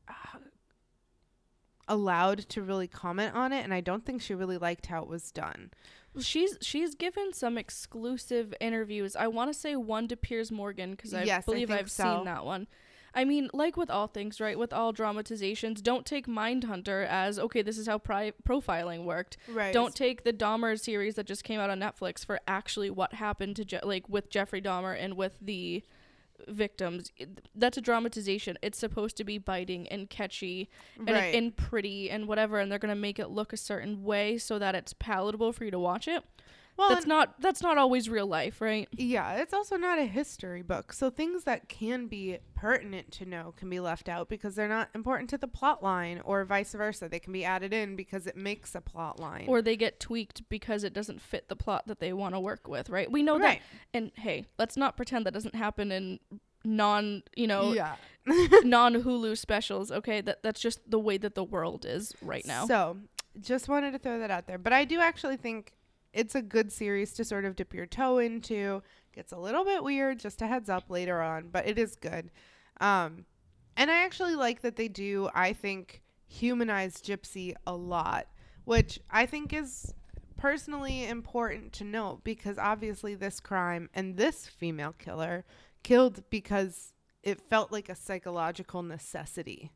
uh, 0.08 0.38
allowed 1.88 2.40
to 2.50 2.62
really 2.62 2.88
comment 2.88 3.36
on 3.36 3.52
it 3.52 3.64
and 3.64 3.74
I 3.74 3.82
don't 3.82 4.06
think 4.06 4.22
she 4.22 4.34
really 4.34 4.58
liked 4.58 4.86
how 4.86 5.02
it 5.02 5.08
was 5.10 5.32
done. 5.32 5.72
Well, 6.14 6.22
she's 6.24 6.58
she's 6.62 6.94
given 6.94 7.34
some 7.34 7.58
exclusive 7.58 8.54
interviews. 8.62 9.16
I 9.16 9.28
want 9.28 9.52
to 9.52 9.60
say 9.60 9.76
one 9.76 10.08
to 10.10 10.16
Piers 10.16 10.52
Morgan 10.52 10.92
because 10.92 11.14
I 11.14 11.24
Yes, 11.24 11.44
believe 11.46 11.70
think 11.70 11.80
I've 11.80 11.92
so. 11.92 12.18
seen 12.18 12.26
that 12.26 12.46
one. 12.46 12.68
I 13.16 13.26
mean, 13.26 13.50
like 13.54 13.78
with 13.78 13.90
all 13.92 14.08
things, 14.08 14.42
right? 14.42 14.58
With 14.58 14.74
all 14.74 14.92
dramatizations, 14.92 15.82
don't 15.82 16.06
take 16.06 16.26
Mindhunter 16.28 17.06
as 17.08 17.38
okay. 17.38 17.62
This 17.62 17.78
is 17.78 17.88
how 17.88 17.98
pri- 18.00 18.34
profiling 18.48 19.04
worked. 19.06 19.38
Right. 19.48 19.74
Don't 19.74 19.96
take 19.96 20.24
the 20.24 20.34
Dahmer 20.34 20.80
series 20.80 21.16
that 21.16 21.26
just 21.28 21.44
came 21.44 21.60
out 21.60 21.70
on 21.70 21.80
Netflix 21.80 22.26
for 22.26 22.40
actually 22.48 22.90
what 22.90 23.14
happened 23.14 23.56
to 23.58 23.66
Je- 23.66 23.80
like 23.84 24.10
with 24.10 24.30
Jeffrey 24.30 24.62
Dahmer 24.62 24.96
and 25.00 25.16
with 25.16 25.38
the 25.42 25.84
victims. 26.48 27.12
It- 27.18 27.48
That's 27.56 27.78
a 27.78 27.82
dramatization. 27.82 28.58
It's 28.62 28.78
supposed 28.80 29.16
to 29.18 29.24
be 29.24 29.38
biting 29.38 29.88
and 29.90 30.10
catchy 30.10 30.70
and, 30.98 31.10
right. 31.10 31.36
and 31.36 31.56
pretty 31.56 32.10
and 32.10 32.28
whatever, 32.28 32.60
and 32.60 32.72
they're 32.72 32.80
gonna 32.80 32.96
make 32.96 33.20
it 33.20 33.30
look 33.30 33.54
a 33.54 33.58
certain 33.58 34.04
way 34.04 34.38
so 34.38 34.58
that 34.60 34.76
it's 34.76 34.94
palatable 34.94 35.54
for 35.54 35.66
you 35.66 35.72
to 35.72 35.80
watch 35.80 36.08
it. 36.08 36.24
Well, 36.76 36.90
that's 36.90 37.06
not 37.06 37.40
that's 37.40 37.62
not 37.62 37.78
always 37.78 38.10
real 38.10 38.26
life, 38.26 38.60
right? 38.60 38.88
Yeah, 38.92 39.36
it's 39.36 39.54
also 39.54 39.78
not 39.78 40.00
a 40.00 40.06
history 40.06 40.64
book. 40.64 40.92
So 40.92 41.10
things 41.10 41.44
that 41.44 41.70
can 41.70 42.08
be 42.08 42.40
pertinent 42.56 43.12
to 43.14 43.26
know 43.26 43.54
can 43.56 43.70
be 43.70 43.80
left 43.80 44.10
out 44.10 44.28
because 44.28 44.56
they're 44.56 44.68
not 44.68 44.90
important 44.96 45.30
to 45.32 45.38
the 45.38 45.48
plot 45.48 45.84
line 45.84 46.22
or 46.26 46.44
vice 46.46 46.74
versa. 46.74 47.08
They 47.08 47.20
can 47.20 47.32
be 47.32 47.46
added 47.46 47.74
in 47.74 47.96
because 47.96 48.26
it 48.26 48.36
makes 48.36 48.74
a 48.74 48.82
plot 48.82 49.20
line. 49.20 49.46
Or 49.48 49.62
they 49.62 49.78
get 49.78 50.00
tweaked 50.00 50.50
because 50.50 50.84
it 50.84 50.94
doesn't 50.94 51.22
fit 51.22 51.48
the 51.48 51.56
plot 51.56 51.88
that 51.88 52.00
they 52.00 52.12
want 52.12 52.34
to 52.34 52.40
work 52.40 52.68
with, 52.68 52.90
right? 52.90 53.12
We 53.12 53.22
know 53.22 53.38
right. 53.38 53.60
that. 53.60 53.98
And 53.98 54.12
hey, 54.16 54.46
let's 54.58 54.76
not 54.76 54.98
pretend 54.98 55.26
that 55.28 55.34
doesn't 55.34 55.56
happen 55.56 55.92
in 55.92 56.20
non, 56.66 57.24
you 57.36 57.48
know, 57.48 57.74
yeah. 57.74 57.96
non 58.64 58.96
Hulu 58.96 59.38
specials. 59.38 59.92
Okay, 59.92 60.22
that 60.22 60.42
that's 60.42 60.60
just 60.60 60.80
the 60.90 61.00
way 61.00 61.18
that 61.18 61.36
the 61.36 61.44
world 61.44 61.86
is 61.86 62.14
right 62.22 62.46
now. 62.46 62.66
So, 62.66 62.98
just 63.40 63.68
wanted 63.68 63.92
to 63.92 64.00
throw 64.00 64.18
that 64.20 64.32
out 64.32 64.48
there. 64.48 64.58
But 64.58 64.74
I 64.74 64.86
do 64.86 65.00
actually 65.00 65.38
think 65.38 65.74
it's 66.14 66.36
a 66.36 66.42
good 66.42 66.72
series 66.72 67.14
to 67.14 67.26
sort 67.26 67.46
of 67.46 67.56
dip 67.56 67.74
your 67.74 67.86
toe 67.86 68.20
into. 68.20 68.82
Gets 69.14 69.32
a 69.32 69.38
little 69.38 69.66
bit 69.66 69.84
weird, 69.84 70.20
just 70.20 70.42
a 70.42 70.48
heads 70.48 70.70
up 70.70 70.90
later 70.90 71.22
on, 71.22 71.50
but 71.52 71.68
it 71.68 71.78
is 71.78 71.96
good. 71.96 72.32
Um, 72.80 73.26
and 73.76 73.92
I 73.92 74.04
actually 74.04 74.36
like 74.36 74.62
that 74.62 74.76
they 74.76 74.88
do, 74.88 75.30
I 75.34 75.54
think, 75.54 76.02
humanize 76.28 77.02
Gypsy 77.02 77.54
a 77.66 77.76
lot, 77.76 78.28
which 78.66 79.00
I 79.10 79.26
think 79.26 79.54
is 79.54 79.94
personally 80.38 81.08
important 81.08 81.74
to 81.74 81.84
note 81.84 82.24
because 82.24 82.58
obviously 82.58 83.16
this 83.16 83.40
crime 83.40 83.90
and 83.94 84.18
this 84.18 84.48
female 84.48 84.94
killer 84.98 85.46
killed 85.84 86.24
because 86.30 86.94
it 87.22 87.40
felt 87.40 87.72
like 87.72 87.90
a 87.90 87.96
psychological 87.96 88.84
necessity. 88.84 89.72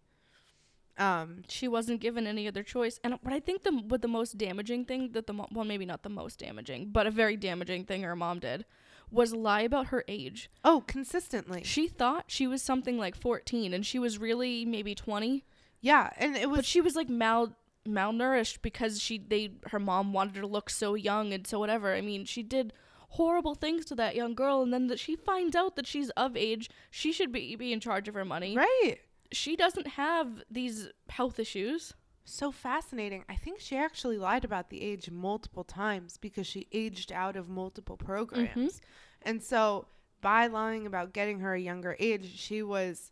Um, 0.97 1.43
she 1.47 1.67
wasn't 1.67 2.01
given 2.01 2.25
any 2.25 2.47
other 2.47 2.63
choice. 2.63 2.99
And 3.03 3.19
what 3.21 3.33
I 3.33 3.39
think 3.39 3.63
the 3.63 3.71
what 3.71 4.01
the 4.01 4.07
most 4.07 4.37
damaging 4.37 4.85
thing 4.85 5.11
that 5.11 5.27
the 5.27 5.33
mom, 5.33 5.47
well 5.51 5.65
maybe 5.65 5.85
not 5.85 6.03
the 6.03 6.09
most 6.09 6.39
damaging, 6.39 6.89
but 6.91 7.05
a 7.07 7.11
very 7.11 7.37
damaging 7.37 7.85
thing 7.85 8.01
her 8.03 8.15
mom 8.15 8.39
did 8.39 8.65
was 9.11 9.33
lie 9.33 9.61
about 9.61 9.87
her 9.87 10.03
age. 10.07 10.49
oh, 10.65 10.83
consistently. 10.87 11.63
She 11.63 11.87
thought 11.87 12.25
she 12.27 12.45
was 12.47 12.61
something 12.61 12.97
like 12.97 13.15
14 13.15 13.73
and 13.73 13.85
she 13.85 13.99
was 13.99 14.17
really 14.19 14.65
maybe 14.65 14.93
20, 14.95 15.45
Yeah, 15.81 16.09
and 16.17 16.35
it 16.35 16.49
was 16.49 16.57
but 16.57 16.65
she 16.65 16.81
was 16.81 16.95
like 16.95 17.09
mal 17.09 17.55
malnourished 17.87 18.61
because 18.61 18.99
she 19.01 19.17
they 19.17 19.51
her 19.67 19.79
mom 19.79 20.11
wanted 20.11 20.35
her 20.35 20.41
to 20.41 20.47
look 20.47 20.69
so 20.69 20.95
young 20.95 21.31
and 21.31 21.47
so 21.47 21.59
whatever. 21.59 21.93
I 21.93 22.01
mean, 22.01 22.25
she 22.25 22.43
did 22.43 22.73
horrible 23.11 23.55
things 23.55 23.85
to 23.85 23.95
that 23.95 24.15
young 24.15 24.35
girl 24.35 24.61
and 24.61 24.73
then 24.73 24.87
that 24.87 24.99
she 24.99 25.15
finds 25.15 25.55
out 25.55 25.77
that 25.77 25.87
she's 25.87 26.09
of 26.11 26.35
age, 26.35 26.69
she 26.91 27.13
should 27.13 27.31
be 27.31 27.55
be 27.55 27.71
in 27.71 27.79
charge 27.79 28.07
of 28.09 28.13
her 28.13 28.25
money. 28.25 28.55
right. 28.57 28.97
She 29.31 29.55
doesn't 29.55 29.87
have 29.87 30.43
these 30.49 30.89
health 31.09 31.39
issues. 31.39 31.93
so 32.25 32.51
fascinating. 32.51 33.23
I 33.29 33.35
think 33.35 33.59
she 33.59 33.77
actually 33.77 34.17
lied 34.17 34.43
about 34.43 34.69
the 34.69 34.81
age 34.81 35.09
multiple 35.09 35.63
times 35.63 36.17
because 36.17 36.45
she 36.45 36.67
aged 36.71 37.11
out 37.11 37.37
of 37.37 37.47
multiple 37.47 37.97
mm-hmm. 37.97 38.05
programs. 38.05 38.81
And 39.21 39.41
so 39.41 39.87
by 40.21 40.47
lying 40.47 40.85
about 40.85 41.13
getting 41.13 41.39
her 41.39 41.53
a 41.53 41.59
younger 41.59 41.95
age, 41.99 42.37
she 42.37 42.63
was 42.63 43.11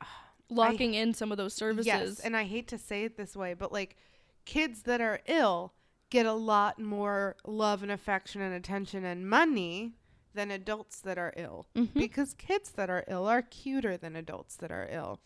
Locking 0.50 0.94
in 0.94 1.14
some 1.14 1.32
of 1.32 1.38
those 1.38 1.54
services. 1.54 1.86
Yes, 1.86 2.20
and 2.20 2.36
I 2.36 2.44
hate 2.44 2.68
to 2.68 2.78
say 2.78 3.04
it 3.04 3.16
this 3.16 3.34
way, 3.34 3.54
but 3.54 3.72
like 3.72 3.96
kids 4.44 4.82
that 4.82 5.00
are 5.00 5.20
ill 5.26 5.72
get 6.10 6.26
a 6.26 6.32
lot 6.32 6.78
more 6.78 7.36
love 7.44 7.82
and 7.82 7.90
affection 7.90 8.40
and 8.40 8.54
attention 8.54 9.04
and 9.04 9.28
money 9.28 9.94
than 10.34 10.50
adults 10.50 11.00
that 11.00 11.16
are 11.18 11.32
ill 11.36 11.66
Mhm. 11.74 11.94
because 11.94 12.34
kids 12.34 12.70
that 12.72 12.90
are 12.90 13.04
ill 13.08 13.26
are 13.26 13.42
cuter 13.42 13.96
than 13.96 14.16
adults 14.16 14.56
that 14.56 14.70
are 14.72 14.88
ill. 14.90 15.20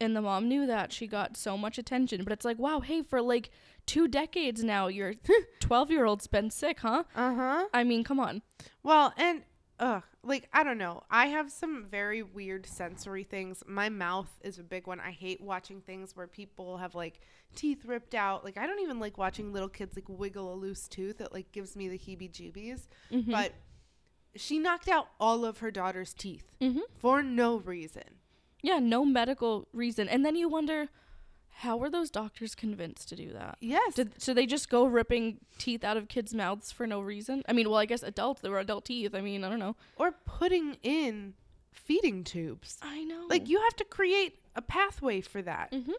and 0.00 0.14
the 0.14 0.22
mom 0.22 0.48
knew 0.48 0.64
that 0.66 0.92
she 0.92 1.08
got 1.08 1.36
so 1.36 1.56
much 1.58 1.76
attention 1.76 2.22
but 2.22 2.32
it's 2.32 2.44
like 2.44 2.58
wow 2.58 2.78
hey 2.80 3.02
for 3.02 3.20
like 3.20 3.50
two 3.84 4.06
decades 4.06 4.62
now 4.62 4.86
your 4.86 5.12
12 5.60 5.90
year 5.90 6.04
old's 6.04 6.26
been 6.28 6.50
sick 6.50 6.78
huh 6.80 7.02
Uh-huh. 7.16 7.66
i 7.74 7.82
mean 7.82 8.04
come 8.04 8.20
on 8.20 8.42
Well, 8.84 9.12
and 9.16 9.42
ugh, 9.80 10.02
like 10.22 10.48
I 10.52 10.62
don't 10.64 10.78
know. 10.78 11.02
I 11.10 11.26
have 11.26 11.50
some 11.52 11.86
very 11.88 12.22
weird 12.22 12.66
sensory 12.66 13.22
things. 13.24 13.62
My 13.66 13.88
mouth 13.88 14.28
is 14.42 14.58
a 14.58 14.62
big 14.64 14.86
one. 14.88 14.98
I 15.00 15.10
hate 15.12 15.40
watching 15.40 15.80
things 15.80 16.16
where 16.16 16.26
people 16.26 16.78
have 16.78 16.94
like 16.96 17.20
teeth 17.54 17.84
ripped 17.84 18.14
out. 18.14 18.44
Like 18.44 18.56
I 18.58 18.66
don't 18.66 18.80
even 18.80 18.98
like 19.00 19.18
watching 19.18 19.52
little 19.52 19.68
kids 19.68 19.94
like 19.96 20.08
wiggle 20.08 20.52
a 20.52 20.56
loose 20.56 20.86
tooth. 20.88 21.20
It 21.20 21.32
like 21.32 21.50
gives 21.52 21.76
me 21.76 21.88
the 21.88 21.98
heebie-jeebies. 21.98 22.88
Mhm. 23.12 23.30
But 23.30 23.52
she 24.38 24.58
knocked 24.58 24.88
out 24.88 25.08
all 25.20 25.44
of 25.44 25.58
her 25.58 25.70
daughter's 25.70 26.14
teeth 26.14 26.50
Mhm. 26.60 26.80
for 26.96 27.22
no 27.22 27.56
reason. 27.56 28.04
yeah 28.62 28.78
no 28.80 29.04
medical 29.04 29.68
reason 29.72 30.08
and 30.08 30.24
then 30.24 30.34
you 30.34 30.48
wonder 30.48 30.88
how 31.62 31.76
were 31.76 31.90
those 31.90 32.10
doctors 32.10 32.54
convinced 32.54 33.08
to 33.08 33.16
do 33.16 33.32
that 33.32 33.56
Yes. 33.60 33.94
Did, 33.94 34.20
so 34.22 34.32
they 34.34 34.46
just 34.46 34.68
go 34.70 34.84
ripping 34.86 35.38
teeth 35.58 35.82
out 35.84 35.96
of 35.96 36.08
kids' 36.08 36.32
mouths 36.34 36.70
for 36.72 36.86
no 36.86 37.00
reason? 37.00 37.42
I 37.48 37.52
mean, 37.52 37.68
well, 37.68 37.78
I 37.78 37.84
guess 37.86 38.02
adults. 38.04 38.40
There 38.40 38.52
were 38.52 38.60
adult 38.60 38.84
teeth. 38.84 39.12
I 39.14 39.20
mean, 39.20 39.42
I 39.44 39.48
don't 39.48 39.58
know. 39.58 39.74
or 39.96 40.12
putting 40.24 40.76
in 40.84 41.34
feeding 41.72 42.22
tubes. 42.24 42.78
I 42.82 43.02
know. 43.04 43.24
Like 43.28 43.48
you 43.48 43.60
have 43.60 43.74
to 43.76 43.84
create 43.84 44.38
a 44.54 44.62
pathway 44.62 45.20
for 45.20 45.42
that. 45.42 45.72
hmm 45.72 45.92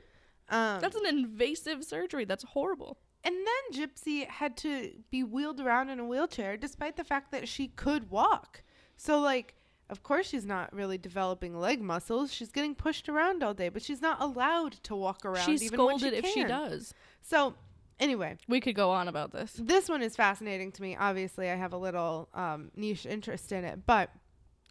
Um, 0.52 0.80
That's 0.82 0.96
an 0.96 1.06
invasive 1.06 1.84
surgery. 1.84 2.26
That's 2.26 2.44
horrible. 2.44 2.98
And 3.24 3.36
then 3.36 3.88
Gypsy 3.88 4.28
had 4.28 4.56
to 4.58 4.92
be 5.12 5.24
wheeled 5.24 5.60
around 5.60 5.90
in 5.90 6.00
a 6.00 6.06
wheelchair 6.06 6.56
despite 6.58 6.96
the 6.96 7.04
fact 7.04 7.32
that 7.32 7.48
she 7.48 7.68
could 7.68 8.10
walk. 8.10 8.64
So, 8.96 9.20
like, 9.20 9.56
of 9.90 10.04
course, 10.04 10.28
she's 10.28 10.46
not 10.46 10.74
really 10.74 10.98
developing 10.98 11.58
leg 11.60 11.82
muscles. 11.82 12.32
She's 12.34 12.52
getting 12.52 12.76
pushed 12.76 13.10
around 13.10 13.44
all 13.44 13.54
day, 13.54 13.70
but 13.70 13.82
she's 13.82 14.02
not 14.02 14.22
allowed 14.22 14.74
to 14.84 14.96
walk 14.96 15.26
around 15.26 15.46
She's 15.46 15.64
even 15.64 15.80
when 15.84 15.98
scolded 16.00 16.14
she 16.14 16.20
if 16.20 16.34
she 16.34 16.44
does. 16.44 16.94
So, 17.22 17.56
anyway, 18.00 18.38
We 18.48 18.62
could 18.62 18.76
go 18.76 18.92
on 18.92 19.08
about 19.08 19.32
this. 19.32 19.54
this 19.58 19.90
one 19.90 20.02
is 20.02 20.16
fascinating 20.16 20.72
to 20.74 20.82
me. 20.82 20.96
Obviously, 20.96 21.50
I 21.50 21.56
have 21.56 21.74
a 21.74 21.78
little 21.78 22.30
um, 22.34 22.72
niche 22.76 23.06
interest 23.06 23.52
in 23.52 23.66
it, 23.66 23.86
but 23.86 24.12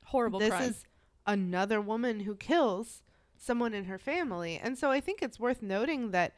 Horrible 0.04 0.38
this 0.38 0.50
crime. 0.50 0.62
is 0.70 0.84
another 1.26 1.80
woman 1.80 2.20
who 2.20 2.34
kills 2.34 3.02
someone 3.36 3.74
in 3.74 3.84
her 3.84 3.98
family. 3.98 4.58
And 4.62 4.78
so 4.78 4.90
I 4.90 5.00
think 5.00 5.20
it's 5.22 5.38
worth 5.38 5.62
noting 5.62 6.12
that 6.12 6.34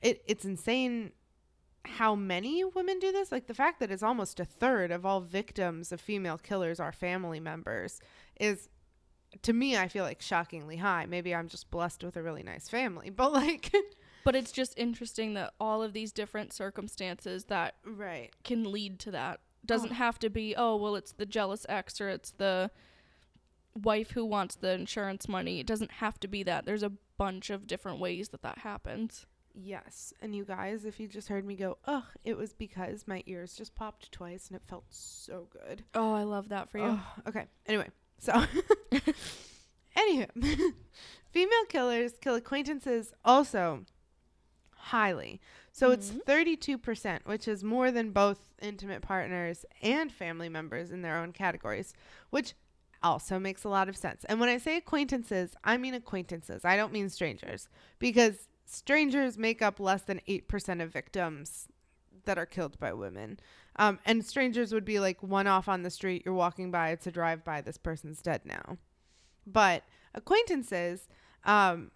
it, 0.00 0.22
it's 0.26 0.44
insane 0.44 1.12
how 1.84 2.14
many 2.14 2.64
women 2.64 2.98
do 2.98 3.10
this. 3.12 3.32
Like 3.32 3.46
the 3.46 3.54
fact 3.54 3.80
that 3.80 3.90
it's 3.90 4.02
almost 4.02 4.38
a 4.40 4.44
third 4.44 4.90
of 4.90 5.04
all 5.04 5.20
victims 5.20 5.92
of 5.92 6.00
female 6.00 6.38
killers 6.38 6.78
are 6.80 6.92
family 6.92 7.40
members 7.40 8.00
is 8.38 8.68
to 9.42 9.52
me 9.52 9.76
I 9.76 9.88
feel 9.88 10.04
like 10.04 10.22
shockingly 10.22 10.76
high. 10.76 11.06
Maybe 11.06 11.34
I'm 11.34 11.48
just 11.48 11.70
blessed 11.70 12.04
with 12.04 12.16
a 12.16 12.22
really 12.22 12.42
nice 12.42 12.68
family. 12.68 13.10
But 13.16 13.32
like 13.32 13.72
but 14.24 14.36
it's 14.36 14.52
just 14.52 14.74
interesting 14.76 15.34
that 15.34 15.54
all 15.58 15.82
of 15.82 15.92
these 15.92 16.12
different 16.12 16.52
circumstances 16.52 17.46
that 17.46 17.74
Right. 17.84 18.30
can 18.44 18.70
lead 18.70 19.00
to 19.00 19.10
that 19.10 19.40
oh. 19.42 19.46
doesn't 19.66 19.92
Oh. 19.92 19.94
have 19.94 20.18
to 20.20 20.30
be. 20.30 20.54
Oh, 20.56 20.76
well, 20.76 20.94
it's 20.94 21.12
the 21.12 21.26
jealous 21.26 21.66
ex 21.68 22.00
or 22.00 22.08
it's 22.08 22.30
the 22.30 22.70
wife 23.74 24.10
who 24.12 24.24
wants 24.24 24.54
the 24.54 24.72
insurance 24.72 25.28
money. 25.28 25.58
It 25.58 25.66
doesn't 25.66 25.92
have 25.92 26.20
to 26.20 26.28
be 26.28 26.42
that. 26.44 26.66
There's 26.66 26.82
a 26.82 26.92
bunch 27.18 27.50
of 27.50 27.66
different 27.66 27.98
ways 27.98 28.28
that 28.28 28.42
that 28.42 28.58
happens. 28.58 29.26
Yes. 29.54 30.12
And 30.22 30.34
you 30.34 30.44
guys, 30.44 30.84
if 30.84 30.98
you 30.98 31.06
just 31.08 31.28
heard 31.28 31.44
me 31.44 31.54
go, 31.56 31.78
ugh, 31.86 32.04
it 32.24 32.36
was 32.36 32.52
because 32.52 33.06
my 33.06 33.22
ears 33.26 33.54
just 33.54 33.74
popped 33.74 34.10
twice 34.12 34.48
and 34.48 34.56
it 34.56 34.62
felt 34.66 34.84
so 34.88 35.48
good. 35.52 35.84
Oh, 35.94 36.14
I 36.14 36.22
love 36.22 36.48
that 36.50 36.70
for 36.70 36.78
you. 36.78 36.84
Oh, 36.98 37.06
okay. 37.28 37.46
Anyway, 37.66 37.88
so 38.18 38.32
anywho, 39.96 40.28
female 41.30 41.64
killers 41.68 42.12
kill 42.20 42.34
acquaintances 42.34 43.12
also 43.24 43.84
highly. 44.76 45.40
So 45.70 45.90
it's 45.90 46.10
Mhm. 46.10 46.24
32%, 46.24 47.24
which 47.26 47.46
is 47.48 47.62
more 47.62 47.90
than 47.90 48.10
both 48.10 48.50
intimate 48.60 49.00
partners 49.02 49.64
and 49.80 50.10
family 50.12 50.48
members 50.48 50.90
in 50.90 51.02
their 51.02 51.16
own 51.18 51.32
categories, 51.32 51.94
which 52.30 52.54
also 53.02 53.38
makes 53.38 53.64
a 53.64 53.68
lot 53.68 53.88
of 53.88 53.96
sense. 53.96 54.24
And 54.24 54.38
when 54.40 54.48
I 54.48 54.58
say 54.58 54.76
acquaintances, 54.76 55.54
I 55.64 55.76
mean 55.76 55.94
acquaintances. 55.94 56.64
I 56.64 56.76
don't 56.76 56.92
mean 56.92 57.08
strangers 57.08 57.68
because 57.98 58.48
strangers 58.72 59.38
make 59.38 59.62
up 59.62 59.78
less 59.78 60.02
than 60.02 60.20
8% 60.28 60.82
of 60.82 60.92
victims 60.92 61.68
that 62.24 62.38
are 62.38 62.46
killed 62.46 62.78
by 62.78 62.92
women. 62.92 63.38
Um, 63.76 63.98
and 64.04 64.24
strangers 64.24 64.72
would 64.72 64.84
be 64.84 65.00
like 65.00 65.22
one 65.22 65.46
off 65.46 65.68
on 65.68 65.82
the 65.82 65.90
street, 65.90 66.22
you're 66.24 66.34
walking 66.34 66.70
by, 66.70 66.90
it's 66.90 67.06
a 67.06 67.12
drive 67.12 67.44
by, 67.44 67.60
this 67.60 67.78
person's 67.78 68.20
dead 68.20 68.42
now. 68.44 68.78
But 69.46 69.84
acquaintances 70.14 71.08
um, 71.44 71.90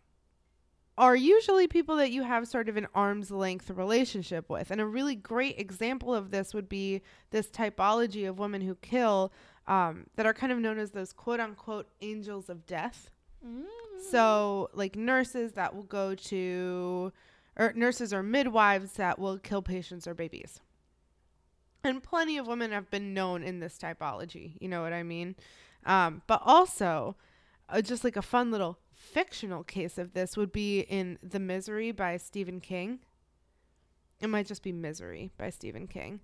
are 0.99 1.15
usually 1.15 1.67
people 1.67 1.97
that 1.97 2.11
you 2.11 2.23
have 2.23 2.49
sort 2.49 2.69
of 2.69 2.77
an 2.77 2.89
arm's 2.95 3.31
length 3.31 3.71
relationship 3.71 4.49
with. 4.49 4.71
And 4.71 4.81
a 4.81 4.87
really 4.87 5.15
great 5.15 5.59
example 5.59 6.15
of 6.15 6.31
this 6.31 6.55
would 6.55 6.69
be 6.69 7.03
this 7.31 7.49
typology 7.49 8.29
of 8.29 8.39
women 8.39 8.63
who 8.63 8.75
kill 8.77 9.33
um, 9.67 10.07
that 10.17 10.27
are 10.27 10.35
kind 10.35 10.53
of 10.53 10.59
known 10.59 10.79
as 10.79 10.93
those 10.93 11.13
quote 11.13 11.41
unquote 11.41 11.89
angels 12.01 12.49
of 12.49 12.67
death. 12.67 13.11
So, 14.11 14.71
like 14.73 14.97
nurses 14.97 15.53
that 15.53 15.75
will 15.75 15.83
go 15.83 16.15
to, 16.15 17.13
or 17.57 17.73
nurses 17.75 18.13
or 18.13 18.23
midwives 18.23 18.93
that 18.95 19.19
will 19.19 19.39
kill 19.39 19.63
patients 19.63 20.07
or 20.07 20.15
babies. 20.15 20.61
And 21.83 22.03
plenty 22.03 22.37
of 22.37 22.47
women 22.47 22.73
have 22.73 22.91
been 22.91 23.15
known 23.15 23.43
in 23.43 23.61
this 23.61 23.79
typology. 23.79 24.57
You 24.61 24.69
know 24.69 24.83
what 24.83 24.93
I 24.93 25.03
mean? 25.03 25.37
Um, 25.85 26.23
but 26.27 26.43
also, 26.45 27.17
uh, 27.69 27.81
just 27.81 28.05
like 28.05 28.17
a 28.17 28.23
fun 28.23 28.51
little 28.51 28.79
fictional 28.93 29.63
case 29.63 29.99
of 29.99 30.13
this 30.13 30.37
would 30.37 30.53
be 30.53 30.81
in 30.81 31.19
The 31.23 31.39
Misery 31.39 31.93
by 31.93 32.17
Stephen 32.17 32.61
King. 32.61 33.01
It 34.21 34.29
might 34.29 34.47
just 34.47 34.63
be 34.63 34.73
Misery 34.73 35.31
by 35.37 35.51
Stephen 35.51 35.87
King. 35.87 36.21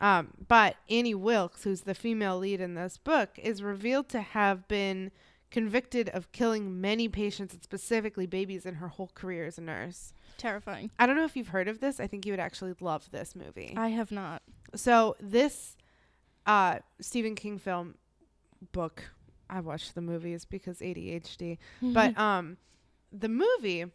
Um, 0.00 0.34
but 0.46 0.76
Annie 0.90 1.14
Wilkes, 1.14 1.64
who's 1.64 1.82
the 1.82 1.94
female 1.94 2.38
lead 2.38 2.60
in 2.60 2.74
this 2.74 2.98
book, 2.98 3.30
is 3.38 3.62
revealed 3.62 4.08
to 4.10 4.20
have 4.20 4.68
been 4.68 5.10
convicted 5.56 6.10
of 6.10 6.30
killing 6.32 6.82
many 6.82 7.08
patients 7.08 7.54
and 7.54 7.62
specifically 7.62 8.26
babies 8.26 8.66
in 8.66 8.74
her 8.74 8.88
whole 8.88 9.10
career 9.14 9.46
as 9.46 9.56
a 9.56 9.62
nurse. 9.62 10.12
Terrifying. 10.36 10.90
I 10.98 11.06
don't 11.06 11.16
know 11.16 11.24
if 11.24 11.34
you've 11.34 11.48
heard 11.48 11.66
of 11.66 11.80
this. 11.80 11.98
I 11.98 12.06
think 12.06 12.26
you 12.26 12.32
would 12.34 12.40
actually 12.40 12.74
love 12.78 13.10
this 13.10 13.34
movie. 13.34 13.72
I 13.74 13.88
have 13.88 14.12
not. 14.12 14.42
So 14.74 15.16
this 15.18 15.78
uh 16.44 16.80
Stephen 17.00 17.34
King 17.34 17.56
film 17.56 17.94
book, 18.72 19.04
I 19.48 19.60
watched 19.60 19.94
the 19.94 20.02
movies 20.02 20.44
because 20.44 20.80
ADHD. 20.80 21.56
But 21.80 22.18
um 22.18 22.58
the 23.10 23.30
movie 23.30 23.86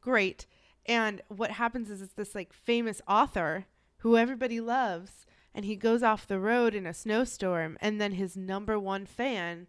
great. 0.00 0.48
And 0.84 1.22
what 1.28 1.52
happens 1.52 1.90
is 1.90 2.02
it's 2.02 2.14
this 2.14 2.34
like 2.34 2.52
famous 2.52 3.00
author 3.06 3.66
who 3.98 4.16
everybody 4.16 4.60
loves 4.60 5.26
and 5.54 5.64
he 5.64 5.76
goes 5.76 6.02
off 6.02 6.26
the 6.26 6.40
road 6.40 6.74
in 6.74 6.86
a 6.86 6.92
snowstorm 6.92 7.78
and 7.80 8.00
then 8.00 8.14
his 8.14 8.36
number 8.36 8.80
one 8.80 9.06
fan 9.06 9.68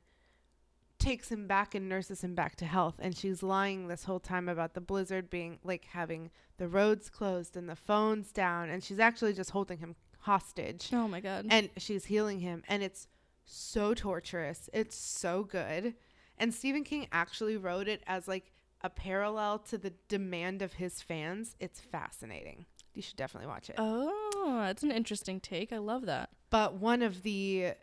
takes 1.01 1.29
him 1.29 1.47
back 1.47 1.73
and 1.75 1.89
nurses 1.89 2.23
him 2.23 2.35
back 2.35 2.55
to 2.55 2.65
health 2.65 2.95
and 2.99 3.17
she's 3.17 3.41
lying 3.41 3.87
this 3.87 4.03
whole 4.03 4.19
time 4.19 4.47
about 4.47 4.73
the 4.73 4.81
blizzard 4.81 5.29
being 5.29 5.59
like 5.63 5.85
having 5.85 6.29
the 6.58 6.67
roads 6.67 7.10
closed 7.10 7.58
and 7.58 7.67
the 7.67 7.75
phones 7.75 8.31
down 8.31 8.69
and 8.69 8.83
she's 8.83 8.99
actually 8.99 9.33
just 9.33 9.49
holding 9.49 9.79
him 9.79 9.95
hostage 10.19 10.89
oh 10.93 11.08
my 11.08 11.19
god. 11.19 11.45
and 11.49 11.69
she's 11.77 12.06
healing 12.06 12.39
him 12.39 12.63
and 12.67 12.83
it's 12.83 13.08
so 13.45 13.93
torturous 13.93 14.69
it's 14.71 14.95
so 14.95 15.43
good 15.43 15.95
and 16.37 16.54
stephen 16.54 16.83
king 16.83 17.08
actually 17.12 17.58
wrote 17.58 17.87
it 17.87 18.04
as 18.06 18.27
like 18.27 18.52
a 18.81 18.89
parallel 18.89 19.58
to 19.58 19.77
the 19.77 19.93
demand 20.08 20.62
of 20.62 20.73
his 20.73 21.02
fans 21.02 21.56
it's 21.60 21.79
fascinating 21.79 22.65
you 22.93 23.02
should 23.02 23.15
definitely 23.15 23.47
watch 23.47 23.69
it 23.69 23.75
oh, 23.77 24.58
that's 24.62 24.83
an 24.83 24.91
interesting 24.91 25.39
take. 25.39 25.71
I 25.71 25.77
love 25.77 26.06
that. 26.08 26.29
but 26.49 26.73
one 26.75 27.02
of 27.02 27.23
the 27.23 27.73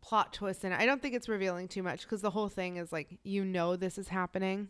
plot 0.00 0.32
twists 0.32 0.64
and 0.64 0.74
i 0.74 0.84
don't 0.86 1.00
think 1.00 1.14
it's 1.14 1.28
revealing 1.28 1.68
too 1.68 1.82
much 1.82 2.02
because 2.02 2.20
the 2.20 2.30
whole 2.30 2.48
thing 2.48 2.76
is 2.78 2.90
like 2.92 3.18
you 3.22 3.44
know 3.44 3.76
this 3.76 3.96
is 3.98 4.08
happening 4.08 4.68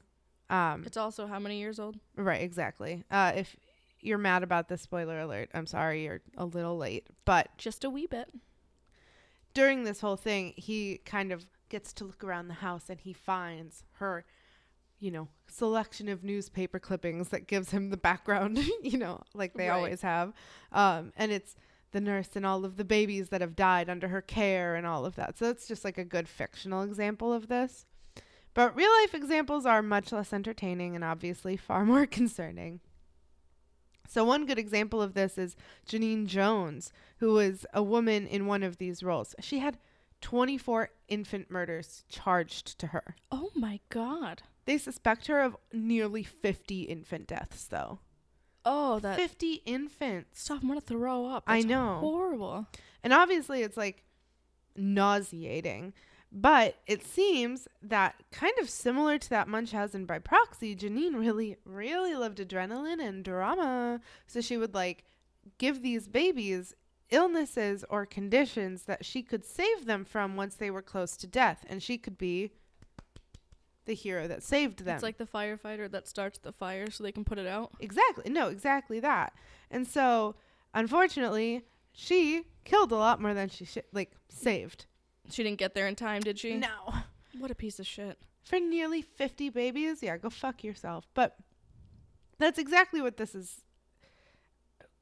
um 0.50 0.82
It's 0.86 0.96
also 0.98 1.26
how 1.26 1.38
many 1.38 1.58
years 1.58 1.78
old? 1.78 1.96
right 2.16 2.42
exactly 2.42 3.04
uh 3.10 3.32
if 3.34 3.56
you're 4.00 4.18
mad 4.18 4.42
about 4.42 4.68
this 4.68 4.82
spoiler 4.82 5.18
alert 5.20 5.48
i'm 5.54 5.66
sorry 5.66 6.04
you're 6.04 6.20
a 6.36 6.44
little 6.44 6.76
late 6.76 7.06
but 7.24 7.48
Just 7.56 7.84
a 7.84 7.90
wee 7.90 8.06
bit. 8.06 8.28
during 9.54 9.84
this 9.84 10.00
whole 10.00 10.16
thing, 10.16 10.52
he 10.56 10.98
kind 11.04 11.32
of 11.32 11.46
gets 11.68 11.92
to 11.94 12.04
look 12.04 12.22
around 12.22 12.48
the 12.48 12.54
house 12.54 12.88
and 12.88 13.00
he 13.00 13.12
finds 13.12 13.84
her 13.94 14.24
you 15.00 15.12
know, 15.12 15.28
selection 15.46 16.08
of 16.08 16.24
newspaper 16.24 16.80
clippings 16.80 17.28
that 17.28 17.46
gives 17.46 17.70
him 17.70 17.90
the 17.90 17.96
background, 17.96 18.58
you 18.82 18.98
know, 18.98 19.22
like 19.32 19.54
they 19.54 19.68
Right. 19.68 19.76
always 19.76 20.02
have. 20.02 20.32
Um, 20.72 21.12
and 21.16 21.30
it's 21.30 21.54
the 21.92 22.00
nurse 22.00 22.30
and 22.34 22.44
all 22.44 22.64
of 22.64 22.76
the 22.76 22.84
babies 22.84 23.28
that 23.30 23.40
have 23.40 23.56
died 23.56 23.88
under 23.88 24.08
her 24.08 24.20
care 24.20 24.74
and 24.74 24.86
all 24.86 25.04
of 25.04 25.16
that. 25.16 25.38
So 25.38 25.48
it's 25.48 25.66
just 25.66 25.84
like 25.84 25.98
a 25.98 26.04
good 26.04 26.28
fictional 26.28 26.82
example 26.82 27.32
of 27.32 27.48
this. 27.48 27.86
But 28.54 28.74
real 28.76 28.90
life 29.02 29.14
examples 29.14 29.66
are 29.66 29.82
much 29.82 30.12
less 30.12 30.32
entertaining 30.32 30.94
and 30.94 31.04
obviously 31.04 31.56
far 31.56 31.84
more 31.86 32.06
concerning. 32.06 32.80
So, 34.08 34.24
one 34.24 34.46
good 34.46 34.58
example 34.58 35.02
of 35.02 35.12
this 35.12 35.36
is 35.36 35.54
Genene 35.86 36.26
Jones, 36.26 36.92
who 37.18 37.34
was 37.34 37.66
a 37.74 37.82
woman 37.82 38.26
in 38.26 38.46
one 38.46 38.62
of 38.62 38.78
these 38.78 39.02
roles. 39.02 39.34
She 39.38 39.58
had 39.58 39.76
24 40.22 40.88
infant 41.08 41.50
murders 41.50 42.04
charged 42.08 42.78
to 42.78 42.88
her. 42.88 43.16
Oh 43.30 43.50
my 43.54 43.80
god. 43.90 44.42
They 44.64 44.78
suspect 44.78 45.26
her 45.26 45.40
of 45.40 45.56
nearly 45.72 46.22
50 46.22 46.82
infant 46.82 47.26
deaths, 47.26 47.64
though. 47.66 48.00
Oh, 48.70 48.98
that 49.00 49.16
50 49.16 49.62
infants. 49.64 50.42
stop. 50.42 50.60
I'm 50.62 50.68
gonna 50.68 50.80
throw 50.80 51.26
up. 51.26 51.44
I 51.46 51.62
know. 51.62 51.98
Horrible. 52.00 52.66
And 53.02 53.12
obviously, 53.14 53.62
it's 53.62 53.76
like 53.78 54.04
nauseating. 54.76 55.94
But 56.30 56.76
it 56.86 57.02
seems 57.02 57.66
that 57.80 58.22
kind 58.30 58.52
of 58.60 58.68
similar 58.68 59.16
to 59.16 59.30
that 59.30 59.48
Munchausen 59.48 60.04
by 60.04 60.18
proxy, 60.18 60.76
Genene 60.76 61.18
really, 61.18 61.56
really 61.64 62.14
loved 62.14 62.38
adrenaline 62.38 63.00
and 63.00 63.24
drama. 63.24 64.00
So 64.26 64.42
she 64.42 64.58
would 64.58 64.74
like 64.74 65.04
give 65.56 65.82
these 65.82 66.06
babies 66.06 66.74
illnesses 67.10 67.82
or 67.88 68.04
conditions 68.04 68.82
that 68.82 69.06
she 69.06 69.22
could 69.22 69.46
save 69.46 69.86
them 69.86 70.04
from 70.04 70.36
once 70.36 70.56
they 70.56 70.70
were 70.70 70.82
close 70.82 71.16
to 71.16 71.26
death. 71.26 71.64
And 71.66 71.82
she 71.82 71.96
could 71.96 72.18
be 72.18 72.50
the 73.88 73.94
hero 73.94 74.28
that 74.28 74.44
saved 74.44 74.84
them. 74.84 74.94
It's 74.94 75.02
like 75.02 75.18
the 75.18 75.26
firefighter 75.26 75.90
that 75.90 76.06
starts 76.06 76.38
the 76.38 76.52
fire 76.52 76.90
so 76.90 77.02
they 77.02 77.10
can 77.10 77.24
put 77.24 77.38
it 77.38 77.46
out. 77.46 77.72
Exactly. 77.80 78.30
No, 78.30 78.46
exactly 78.48 79.00
that. 79.00 79.32
And 79.70 79.86
so, 79.86 80.36
unfortunately, 80.74 81.64
she 81.92 82.44
killed 82.64 82.92
a 82.92 82.96
lot 82.96 83.20
more 83.20 83.34
than 83.34 83.48
she 83.48 83.64
sh- 83.64 83.78
like 83.92 84.12
saved. 84.28 84.86
She 85.30 85.42
didn't 85.42 85.58
get 85.58 85.74
there 85.74 85.88
in 85.88 85.96
time, 85.96 86.20
did 86.20 86.38
she? 86.38 86.56
No. 86.56 86.94
What 87.38 87.50
a 87.50 87.54
piece 87.54 87.80
of 87.80 87.86
shit. 87.86 88.18
For 88.42 88.60
nearly 88.60 89.02
50 89.02 89.50
babies, 89.50 90.02
yeah, 90.02 90.16
go 90.16 90.30
fuck 90.30 90.62
yourself. 90.62 91.08
But 91.14 91.36
that's 92.38 92.58
exactly 92.58 93.02
what 93.02 93.16
this 93.16 93.34
is 93.34 93.62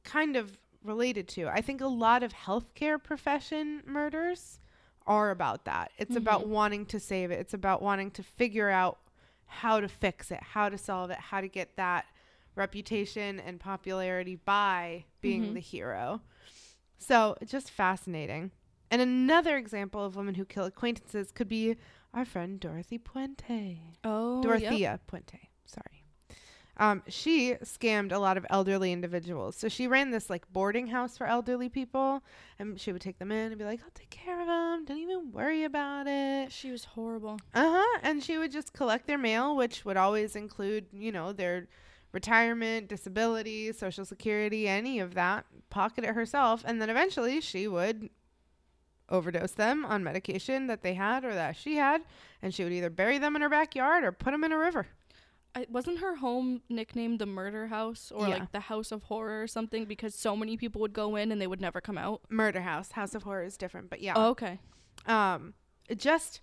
kind 0.05 0.37
of 0.37 0.59
related 0.83 1.29
to. 1.29 1.49
I 1.49 1.61
think 1.61 1.81
a 1.81 1.87
lot 1.87 2.23
of 2.23 2.33
healthcare 2.33 3.03
profession 3.03 3.83
murders 3.87 4.59
are 5.07 5.31
about 5.31 5.65
that. 5.65 5.93
It's 5.99 6.17
about 6.17 6.43
Mhm. 6.43 6.49
wanting 6.49 6.87
to 6.87 7.01
save 7.01 7.31
it. 7.31 7.39
It's 7.41 7.55
about 7.55 7.81
wanting 7.83 8.11
to 8.13 8.23
figure 8.23 8.69
out 8.71 8.99
how 9.47 9.81
to 9.81 9.89
fix 9.89 10.31
it, 10.31 10.43
how 10.43 10.69
to 10.69 10.77
solve 10.79 11.11
it, 11.11 11.19
how 11.19 11.41
to 11.41 11.49
get 11.49 11.77
that 11.77 12.07
reputation 12.57 13.39
and 13.39 13.61
popularity 13.61 14.35
by 14.37 15.05
being 15.21 15.51
Mhm. 15.51 15.55
the 15.55 15.61
hero. 15.61 16.23
So 16.99 17.37
just 17.45 17.71
fascinating. 17.71 18.51
And 18.91 19.03
another 19.03 19.57
example 19.57 20.05
of 20.05 20.17
women 20.17 20.37
who 20.37 20.45
kill 20.45 20.65
acquaintances 20.65 21.31
could 21.33 21.49
be 21.49 21.77
our 22.15 22.25
friend 22.25 22.59
Dorothy 22.59 22.99
Puente. 22.99 23.79
Oh, 24.05 24.37
yep. 24.37 24.43
Dorothea 24.43 25.01
Puente. 25.07 25.51
Sorry. 25.67 25.96
Um, 26.79 27.03
she 27.09 27.55
scammed 27.65 28.13
a 28.13 28.19
lot 28.19 28.37
of 28.37 28.45
elderly 28.51 28.93
individuals. 28.93 29.57
So 29.57 29.69
she 29.69 29.89
ran 29.89 30.11
this 30.11 30.29
like 30.29 30.51
boarding 30.53 30.89
house 30.89 31.17
for 31.17 31.27
elderly 31.27 31.69
people, 31.69 32.23
and 32.59 32.79
she 32.79 32.93
would 32.93 33.01
take 33.01 33.19
them 33.19 33.33
in 33.33 33.53
and 33.53 33.59
be 33.59 33.65
like, 33.65 33.81
"I'll 33.83 33.91
take 33.95 34.11
care 34.11 34.41
of 34.41 34.47
them. 34.47 34.85
Don't 34.85 34.99
even 34.99 35.33
worry 35.33 35.65
about 35.65 36.07
it." 36.07 36.53
She 36.53 36.71
was 36.71 36.85
horrible. 36.85 37.39
Uh 37.55 37.79
huh. 37.79 37.99
And 38.03 38.23
she 38.23 38.37
would 38.37 38.53
just 38.53 38.73
collect 38.73 39.07
their 39.07 39.19
mail, 39.19 39.57
which 39.57 39.85
would 39.85 39.97
always 39.97 40.37
include, 40.37 40.87
you 40.93 41.13
know, 41.13 41.33
their 41.33 41.69
retirement, 42.13 42.89
disability, 42.89 43.73
social 43.73 44.05
security, 44.05 44.69
any 44.69 45.01
of 45.01 45.15
that, 45.15 45.45
pocket 45.71 46.05
it 46.05 46.15
herself, 46.15 46.63
and 46.67 46.81
then 46.81 46.91
eventually 46.91 47.41
she 47.41 47.69
would 47.69 48.09
overdose 49.09 49.53
them 49.53 49.85
on 49.85 50.03
medication 50.03 50.67
that 50.67 50.83
they 50.83 50.95
had 50.95 51.25
or 51.25 51.35
that 51.35 51.57
she 51.57 51.77
had, 51.77 52.03
and 52.43 52.55
she 52.55 52.65
would 52.65 52.73
either 52.73 52.91
bury 52.91 53.19
them 53.19 53.37
in 53.37 53.43
her 53.43 53.49
backyard 53.49 54.03
or 54.03 54.13
put 54.13 54.33
them 54.33 54.45
in 54.45 54.53
a 54.53 54.59
river. 54.59 54.87
I, 55.55 55.67
wasn't 55.71 56.01
her 56.01 56.17
home 56.17 56.61
nicknamed 56.69 57.19
the 57.19 57.27
Murder 57.27 57.69
House 57.69 58.13
or 58.13 58.29
Yeah. 58.29 58.35
like 58.39 58.53
the 58.53 58.61
House 58.61 58.93
of 58.93 59.05
Horror 59.05 59.43
or 59.43 59.47
something 59.47 59.85
because 59.87 60.15
so 60.15 60.37
many 60.37 60.57
people 60.57 60.81
would 60.83 60.93
go 60.93 61.17
in 61.17 61.33
and 61.33 61.41
they 61.41 61.47
would 61.47 61.61
never 61.61 61.81
come 61.81 61.97
out? 61.99 62.21
Murder 62.29 62.61
House, 62.63 62.93
House 62.93 63.15
of 63.15 63.23
Horror 63.23 63.45
is 63.45 63.57
different, 63.57 63.89
but 63.91 64.01
yeah. 64.03 64.15
Oh, 64.17 64.29
okay. 64.31 64.59
um 65.07 65.55
it 65.89 65.99
just 65.99 66.41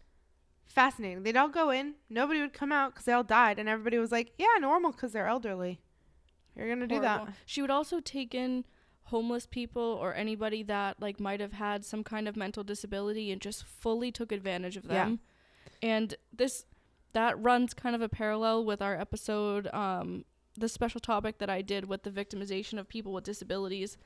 fascinating 0.66 1.22
they'd 1.24 1.36
all 1.36 1.50
go 1.50 1.70
in 1.70 1.96
nobody 2.10 2.40
would 2.40 2.54
come 2.54 2.72
out 2.72 2.94
because 2.94 3.06
they 3.06 3.12
all 3.12 3.24
died 3.24 3.60
and 3.60 3.68
everybody 3.68 3.98
was 3.98 4.12
like 4.12 4.32
yeah 4.38 4.48
normal 4.60 4.92
because 4.92 5.12
they're 5.12 5.28
elderly 5.28 5.82
you're 6.56 6.70
gonna 6.70 6.88
do 6.88 7.02
that 7.02 7.28
She 7.46 7.62
would 7.62 7.70
also 7.70 8.00
take 8.00 8.34
in 8.34 8.64
homeless 9.08 9.46
people 9.46 9.82
or 10.02 10.14
anybody 10.16 10.64
that 10.64 11.02
like 11.02 11.20
might 11.20 11.42
have 11.42 11.52
had 11.54 11.84
some 11.84 12.04
kind 12.04 12.28
of 12.28 12.38
mental 12.38 12.64
disability 12.64 13.32
and 13.32 13.42
just 13.42 13.66
fully 13.66 14.12
took 14.12 14.32
advantage 14.32 14.78
of 14.78 14.84
them 14.88 14.96
Yeah. 14.96 15.04
them. 15.06 15.20
And 15.82 16.16
this 16.32 16.66
that 17.14 17.42
runs 17.42 17.74
kind 17.74 17.96
of 17.96 18.02
a 18.02 18.10
parallel 18.10 18.66
with 18.66 18.82
our 18.82 19.00
episode 19.00 19.68
um 19.74 20.26
the 20.56 20.70
special 20.70 21.00
topic 21.00 21.40
that 21.40 21.50
I 21.50 21.62
did 21.64 21.86
with 21.88 22.04
the 22.04 22.12
victimization 22.12 22.78
of 22.80 22.88
people 22.88 23.12
with 23.12 23.24
disabilities. 23.24 23.98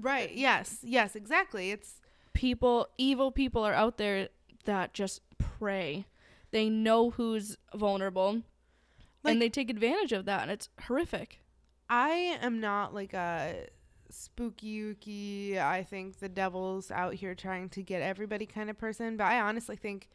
right 0.00 0.34
yes 0.34 0.78
yes 0.82 1.16
exactly 1.16 1.70
it's 1.70 2.00
People 2.34 2.86
evil 2.98 3.32
people 3.32 3.64
are 3.64 3.72
out 3.74 3.98
there 3.98 4.28
that 4.64 4.94
just 4.94 5.22
prey. 5.38 6.06
They 6.52 6.68
know 6.68 7.10
who's 7.10 7.56
vulnerable 7.74 8.42
Like- 9.24 9.32
and 9.32 9.42
they 9.42 9.48
take 9.48 9.70
advantage 9.70 10.12
of 10.12 10.24
that 10.26 10.42
and 10.42 10.50
it's 10.50 10.68
horrific. 10.82 11.40
i 11.90 12.10
am 12.40 12.60
not 12.60 12.94
like 12.94 13.12
a 13.14 13.66
spooky 14.10 14.80
ooky 14.94 15.58
i 15.58 15.82
think 15.82 16.18
the 16.20 16.28
devil's 16.28 16.90
out 16.90 17.14
here 17.14 17.34
trying 17.34 17.68
to 17.70 17.82
get 17.82 18.02
everybody 18.02 18.46
kind 18.46 18.70
of 18.70 18.78
person 18.78 19.16
but 19.16 19.24
i 19.24 19.40
honestly 19.40 19.74
think 19.76 20.08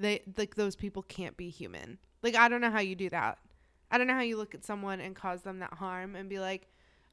they 0.00 0.22
like 0.36 0.54
those 0.56 0.74
people 0.76 1.02
can't 1.02 1.36
be 1.36 1.48
human 1.48 1.98
like 2.22 2.34
i 2.34 2.48
don't 2.48 2.60
know 2.60 2.70
how 2.70 2.80
you 2.80 2.94
do 2.94 3.08
that 3.10 3.38
i 3.90 3.98
don't 3.98 4.06
know 4.06 4.14
how 4.14 4.20
you 4.20 4.36
look 4.36 4.54
at 4.54 4.64
someone 4.64 5.00
and 5.00 5.14
cause 5.14 5.42
them 5.42 5.58
that 5.60 5.74
harm 5.74 6.16
and 6.16 6.28
be 6.28 6.38
like 6.40 6.66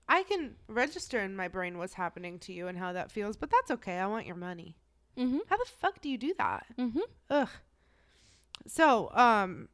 i 0.10 0.24
can 0.24 0.56
register 0.68 1.20
in 1.20 1.36
my 1.36 1.48
brain 1.48 1.78
what's 1.78 1.94
happening 1.94 2.40
to 2.40 2.52
you 2.54 2.68
and 2.68 2.78
how 2.78 2.92
that 2.94 3.12
feels 3.12 3.38
but 3.38 3.52
that's 3.52 3.70
okay 3.72 3.98
i 4.00 4.08
want 4.08 4.26
your 4.26 4.36
money 4.36 4.76
Mhm. 5.18 5.40
How 5.50 5.58
the 5.58 5.66
fuck 5.66 6.00
do 6.00 6.10
you 6.10 6.18
do 6.20 6.36
that? 6.38 6.68
Mhm. 6.78 7.02
Ugh. 7.32 7.50
So, 8.68 9.10
um, 9.14 9.70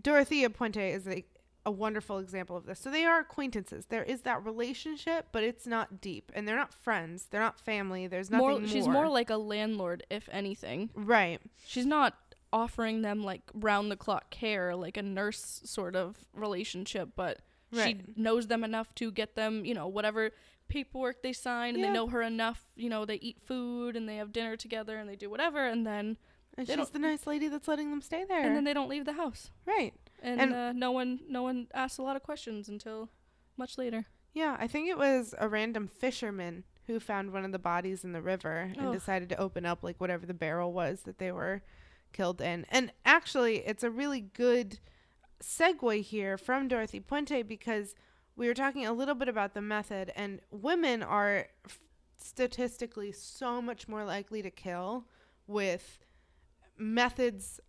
Dorothea 0.00 0.50
Puente 0.50 0.92
is 0.92 1.06
a, 1.06 1.24
a 1.66 1.70
wonderful 1.70 2.18
example 2.18 2.56
of 2.56 2.66
this. 2.66 2.78
So 2.78 2.90
they 2.90 3.04
are 3.04 3.18
acquaintances. 3.20 3.86
There 3.86 4.02
is 4.02 4.20
that 4.22 4.44
relationship, 4.44 5.28
but 5.32 5.42
it's 5.42 5.66
not 5.66 6.00
deep, 6.00 6.30
and 6.34 6.46
they're 6.46 6.56
not 6.56 6.72
friends. 6.74 7.26
They're 7.30 7.40
not 7.40 7.58
family. 7.58 8.06
There's 8.06 8.30
nothing 8.30 8.46
more, 8.46 8.58
more. 8.60 8.68
she's 8.68 8.86
more 8.88 9.08
like 9.08 9.30
a 9.30 9.36
landlord 9.36 10.04
if 10.10 10.28
anything 10.30 10.90
right. 10.94 11.40
she's 11.66 11.86
not 11.86 12.14
offering 12.54 13.02
them 13.02 13.22
like 13.24 13.42
round 13.52 13.90
the 13.90 13.96
clock 13.96 14.30
care 14.30 14.76
like 14.76 14.96
a 14.96 15.02
nurse 15.02 15.60
sort 15.64 15.96
of 15.96 16.16
relationship 16.32 17.08
but 17.16 17.40
she 17.74 17.96
knows 18.14 18.46
them 18.46 18.62
enough 18.62 18.94
to 18.94 19.10
get 19.10 19.34
them 19.34 19.64
you 19.64 19.74
know 19.74 19.88
whatever 19.88 20.30
paperwork 20.68 21.22
they 21.22 21.32
sign 21.32 21.74
and 21.74 21.78
Yeah. 21.82 21.88
they 21.88 21.92
know 21.92 22.06
her 22.06 22.22
enough 22.22 22.60
you 22.76 22.88
know 22.88 23.04
they 23.04 23.16
eat 23.16 23.38
food 23.44 23.96
and 23.96 24.08
they 24.08 24.16
have 24.16 24.32
dinner 24.32 24.56
together 24.56 24.96
and 24.96 25.08
they 25.08 25.16
do 25.16 25.28
whatever 25.28 25.66
and 25.66 25.84
then 25.84 26.16
And 26.56 26.68
she's 26.68 26.90
the 26.90 27.00
nice 27.00 27.26
lady 27.26 27.48
that's 27.48 27.66
letting 27.66 27.90
them 27.90 28.00
stay 28.00 28.24
there. 28.24 28.42
and 28.46 28.54
then 28.56 28.62
they 28.62 28.72
don't 28.72 28.88
leave 28.88 29.04
the 29.04 29.14
house 29.14 29.50
right. 29.66 29.92
and, 30.22 30.40
And- 30.40 30.54
uh, 30.54 30.72
no 30.72 30.92
one 30.92 31.18
no 31.28 31.42
one 31.42 31.66
asks 31.74 31.98
a 31.98 32.02
lot 32.02 32.14
of 32.16 32.22
questions 32.22 32.68
until 32.68 33.10
much 33.56 33.76
later 33.76 34.06
Yeah, 34.32 34.56
I 34.60 34.68
think 34.68 34.88
it 34.88 34.96
was 34.98 35.34
a 35.38 35.48
random 35.48 35.88
fisherman 35.88 36.62
who 36.86 37.00
found 37.00 37.32
one 37.32 37.44
of 37.44 37.50
the 37.52 37.58
bodies 37.58 38.04
in 38.04 38.12
the 38.12 38.22
river 38.22 38.70
and 38.76 38.86
Ugh. 38.88 38.92
decided 38.92 39.28
to 39.30 39.36
open 39.40 39.64
up 39.66 39.82
like 39.82 40.00
whatever 40.00 40.26
the 40.26 40.34
barrel 40.34 40.72
was 40.72 41.02
that 41.02 41.18
they 41.18 41.32
were 41.32 41.62
killed 42.14 42.40
in. 42.40 42.64
And 42.70 42.90
actually, 43.04 43.58
it's 43.66 43.84
a 43.84 43.90
really 43.90 44.20
good 44.22 44.78
segue 45.42 46.00
here 46.00 46.38
from 46.38 46.68
Dorothy 46.68 47.00
Puente 47.00 47.42
because 47.46 47.94
we 48.36 48.46
were 48.48 48.54
talking 48.54 48.86
a 48.86 48.92
little 48.94 49.14
bit 49.14 49.28
about 49.28 49.52
the 49.52 49.60
method, 49.60 50.10
and 50.16 50.40
women 50.50 51.02
are 51.02 51.48
f- 51.66 51.80
statistically 52.16 53.12
so 53.12 53.60
much 53.60 53.86
more 53.88 54.04
likely 54.04 54.40
to 54.40 54.50
kill 54.50 55.04
with 55.46 55.98
methods. 56.78 57.60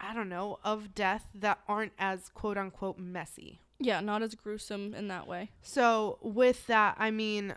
I 0.00 0.14
don't 0.14 0.28
know, 0.28 0.58
of 0.64 0.94
death 0.96 1.26
that 1.34 1.60
aren't 1.68 1.92
as 1.98 2.28
quote 2.30 2.58
unquote 2.58 2.98
messy. 2.98 3.60
yeah 3.78 4.00
not 4.00 4.20
as 4.22 4.34
gruesome 4.34 4.94
in 4.94 5.06
that 5.08 5.28
way 5.28 5.50
So 5.62 6.18
with 6.22 6.66
that, 6.66 6.96
I 6.98 7.10
mean, 7.12 7.54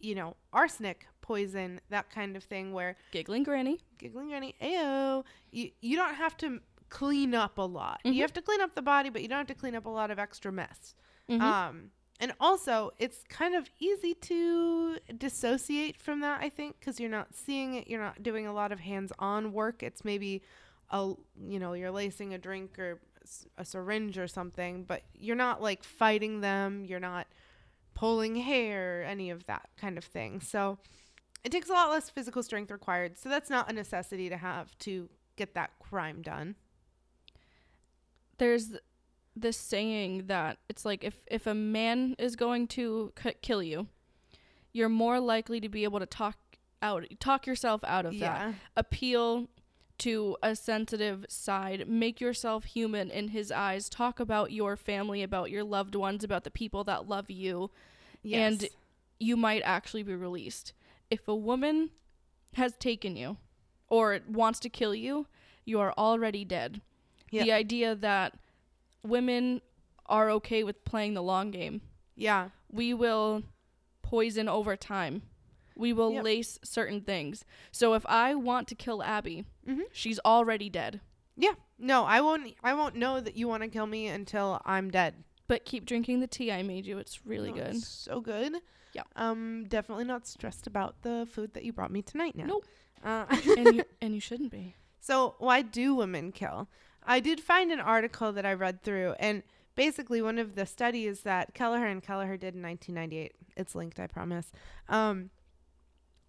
you 0.00 0.14
know, 0.14 0.36
arsenic, 0.52 1.06
poison, 1.20 1.80
that 1.90 2.10
kind 2.10 2.36
of 2.36 2.44
thing 2.44 2.72
where 2.72 2.96
giggling 3.10 3.42
granny 3.42 3.80
giggling 3.98 4.28
granny, 4.28 4.54
ayo, 4.60 5.24
you, 5.50 5.70
you 5.80 5.96
don't 5.96 6.14
have 6.14 6.36
to 6.36 6.60
clean 6.90 7.34
up 7.34 7.58
a 7.58 7.62
lot. 7.62 8.00
Mhm. 8.04 8.14
You 8.14 8.20
have 8.22 8.32
to 8.34 8.42
clean 8.42 8.60
up 8.60 8.74
the 8.74 8.82
body, 8.82 9.08
but 9.08 9.22
you 9.22 9.28
don't 9.28 9.38
have 9.38 9.46
to 9.48 9.54
clean 9.54 9.74
up 9.74 9.86
a 9.86 9.90
lot 9.90 10.10
of 10.10 10.18
extra 10.18 10.52
mess. 10.52 10.94
Mhm. 11.28 11.40
Um, 11.40 11.90
and 12.20 12.32
also, 12.38 12.92
it's 12.98 13.24
kind 13.28 13.54
of 13.54 13.68
easy 13.80 14.14
to 14.14 14.98
dissociate 15.16 15.96
from 15.96 16.20
that, 16.20 16.40
I 16.42 16.48
think, 16.48 16.78
because 16.78 17.00
you're 17.00 17.10
not 17.10 17.34
seeing 17.34 17.74
it, 17.74 17.88
you're 17.88 18.00
not 18.00 18.22
doing 18.22 18.46
a 18.46 18.52
lot 18.52 18.70
of 18.70 18.80
hands 18.80 19.10
on 19.18 19.52
work. 19.52 19.82
It's 19.82 20.04
maybe 20.04 20.42
a 20.90 21.14
you 21.48 21.58
know 21.58 21.72
you're 21.72 21.90
lacing 21.90 22.34
a 22.34 22.38
drink 22.38 22.78
or 22.78 23.00
a 23.56 23.64
syringe 23.64 24.18
or 24.18 24.28
something, 24.28 24.84
but 24.84 25.02
you're 25.14 25.34
not 25.34 25.62
like 25.62 25.82
fighting 25.82 26.40
them. 26.42 26.84
You're 26.84 27.00
not 27.00 27.26
pulling 27.94 28.36
hair, 28.36 29.04
any 29.04 29.30
of 29.30 29.46
that 29.46 29.68
kind 29.76 29.96
of 29.98 30.04
thing. 30.04 30.40
So 30.40 30.78
it 31.44 31.52
takes 31.52 31.68
a 31.68 31.72
lot 31.72 31.90
less 31.90 32.10
physical 32.10 32.42
strength 32.42 32.70
required. 32.70 33.18
So 33.18 33.28
that's 33.28 33.50
not 33.50 33.70
a 33.70 33.74
necessity 33.74 34.28
to 34.28 34.36
have 34.36 34.76
to 34.80 35.08
get 35.36 35.54
that 35.54 35.70
crime 35.78 36.22
done. 36.22 36.56
There's 38.38 38.72
this 39.36 39.56
saying 39.56 40.26
that 40.26 40.58
it's 40.68 40.84
like 40.84 41.04
if 41.04 41.16
if 41.26 41.46
a 41.46 41.54
man 41.54 42.14
is 42.18 42.36
going 42.36 42.68
to 42.68 43.12
c- 43.22 43.34
kill 43.42 43.62
you, 43.62 43.88
you're 44.72 44.88
more 44.88 45.20
likely 45.20 45.60
to 45.60 45.68
be 45.68 45.84
able 45.84 46.00
to 46.00 46.06
talk 46.06 46.36
out 46.82 47.04
talk 47.20 47.46
yourself 47.46 47.82
out 47.84 48.06
of 48.06 48.12
that. 48.20 48.54
Appeal 48.76 49.48
to 49.98 50.36
a 50.42 50.56
sensitive 50.56 51.24
side, 51.28 51.88
make 51.88 52.20
yourself 52.20 52.64
human 52.64 53.10
in 53.10 53.28
his 53.28 53.52
eyes, 53.52 53.88
talk 53.88 54.18
about 54.20 54.52
your 54.52 54.76
family, 54.76 55.22
about 55.22 55.50
your 55.50 55.64
loved 55.64 55.94
ones, 55.94 56.24
about 56.24 56.44
the 56.44 56.50
people 56.50 56.84
that 56.84 57.08
love 57.08 57.30
you. 57.30 57.70
Yes. 58.22 58.52
And 58.52 58.68
you 59.20 59.36
might 59.36 59.62
actually 59.64 60.02
be 60.02 60.14
released. 60.14 60.72
If 61.10 61.28
a 61.28 61.34
woman 61.34 61.90
has 62.54 62.74
taken 62.74 63.16
you 63.16 63.36
or 63.88 64.20
wants 64.28 64.58
to 64.60 64.68
kill 64.68 64.94
you, 64.94 65.26
you 65.64 65.78
are 65.80 65.92
already 65.96 66.44
dead. 66.44 66.80
Yeah. 67.30 67.44
The 67.44 67.52
idea 67.52 67.94
that 67.94 68.34
women 69.02 69.60
are 70.06 70.30
okay 70.30 70.64
with 70.64 70.84
playing 70.84 71.14
the 71.14 71.22
long 71.22 71.50
game. 71.50 71.80
yeah. 72.16 72.50
We 72.70 72.92
will 72.92 73.44
poison 74.02 74.48
over 74.48 74.76
time. 74.76 75.22
We 75.76 75.92
will 75.92 76.12
Yep. 76.12 76.24
lace 76.24 76.58
certain 76.62 77.00
things. 77.00 77.44
So 77.72 77.94
if 77.94 78.04
I 78.06 78.34
want 78.34 78.68
to 78.68 78.74
kill 78.74 79.02
Abby, 79.02 79.44
Mhm. 79.66 79.82
she's 79.92 80.20
already 80.20 80.68
dead. 80.70 81.00
Yeah. 81.36 81.54
No, 81.78 82.04
I 82.04 82.20
won't 82.20 82.54
I 82.62 82.74
won't 82.74 82.94
know 82.96 83.20
that 83.20 83.36
you 83.36 83.48
want 83.48 83.62
to 83.64 83.68
kill 83.68 83.86
me 83.86 84.06
until 84.06 84.60
I'm 84.64 84.90
dead. 84.90 85.24
But 85.48 85.64
keep 85.64 85.84
drinking 85.84 86.20
the 86.20 86.26
tea 86.26 86.52
I 86.52 86.62
made 86.62 86.86
you. 86.86 86.98
It's 86.98 87.26
really 87.26 87.50
No, 87.50 87.56
good. 87.64 87.74
it's 87.76 87.88
so 87.88 88.20
good. 88.20 88.54
Yeah. 88.92 89.02
Um 89.16 89.64
definitely 89.68 90.04
not 90.04 90.26
stressed 90.26 90.66
about 90.66 91.02
the 91.02 91.26
food 91.30 91.54
that 91.54 91.64
you 91.64 91.72
brought 91.72 91.90
me 91.90 92.02
tonight 92.02 92.36
now. 92.36 92.46
Nope. 92.46 92.66
Uh, 93.02 93.26
and 93.58 93.74
you 93.74 93.84
and 94.00 94.14
you 94.14 94.20
shouldn't 94.20 94.52
be. 94.52 94.76
So, 95.00 95.34
why 95.38 95.60
do 95.62 95.94
women 95.94 96.32
kill? 96.32 96.68
I 97.02 97.20
did 97.20 97.40
find 97.42 97.70
an 97.70 97.80
article 97.80 98.32
that 98.32 98.46
I 98.46 98.54
read 98.54 98.82
through, 98.82 99.14
and 99.18 99.42
basically, 99.74 100.22
one 100.22 100.38
of 100.38 100.54
the 100.54 100.64
studies 100.64 101.20
that 101.22 101.52
Kelleher 101.52 101.84
and 101.84 102.02
Kelleher 102.02 102.38
did 102.38 102.54
in 102.54 102.62
1998, 102.62 103.32
it's 103.58 103.74
linked, 103.74 104.00
I 104.00 104.06
promise, 104.06 104.50
um, 104.88 105.28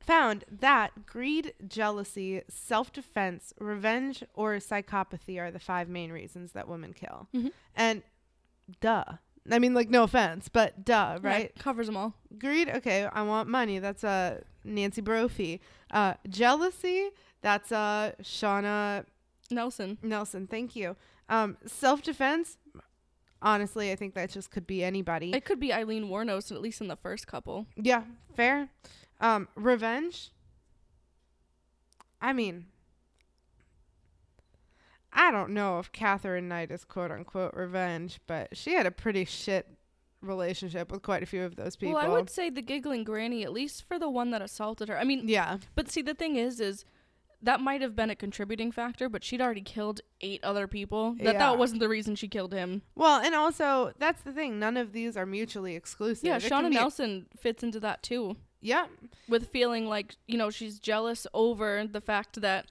found 0.06 0.44
that 0.52 1.06
greed, 1.06 1.54
jealousy, 1.68 2.42
self 2.50 2.92
defense, 2.94 3.54
revenge, 3.60 4.24
or 4.34 4.56
psychopathy 4.56 5.40
are 5.40 5.52
the 5.52 5.60
five 5.60 5.90
main 5.90 6.12
reasons 6.12 6.52
that 6.54 6.68
women 6.68 6.94
kill. 6.94 7.28
Mhm. 7.34 7.52
And 7.76 8.04
duh. 8.82 9.04
I 9.52 9.60
mean, 9.60 9.76
like, 9.76 9.90
no 9.92 10.04
offense, 10.04 10.50
but 10.50 10.84
duh, 10.86 11.20
Yeah, 11.22 11.30
right? 11.30 11.56
covers 11.60 11.86
them 11.86 11.96
all. 11.98 12.16
Greed, 12.40 12.68
okay, 12.68 13.06
I 13.06 13.22
want 13.22 13.48
money. 13.48 13.78
That's 13.78 14.04
uh, 14.04 14.42
Nancy 14.64 15.02
Brophy. 15.02 15.62
Uh, 15.92 16.16
jealousy, 16.28 17.10
that's 17.42 17.72
uh, 17.72 18.14
Shauna 18.24 19.06
Nelson. 19.52 20.00
Nelson, 20.02 20.48
thank 20.48 20.76
you. 20.76 20.96
Um, 21.30 21.58
self 21.68 22.02
defense. 22.02 22.58
Honestly, 23.42 23.92
I 23.92 23.96
think 23.96 24.16
that 24.16 24.32
just 24.32 24.50
could 24.50 24.66
be 24.66 24.84
anybody. 24.84 25.32
It 25.32 25.46
could 25.46 25.60
be 25.60 25.72
Aileen 25.72 26.06
Wuornos, 26.06 26.52
at 26.52 26.62
least 26.62 26.82
in 26.82 26.88
the 26.88 26.96
first 26.96 27.28
couple. 27.28 27.68
yeah, 27.76 28.04
fair. 28.36 28.70
Um, 29.22 29.48
revenge. 29.56 30.32
I 32.22 32.34
mean, 32.34 32.66
I 35.14 35.32
don't 35.32 35.52
know 35.52 35.80
if 35.80 35.92
Katherine 35.92 36.48
Knight 36.50 36.72
is 36.72 36.84
quote 36.84 37.12
unquote 37.12 37.54
revenge, 37.54 38.20
but 38.28 38.56
she 38.58 38.74
had 38.74 38.86
a 38.86 38.92
pretty 38.92 39.26
shit 39.26 39.68
relationship 40.22 40.92
with 40.92 41.04
quite 41.04 41.24
a 41.24 41.26
few 41.26 41.44
of 41.44 41.56
those 41.56 41.76
people. 41.76 41.96
Well, 41.96 42.06
I 42.06 42.10
would 42.10 42.30
say 42.30 42.50
the 42.50 42.62
giggling 42.62 43.04
granny, 43.04 43.44
at 43.44 43.54
least 43.54 43.88
for 43.88 43.98
the 44.00 44.10
one 44.10 44.32
that 44.32 44.42
assaulted 44.42 44.90
her. 44.90 44.98
I 44.98 45.04
mean, 45.04 45.28
yeah, 45.30 45.58
but 45.76 45.90
see, 45.90 46.02
the 46.02 46.14
thing 46.14 46.36
is, 46.36 46.60
is 46.60 46.84
that 47.42 47.62
might 47.62 47.82
have 47.82 47.96
been 47.96 48.10
a 48.10 48.16
contributing 48.16 48.72
factor, 48.72 49.08
but 49.08 49.24
she'd 49.24 49.40
already 49.42 49.62
killed 49.62 50.02
eight 50.22 50.44
other 50.44 50.68
people. 50.68 51.14
That 51.20 51.34
Yeah. 51.34 51.40
that 51.40 51.58
wasn't 51.60 51.80
the 51.80 51.90
reason 51.90 52.16
she 52.16 52.28
killed 52.28 52.54
him. 52.54 52.82
well, 52.96 53.22
and 53.22 53.36
also 53.36 53.94
that's 54.00 54.22
the 54.24 54.34
thing. 54.34 54.60
None 54.60 54.76
of 54.78 54.92
these 54.94 55.16
are 55.16 55.26
mutually 55.26 55.76
exclusive. 55.76 56.26
Yeah, 56.26 56.40
Shauna 56.40 56.72
Nelson 56.72 57.28
fits 57.38 57.62
into 57.64 57.80
that 57.82 58.02
too, 58.04 58.36
Yeah, 58.62 58.88
with 59.30 59.50
feeling 59.50 59.88
like 59.88 60.16
you 60.28 60.38
know 60.38 60.50
she's 60.50 60.80
jealous 60.80 61.28
over 61.34 61.86
the 61.86 62.02
fact 62.02 62.42
that 62.42 62.66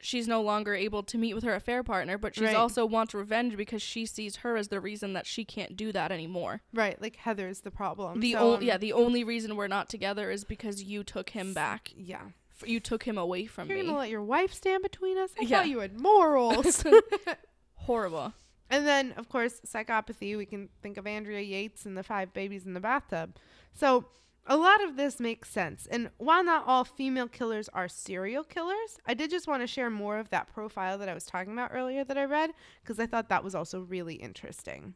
she's 0.00 0.26
no 0.28 0.42
longer 0.42 0.74
able 0.74 1.02
to 1.04 1.16
meet 1.16 1.34
with 1.34 1.44
her 1.44 1.54
affair 1.54 1.82
partner, 1.82 2.18
but 2.18 2.34
she's 2.34 2.44
Right. 2.44 2.56
also 2.56 2.84
wants 2.84 3.14
revenge 3.14 3.56
because 3.56 3.80
she 3.80 4.04
sees 4.06 4.36
her 4.36 4.56
as 4.56 4.68
the 4.68 4.80
reason 4.80 5.12
that 5.14 5.26
she 5.26 5.44
can't 5.44 5.76
do 5.76 5.92
that 5.92 6.12
anymore. 6.12 6.60
right. 6.74 7.00
Like 7.00 7.16
Heather's 7.16 7.60
the 7.60 7.70
problem. 7.70 8.20
The 8.20 8.32
So, 8.32 8.38
o- 8.38 8.54
um, 8.56 8.62
yeah, 8.62 8.76
the 8.76 8.92
only 8.92 9.24
reason 9.24 9.56
we're 9.56 9.66
not 9.68 9.88
together 9.88 10.30
is 10.30 10.44
because 10.44 10.82
you 10.82 11.04
took 11.04 11.30
him 11.30 11.54
back. 11.54 11.90
yeah. 11.96 12.22
F- 12.60 12.68
You 12.68 12.80
took 12.80 13.04
him 13.04 13.16
away 13.18 13.46
from 13.46 13.68
You're 13.68 13.78
me. 13.78 13.86
gonna 13.86 13.98
let 13.98 14.10
your 14.10 14.22
wife 14.22 14.52
stand 14.52 14.82
between 14.82 15.16
us? 15.16 15.30
I 15.40 15.44
Yeah. 15.44 15.58
thought 15.58 15.68
you 15.68 15.78
had 15.78 15.98
morals. 15.98 16.84
Horrible. 17.76 18.32
and 18.70 18.86
then, 18.86 19.12
of 19.12 19.28
course, 19.28 19.60
psychopathy. 19.66 20.36
We 20.36 20.46
can 20.46 20.68
think 20.82 20.96
of 20.96 21.06
Andrea 21.06 21.40
Yates 21.40 21.86
and 21.86 21.96
the 21.96 22.02
five 22.02 22.32
babies 22.32 22.66
in 22.66 22.74
the 22.74 22.80
bathtub. 22.80 23.36
So 23.72 24.06
a 24.46 24.56
lot 24.56 24.82
of 24.84 24.96
this 24.96 25.18
makes 25.20 25.50
sense. 25.50 25.86
And 25.86 26.10
while 26.18 26.44
not 26.44 26.64
all 26.66 26.84
female 26.84 27.28
killers 27.28 27.68
are 27.70 27.88
serial 27.88 28.44
killers, 28.44 28.98
I 29.06 29.14
did 29.14 29.30
just 29.30 29.46
want 29.46 29.62
to 29.62 29.66
share 29.66 29.90
more 29.90 30.18
of 30.18 30.30
that 30.30 30.48
profile 30.52 30.98
that 30.98 31.08
I 31.08 31.14
was 31.14 31.24
talking 31.24 31.52
about 31.52 31.70
earlier 31.72 32.04
that 32.04 32.18
I 32.18 32.24
read 32.24 32.50
because 32.82 32.98
I 32.98 33.06
thought 33.06 33.28
that 33.30 33.44
was 33.44 33.54
also 33.54 33.80
really 33.80 34.16
interesting. 34.16 34.94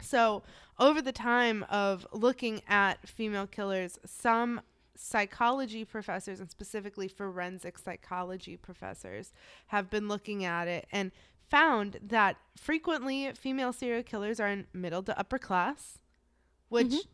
So, 0.00 0.42
over 0.78 1.00
the 1.00 1.12
time 1.12 1.64
of 1.70 2.06
looking 2.12 2.60
at 2.68 3.08
female 3.08 3.46
killers, 3.46 3.98
some 4.04 4.60
psychology 4.94 5.84
professors 5.84 6.38
and 6.40 6.50
specifically 6.50 7.08
forensic 7.08 7.78
psychology 7.78 8.56
professors 8.56 9.32
have 9.68 9.90
been 9.90 10.06
looking 10.08 10.44
at 10.44 10.68
it 10.68 10.86
and 10.92 11.12
found 11.48 11.98
that 12.02 12.36
frequently 12.56 13.30
female 13.32 13.72
serial 13.72 14.02
killers 14.02 14.38
are 14.38 14.48
in 14.48 14.66
middle 14.72 15.02
to 15.02 15.18
upper 15.18 15.38
class, 15.38 15.98
which 16.68 16.88
Mhm. 16.88 17.06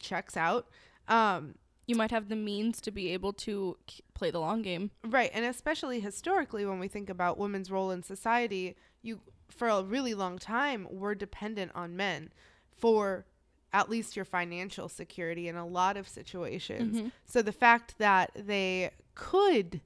Checks 0.00 0.36
out. 0.36 0.68
Um, 1.08 1.54
You 1.86 1.96
might 1.96 2.10
have 2.12 2.28
the 2.28 2.36
means 2.36 2.80
to 2.82 2.90
be 2.92 3.12
able 3.12 3.32
to 3.32 3.76
k- 3.88 4.02
play 4.14 4.30
the 4.30 4.38
long 4.38 4.62
game. 4.62 4.90
Right, 5.04 5.30
and 5.34 5.44
especially 5.44 5.98
historically, 6.00 6.64
when 6.64 6.78
we 6.78 6.86
think 6.88 7.10
about 7.10 7.36
women's 7.38 7.68
role 7.70 7.90
in 7.90 8.02
society, 8.04 8.76
you 9.02 9.20
for 9.48 9.66
a 9.68 9.82
really 9.82 10.14
long 10.14 10.38
time 10.38 10.86
were 10.88 11.16
dependent 11.16 11.72
on 11.74 11.96
men 11.96 12.32
for 12.70 13.26
at 13.72 13.90
least 13.90 14.14
your 14.14 14.24
financial 14.24 14.88
security 14.88 15.48
in 15.48 15.56
a 15.56 15.66
lot 15.66 15.96
of 15.96 16.06
situations. 16.08 16.96
Mhm. 16.96 17.12
So 17.24 17.42
the 17.42 17.50
fact 17.52 17.98
that 17.98 18.30
they 18.36 18.90
could 19.16 19.80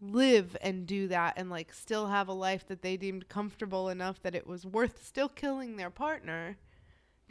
live 0.00 0.56
and 0.60 0.86
do 0.86 1.08
that 1.08 1.34
and 1.36 1.48
like 1.50 1.72
still 1.72 2.08
have 2.08 2.28
a 2.28 2.32
life 2.32 2.66
that 2.66 2.82
they 2.82 2.96
deemed 2.96 3.28
comfortable 3.28 3.88
enough 3.88 4.20
that 4.22 4.34
it 4.34 4.46
was 4.46 4.66
worth 4.66 5.04
still 5.04 5.28
killing 5.28 5.76
their 5.76 5.90
partner, 5.90 6.56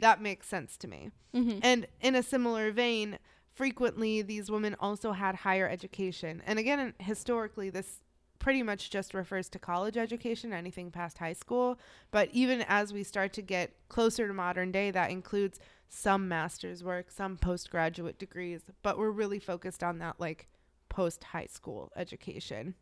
that 0.00 0.20
makes 0.20 0.46
sense 0.48 0.76
to 0.78 0.88
me. 0.88 1.10
Mhm. 1.34 1.60
And 1.62 1.86
in 2.00 2.14
a 2.14 2.22
similar 2.22 2.70
vein, 2.72 3.18
frequently 3.52 4.22
these 4.22 4.50
women 4.50 4.74
also 4.80 5.12
had 5.12 5.36
higher 5.36 5.68
education. 5.68 6.42
And 6.46 6.58
again, 6.58 6.94
historically, 6.98 7.70
this 7.70 8.00
pretty 8.40 8.62
much 8.62 8.90
just 8.90 9.14
refers 9.14 9.48
to 9.48 9.58
college 9.58 9.96
education, 9.96 10.52
anything 10.52 10.90
past 10.90 11.18
high 11.18 11.32
school. 11.32 11.78
But 12.10 12.28
even 12.32 12.62
as 12.62 12.92
we 12.92 13.02
start 13.02 13.32
to 13.34 13.42
get 13.42 13.74
closer 13.88 14.26
to 14.26 14.34
modern 14.34 14.70
day, 14.72 14.90
that 14.90 15.10
includes 15.10 15.58
some 15.88 16.28
master's 16.28 16.82
work, 16.84 17.10
some 17.10 17.36
postgraduate 17.38 18.18
degrees. 18.18 18.62
But 18.82 18.98
we're 18.98 19.10
really 19.12 19.38
focused 19.38 19.82
on 19.82 19.98
that 19.98 20.18
like 20.20 20.48
post 20.88 21.24
high 21.24 21.46
school 21.46 21.90
education. 21.96 22.74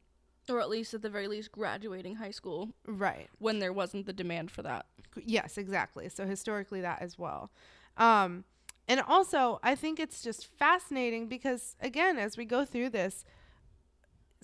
Or 0.49 0.61
at 0.61 0.69
least 0.69 0.93
at 0.95 1.03
the 1.03 1.11
very 1.11 1.29
least 1.29 1.53
graduating 1.53 2.17
high 2.17 2.33
school 2.33 2.75
Right. 2.85 3.29
when 3.39 3.61
there 3.61 3.73
wasn't 3.73 4.07
the 4.07 4.13
demand 4.13 4.51
for 4.51 4.63
that. 4.63 4.87
Yes, 5.17 5.59
exactly. 5.59 6.09
So 6.09 6.27
historically, 6.27 6.81
that 6.81 7.03
as 7.03 7.19
well. 7.19 7.51
Um, 7.97 8.45
and 8.89 9.01
also, 9.01 9.61
I 9.63 9.75
think 9.75 10.01
it's 10.01 10.23
just 10.23 10.47
fascinating 10.47 11.29
because, 11.29 11.77
again, 11.81 12.19
as 12.19 12.37
we 12.37 12.45
go 12.45 12.65
through 12.65 12.91
this, 12.91 13.25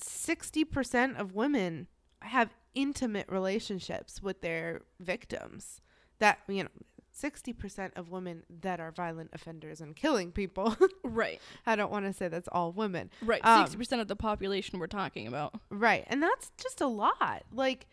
60% 0.01 1.19
of 1.19 1.35
women 1.35 1.89
have 2.21 2.55
intimate 2.75 3.29
relationships 3.29 4.23
with 4.23 4.41
their 4.41 4.83
victims. 5.01 5.81
That, 6.21 6.39
you 6.49 6.65
know, 6.65 6.71
60% 7.21 7.91
of 7.97 8.11
women 8.11 8.45
that 8.61 8.81
are 8.81 8.93
violent 8.93 9.31
offenders 9.33 9.81
and 9.81 9.97
killing 9.97 10.31
people. 10.33 10.77
Right. 11.05 11.41
I 11.67 11.75
don't 11.75 11.91
want 11.91 12.05
to 12.05 12.13
say 12.13 12.29
that's 12.29 12.49
all 12.53 12.71
women. 12.71 13.11
Right. 13.23 13.45
Um, 13.45 13.67
60% 13.67 14.01
of 14.01 14.09
the 14.09 14.17
population 14.17 14.79
we're 14.79 14.87
talking 14.89 15.27
about. 15.27 15.55
Right. 15.71 16.05
And 16.07 16.23
that's 16.23 16.51
just 16.63 16.81
a 16.81 16.87
lot. 16.87 17.45
Like, 17.53 17.87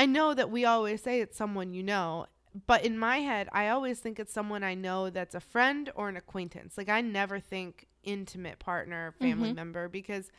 I 0.00 0.06
know 0.06 0.32
that 0.34 0.50
we 0.50 0.64
always 0.64 1.02
say 1.02 1.20
it's 1.20 1.36
someone 1.36 1.74
you 1.74 1.82
know, 1.82 2.26
but 2.66 2.84
in 2.84 2.98
my 2.98 3.18
head, 3.18 3.48
I 3.52 3.68
always 3.68 4.00
think 4.00 4.18
it's 4.18 4.32
someone 4.32 4.64
I 4.64 4.74
know 4.74 5.10
that's 5.10 5.34
a 5.34 5.40
friend 5.40 5.90
or 5.94 6.08
an 6.08 6.16
acquaintance. 6.16 6.78
Like, 6.78 6.88
I 6.88 7.00
never 7.02 7.38
think 7.38 7.86
intimate 8.02 8.58
partner, 8.58 9.12
family 9.20 9.50
Mhm. 9.50 9.56
member, 9.56 9.88
because 9.88 10.30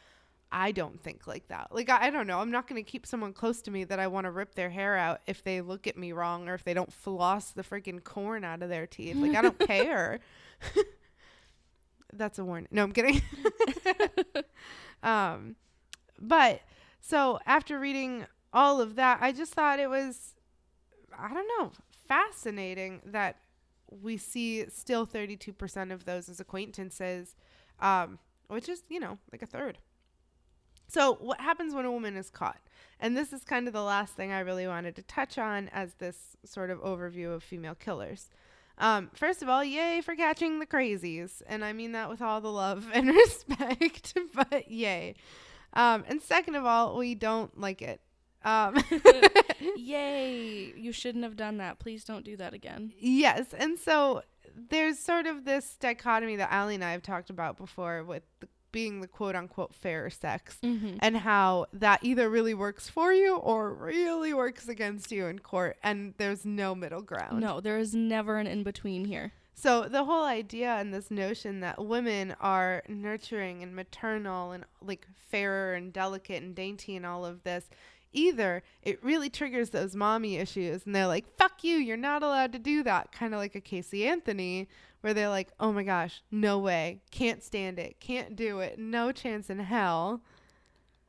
I 0.52 0.72
don't 0.72 1.00
think 1.02 1.28
like 1.28 1.48
that. 1.50 1.68
Like 1.72 1.90
I, 1.90 2.08
I 2.08 2.10
don't 2.10 2.28
know. 2.28 2.40
I'm 2.40 2.52
not 2.52 2.68
going 2.68 2.84
to 2.84 2.92
keep 2.92 3.06
someone 3.06 3.34
close 3.34 3.62
to 3.62 3.72
me 3.72 3.84
that 3.86 4.00
I 4.00 4.08
want 4.08 4.26
to 4.26 4.32
rip 4.32 4.56
their 4.56 4.70
hair 4.70 4.98
out 4.98 5.22
if 5.28 5.44
they 5.44 5.62
look 5.62 5.86
at 5.88 5.96
me 5.96 6.12
wrong 6.12 6.50
or 6.50 6.56
if 6.56 6.64
they 6.64 6.74
don't 6.74 6.92
floss 6.92 7.52
the 7.52 7.64
freaking 7.64 8.04
corn 8.04 8.44
out 8.44 8.62
of 8.64 8.70
their 8.70 8.88
teeth. 8.88 9.16
Like 9.22 9.36
I 9.36 9.42
don't 9.44 9.60
care. 9.76 10.20
That's 12.14 12.38
a 12.40 12.44
warning. 12.44 12.68
No, 12.72 12.84
I'm 12.84 12.92
kidding. 12.92 13.22
um, 15.04 15.56
but 16.20 16.62
so 17.00 17.40
after 17.46 17.80
reading 17.80 18.26
all 18.54 18.82
of 18.82 18.96
that, 18.96 19.20
I 19.22 19.32
just 19.32 19.54
thought 19.54 19.80
it 19.80 19.90
was, 19.90 20.36
I 21.18 21.34
don't 21.34 21.48
know, 21.60 21.72
fascinating 22.08 23.02
that 23.06 23.38
we 23.90 24.18
see 24.18 24.66
still 24.70 25.06
32% 25.06 25.92
of 25.92 26.06
those 26.06 26.30
as 26.30 26.40
acquaintances, 26.40 27.36
um, 27.80 28.20
which 28.48 28.70
is, 28.70 28.84
you 28.90 29.00
know, 29.00 29.18
like 29.32 29.42
a 29.42 29.48
third. 29.48 29.78
So, 30.88 31.16
what 31.16 31.40
happens 31.40 31.74
when 31.74 31.86
a 31.86 31.92
woman 31.92 32.18
is 32.18 32.30
caught? 32.30 32.60
And 33.00 33.16
this 33.16 33.32
is 33.32 33.46
kind 33.46 33.68
of 33.68 33.74
the 33.74 33.82
last 33.82 34.14
thing 34.14 34.32
I 34.32 34.42
really 34.42 34.68
wanted 34.68 34.96
to 34.98 35.04
touch 35.04 35.38
on 35.38 35.70
as 35.70 35.94
this 35.94 36.36
sort 36.46 36.70
of 36.70 36.80
overview 36.80 37.34
of 37.34 37.44
female 37.44 37.76
killers. 37.76 38.30
Um, 38.78 39.10
first 39.14 39.42
of 39.42 39.48
all, 39.48 39.64
yay 39.64 40.02
for 40.02 40.16
catching 40.16 40.60
the 40.60 40.66
crazies. 40.66 41.42
And 41.48 41.64
I 41.64 41.72
mean 41.72 41.94
that 41.94 42.10
with 42.10 42.22
all 42.22 42.42
the 42.42 42.52
love 42.52 42.90
and 42.94 43.08
respect, 43.08 44.18
but 44.36 44.70
yay. 44.70 45.16
Um, 45.74 46.04
and 46.08 46.22
second 46.22 46.56
of 46.56 46.66
all, 46.66 46.98
we 46.98 47.16
don't 47.16 47.58
like 47.58 47.82
it. 47.82 48.02
Um, 48.44 48.76
Yay! 49.78 50.74
You 50.76 50.92
shouldn't 50.92 51.24
have 51.24 51.36
done 51.36 51.58
that. 51.58 51.80
Please 51.80 52.04
don't 52.04 52.26
do 52.26 52.38
that 52.38 52.54
again. 52.54 52.94
yes. 52.98 53.54
And 53.58 53.78
so 53.78 54.24
there's 54.70 55.00
sort 55.00 55.28
of 55.28 55.46
this 55.46 55.76
dichotomy 55.80 56.36
that 56.38 56.52
Allie 56.52 56.76
and 56.76 56.84
I 56.84 56.92
have 56.92 57.04
talked 57.04 57.30
about 57.30 57.58
before 57.58 58.04
with 58.04 58.24
the, 58.40 58.48
being 58.72 59.02
the 59.02 59.08
quote 59.08 59.36
unquote 59.36 59.74
fair 59.74 60.10
sex 60.10 60.58
Mm-hmm. 60.64 60.98
and 61.00 61.18
how 61.18 61.66
that 61.74 62.00
either 62.04 62.30
really 62.30 62.54
works 62.54 62.90
for 62.90 63.14
you 63.14 63.36
or 63.36 63.74
really 63.74 64.34
works 64.34 64.68
against 64.68 65.12
you 65.12 65.26
in 65.28 65.40
court. 65.40 65.78
And 65.84 66.14
there's 66.18 66.46
no 66.46 66.74
middle 66.76 67.02
ground. 67.02 67.40
No, 67.42 67.60
there 67.60 67.78
is 67.78 67.94
never 67.94 68.38
an 68.38 68.48
in 68.48 68.64
between 68.64 69.06
here. 69.06 69.34
So 69.54 69.84
the 69.88 70.06
whole 70.06 70.24
idea 70.24 70.70
and 70.78 70.94
this 70.94 71.12
notion 71.12 71.60
that 71.60 71.86
women 71.86 72.34
are 72.40 72.82
nurturing 72.88 73.62
and 73.62 73.76
maternal 73.76 74.52
and 74.54 74.64
like 74.82 75.06
fairer 75.16 75.74
and 75.76 75.94
delicate 75.94 76.42
and 76.42 76.56
dainty 76.56 76.96
and 76.96 77.06
all 77.06 77.26
of 77.26 77.44
this, 77.44 77.70
either 78.14 78.64
it 78.82 79.04
really 79.04 79.30
triggers 79.30 79.70
those 79.70 79.96
mommy 79.96 80.38
issues 80.38 80.86
and 80.86 80.96
they're 80.96 81.08
like, 81.08 81.26
fuck 81.38 81.64
you, 81.64 81.76
you're 81.78 81.98
not 81.98 82.24
allowed 82.24 82.52
to 82.54 82.60
do 82.60 82.84
that. 82.84 83.12
Kind 83.12 83.34
of 83.34 83.40
like 83.40 83.56
a 83.56 83.62
Casey 83.62 84.06
Anthony, 84.08 84.68
where 85.02 85.14
they're 85.14 85.30
like, 85.30 85.52
oh 85.60 85.72
my 85.72 85.84
gosh, 85.84 86.22
no 86.32 86.60
way, 86.60 87.02
can't 87.12 87.44
stand 87.44 87.80
it, 87.80 88.00
can't 88.00 88.36
do 88.36 88.60
it, 88.60 88.78
no 88.80 89.12
chance 89.12 89.50
in 89.50 89.60
hell. 89.60 90.22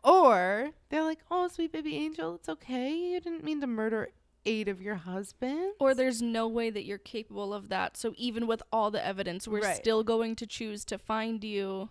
Or 0.04 0.70
they're 0.88 1.04
like, 1.04 1.20
oh, 1.30 1.48
sweet 1.48 1.72
baby 1.72 1.96
angel, 1.96 2.34
it's 2.34 2.48
okay. 2.48 2.92
You 2.92 3.20
didn't 3.20 3.44
mean 3.44 3.60
to 3.60 3.66
murder 3.66 4.08
eight 4.44 4.66
of 4.66 4.82
your 4.82 4.96
husbands. 4.96 5.76
Or 5.78 5.94
there's 5.94 6.20
no 6.20 6.48
way 6.48 6.70
that 6.70 6.84
you're 6.84 6.98
capable 6.98 7.54
of 7.54 7.68
that. 7.68 7.96
So 7.96 8.12
even 8.16 8.48
with 8.48 8.62
all 8.72 8.90
the 8.90 9.04
evidence, 9.04 9.46
we're 9.46 9.60
Right. 9.60 9.76
still 9.76 10.02
going 10.02 10.34
to 10.36 10.46
choose 10.46 10.84
to 10.86 10.98
find 10.98 11.44
you. 11.44 11.90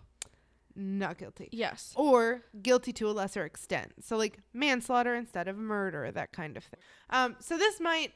Not 0.74 1.18
guilty. 1.18 1.48
Yes. 1.52 1.92
or 1.96 2.42
guilty 2.62 2.92
to 2.94 3.08
a 3.08 3.12
lesser 3.12 3.44
extent. 3.44 3.92
So 4.00 4.16
like 4.16 4.38
manslaughter 4.52 5.14
instead 5.14 5.48
of 5.48 5.56
murder, 5.56 6.10
that 6.10 6.32
kind 6.32 6.56
of 6.56 6.64
thing. 6.64 6.80
Um, 7.10 7.36
so 7.38 7.58
this 7.58 7.80
might 7.80 8.12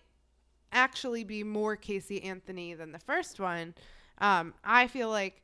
actually 0.72 1.24
be 1.24 1.42
more 1.44 1.76
Casey 1.76 2.22
Anthony 2.22 2.74
than 2.74 2.92
the 2.92 2.98
first 2.98 3.40
one. 3.40 3.74
Um, 4.18 4.54
I 4.64 4.86
feel 4.86 5.10
like 5.10 5.42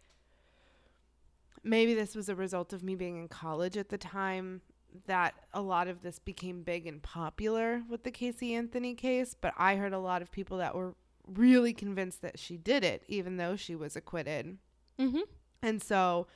maybe 1.62 1.94
this 1.94 2.14
was 2.14 2.28
a 2.28 2.34
result 2.34 2.72
of 2.72 2.82
me 2.82 2.94
being 2.94 3.16
in 3.16 3.28
college 3.28 3.76
at 3.76 3.88
the 3.88 3.98
time 3.98 4.62
that 5.06 5.34
a 5.54 5.60
lot 5.60 5.88
of 5.88 6.02
this 6.02 6.18
became 6.18 6.62
big 6.62 6.86
and 6.86 7.02
popular 7.02 7.82
with 7.88 8.04
the 8.04 8.10
Casey 8.10 8.54
Anthony 8.54 8.94
case, 8.94 9.34
but 9.38 9.54
I 9.56 9.76
heard 9.76 9.92
a 9.92 9.98
lot 9.98 10.22
of 10.22 10.30
people 10.30 10.58
that 10.58 10.74
were 10.74 10.94
really 11.26 11.72
convinced 11.72 12.20
that 12.22 12.38
she 12.38 12.56
did 12.56 12.84
it 12.84 13.04
even 13.08 13.36
though 13.36 13.56
she 13.56 13.74
was 13.74 13.96
acquitted. 13.96 14.58
Mm-hmm. 14.98 15.20
And 15.62 15.82
so, 15.82 16.26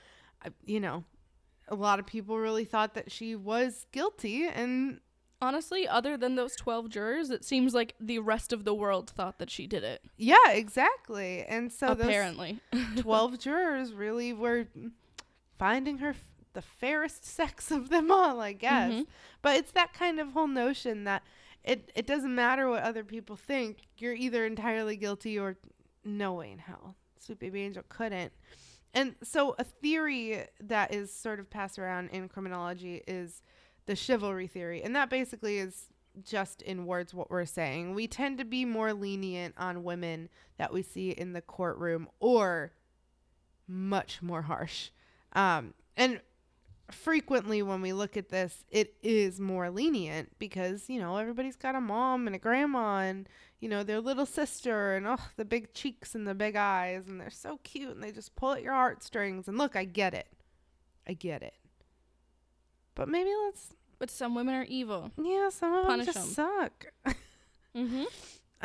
you 0.64 0.80
know, 0.80 1.04
a 1.68 1.74
lot 1.74 1.98
of 1.98 2.06
people 2.06 2.38
really 2.38 2.64
thought 2.64 2.94
that 2.94 3.10
she 3.10 3.34
was 3.36 3.86
guilty. 3.92 4.46
And 4.46 5.00
Honestly, 5.42 5.86
other 5.86 6.16
than 6.16 6.34
those 6.34 6.56
12 6.56 6.88
jurors, 6.88 7.28
it 7.28 7.44
seems 7.44 7.74
like 7.74 7.94
the 8.00 8.18
rest 8.20 8.54
of 8.54 8.64
the 8.64 8.72
world 8.72 9.10
thought 9.10 9.38
that 9.38 9.50
she 9.50 9.66
did 9.66 9.84
it. 9.84 10.00
yeah, 10.16 10.50
exactly. 10.50 11.44
And 11.44 11.70
so 11.70 11.88
apparently. 11.88 12.58
those 12.72 12.86
12 13.02 13.38
jurors 13.40 13.92
really 13.92 14.32
were 14.32 14.66
finding 15.58 15.98
her 15.98 16.10
f- 16.10 16.24
the 16.54 16.62
fairest 16.62 17.24
sex 17.26 17.70
of 17.70 17.90
them 17.90 18.10
all, 18.10 18.40
I 18.40 18.52
guess. 18.54 18.90
Mhm. 18.92 19.06
But 19.42 19.56
it's 19.56 19.72
that 19.72 19.92
kind 19.92 20.18
of 20.18 20.32
whole 20.32 20.48
notion 20.48 21.04
that 21.04 21.22
it, 21.62 21.92
it 21.94 22.06
doesn't 22.06 22.34
matter 22.34 22.68
what 22.70 22.82
other 22.82 23.04
people 23.04 23.36
think. 23.36 23.78
You're 23.98 24.14
either 24.14 24.46
entirely 24.46 24.96
guilty 24.96 25.38
or 25.38 25.58
no 26.02 26.32
way 26.32 26.50
in 26.50 26.60
hell. 26.60 26.94
Sweet 27.18 27.40
Baby 27.40 27.60
Angel 27.62 27.84
couldn't. 27.90 28.32
And 28.94 29.14
so 29.22 29.54
a 29.58 29.64
theory 29.64 30.44
that 30.60 30.94
is 30.94 31.12
sort 31.12 31.38
of 31.38 31.50
passed 31.50 31.78
around 31.78 32.10
in 32.10 32.28
criminology 32.28 33.02
is 33.06 33.42
the 33.86 33.96
chivalry 33.96 34.46
theory. 34.46 34.82
And 34.82 34.96
that 34.96 35.10
basically 35.10 35.58
is 35.58 35.88
just 36.24 36.62
in 36.62 36.86
words 36.86 37.12
what 37.12 37.30
we're 37.30 37.44
saying. 37.44 37.94
We 37.94 38.06
tend 38.06 38.38
to 38.38 38.44
be 38.44 38.64
more 38.64 38.92
lenient 38.92 39.54
on 39.58 39.84
women 39.84 40.28
that 40.56 40.72
we 40.72 40.82
see 40.82 41.10
in 41.10 41.34
the 41.34 41.42
courtroom 41.42 42.08
or 42.20 42.72
much 43.68 44.22
more 44.22 44.42
harsh. 44.42 44.90
Um, 45.34 45.74
and 45.96 46.20
frequently 46.90 47.62
when 47.62 47.82
we 47.82 47.92
look 47.92 48.16
at 48.16 48.30
this, 48.30 48.64
it 48.70 48.94
is 49.02 49.40
more 49.40 49.70
lenient 49.70 50.38
because, 50.38 50.88
you 50.88 51.00
know, 51.00 51.16
everybody's 51.16 51.56
got 51.56 51.74
a 51.74 51.80
mom 51.80 52.26
and 52.26 52.36
a 52.36 52.38
grandma 52.38 53.00
and, 53.00 53.28
you 53.66 53.70
know, 53.70 53.82
their 53.82 54.00
little 54.00 54.26
sister 54.26 54.94
and, 54.94 55.08
oh, 55.08 55.18
the 55.36 55.44
big 55.44 55.74
cheeks 55.74 56.14
and 56.14 56.24
the 56.24 56.36
big 56.36 56.54
eyes 56.54 57.08
and 57.08 57.20
they're 57.20 57.30
so 57.30 57.58
cute 57.64 57.90
and 57.96 58.00
they 58.00 58.12
just 58.12 58.36
pull 58.36 58.52
at 58.52 58.62
your 58.62 58.74
heartstrings. 58.74 59.48
And 59.48 59.58
look, 59.58 59.74
I 59.74 59.82
get 59.82 60.14
it. 60.14 60.28
I 61.04 61.14
get 61.14 61.42
it. 61.42 61.56
But 62.94 63.08
maybe 63.08 63.30
let's, 63.44 63.74
but 63.98 64.08
some 64.08 64.36
women 64.36 64.54
are 64.54 64.66
evil. 64.68 65.10
yeah, 65.20 65.48
some 65.48 65.72
of 65.72 65.78
them 65.80 65.86
Punish 65.86 66.06
just 66.06 66.18
'em. 66.18 66.24
suck. 66.26 66.86
Mm-hmm. 67.76 68.04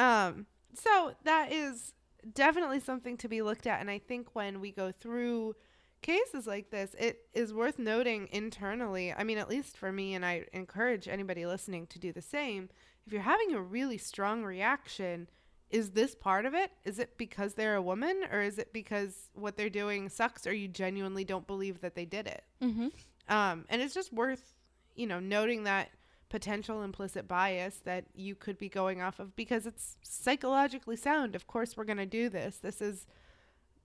Um, 0.01 0.45
so 0.73 1.13
that 1.25 1.51
is 1.51 1.91
definitely 2.33 2.79
something 2.79 3.17
to 3.17 3.27
be 3.27 3.41
looked 3.41 3.67
at. 3.67 3.81
And 3.81 3.91
I 3.91 3.99
think 3.99 4.29
when 4.35 4.61
we 4.61 4.71
go 4.71 4.93
through 4.93 5.55
cases 6.01 6.47
like 6.47 6.69
this, 6.69 6.95
it 6.97 7.25
is 7.33 7.53
worth 7.53 7.77
noting 7.77 8.29
internally. 8.31 9.11
I 9.11 9.25
mean, 9.25 9.37
at 9.37 9.49
least 9.49 9.75
for 9.75 9.91
me, 9.91 10.13
and 10.13 10.25
I 10.25 10.45
encourage 10.53 11.09
anybody 11.09 11.45
listening 11.45 11.87
to 11.87 11.99
do 11.99 12.13
the 12.13 12.21
same. 12.21 12.69
If 13.05 13.13
you're 13.13 13.21
having 13.21 13.53
a 13.53 13.61
really 13.61 13.97
strong 13.97 14.43
reaction, 14.43 15.27
is 15.69 15.91
this 15.91 16.15
part 16.15 16.45
of 16.45 16.53
it? 16.53 16.71
Is 16.83 16.99
it 16.99 17.17
because 17.17 17.53
they're 17.53 17.75
a 17.75 17.81
woman, 17.81 18.23
or 18.31 18.41
is 18.41 18.57
it 18.57 18.73
because 18.73 19.29
what 19.33 19.57
they're 19.57 19.69
doing 19.69 20.09
sucks, 20.09 20.45
or 20.45 20.53
you 20.53 20.67
genuinely 20.67 21.23
don't 21.23 21.47
believe 21.47 21.81
that 21.81 21.95
they 21.95 22.05
did 22.05 22.27
it? 22.27 22.43
Mm-hmm. 22.61 22.87
Um, 23.29 23.65
and 23.69 23.81
it's 23.81 23.93
just 23.93 24.11
worth, 24.13 24.53
you 24.95 25.07
know, 25.07 25.19
noting 25.19 25.63
that 25.63 25.89
potential 26.29 26.81
implicit 26.83 27.27
bias 27.27 27.77
that 27.85 28.05
you 28.13 28.35
could 28.35 28.57
be 28.57 28.69
going 28.69 29.01
off 29.01 29.19
of 29.19 29.35
because 29.35 29.65
it's 29.65 29.97
psychologically 30.01 30.95
sound. 30.95 31.35
Of 31.35 31.47
course, 31.47 31.75
we're 31.75 31.83
going 31.85 31.97
to 31.97 32.05
do 32.05 32.29
this. 32.29 32.57
This 32.57 32.81
is 32.81 33.05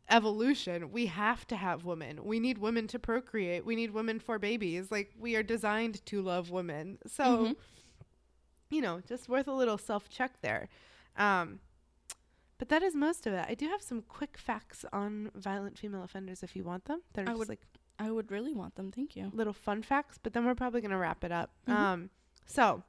evolution. 0.08 0.92
We 0.92 1.06
have 1.06 1.46
to 1.48 1.56
have 1.56 1.84
women. 1.84 2.24
We 2.24 2.38
need 2.38 2.58
women 2.58 2.86
to 2.88 2.98
procreate. 2.98 3.64
We 3.66 3.74
need 3.74 3.90
women 3.92 4.20
for 4.20 4.38
babies. 4.38 4.90
Like, 4.90 5.12
we 5.18 5.34
are 5.34 5.42
designed 5.42 6.04
to 6.06 6.22
love 6.22 6.50
women. 6.50 6.98
So, 7.06 7.24
Mhm. 7.24 7.56
You 8.70 8.80
know, 8.80 9.00
just 9.06 9.28
worth 9.28 9.46
a 9.48 9.52
little 9.52 9.78
self 9.78 10.08
check 10.08 10.40
there. 10.42 10.68
Um, 11.16 11.60
but 12.58 12.68
that 12.70 12.82
is 12.82 12.94
most 12.94 13.26
of 13.26 13.32
it. 13.34 13.44
I 13.48 13.54
do 13.54 13.68
have 13.68 13.82
some 13.82 14.02
quick 14.02 14.38
facts 14.38 14.84
on 14.92 15.30
violent 15.34 15.78
female 15.78 16.02
offenders 16.02 16.42
if 16.42 16.56
you 16.56 16.64
want 16.64 16.86
them. 16.86 17.02
They're 17.12 17.24
I 17.24 17.28
just 17.28 17.38
would- 17.40 17.48
like 17.48 17.60
I 17.98 18.10
would 18.10 18.30
really 18.30 18.52
want 18.52 18.74
them. 18.74 18.92
Thank 18.92 19.16
you. 19.16 19.30
little 19.32 19.54
fun 19.54 19.82
facts, 19.82 20.18
but 20.22 20.34
then 20.34 20.44
we're 20.44 20.54
probably 20.54 20.82
going 20.82 20.90
to 20.90 20.98
wrap 20.98 21.24
it 21.24 21.32
up. 21.32 21.50
Mhm. 21.66 21.72
Um, 21.72 22.10
so, 22.44 22.82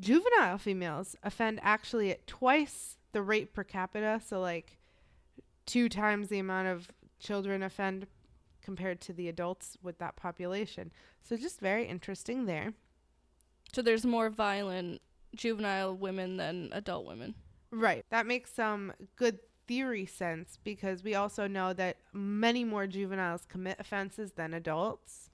juvenile 0.00 0.58
females 0.58 1.16
offend 1.22 1.60
actually 1.62 2.10
at 2.10 2.26
twice 2.26 2.96
the 3.12 3.22
rate 3.22 3.52
per 3.54 3.62
capita. 3.64 4.20
So, 4.24 4.40
like, 4.40 4.78
two 5.66 5.88
times 5.88 6.28
the 6.28 6.38
amount 6.40 6.68
of 6.68 6.88
children 7.20 7.62
offend 7.62 8.06
compared 8.60 9.00
to 9.02 9.12
the 9.12 9.28
adults 9.28 9.76
with 9.82 9.98
that 9.98 10.16
population. 10.16 10.90
So, 11.22 11.36
just 11.36 11.60
very 11.60 11.86
interesting 11.86 12.46
there. 12.46 12.74
So 13.78 13.82
there's 13.82 14.04
more 14.04 14.28
violent 14.28 15.00
juvenile 15.36 15.94
women 15.94 16.36
than 16.36 16.70
adult 16.72 17.06
women. 17.06 17.36
Right. 17.70 18.04
That 18.10 18.26
makes 18.26 18.52
some 18.52 18.92
good 19.14 19.38
theory 19.68 20.04
sense 20.04 20.58
because 20.64 21.04
we 21.04 21.14
also 21.14 21.46
know 21.46 21.72
that 21.74 21.98
many 22.12 22.64
more 22.64 22.88
juveniles 22.88 23.46
commit 23.48 23.76
offenses 23.78 24.32
than 24.32 24.52
adults. 24.52 25.30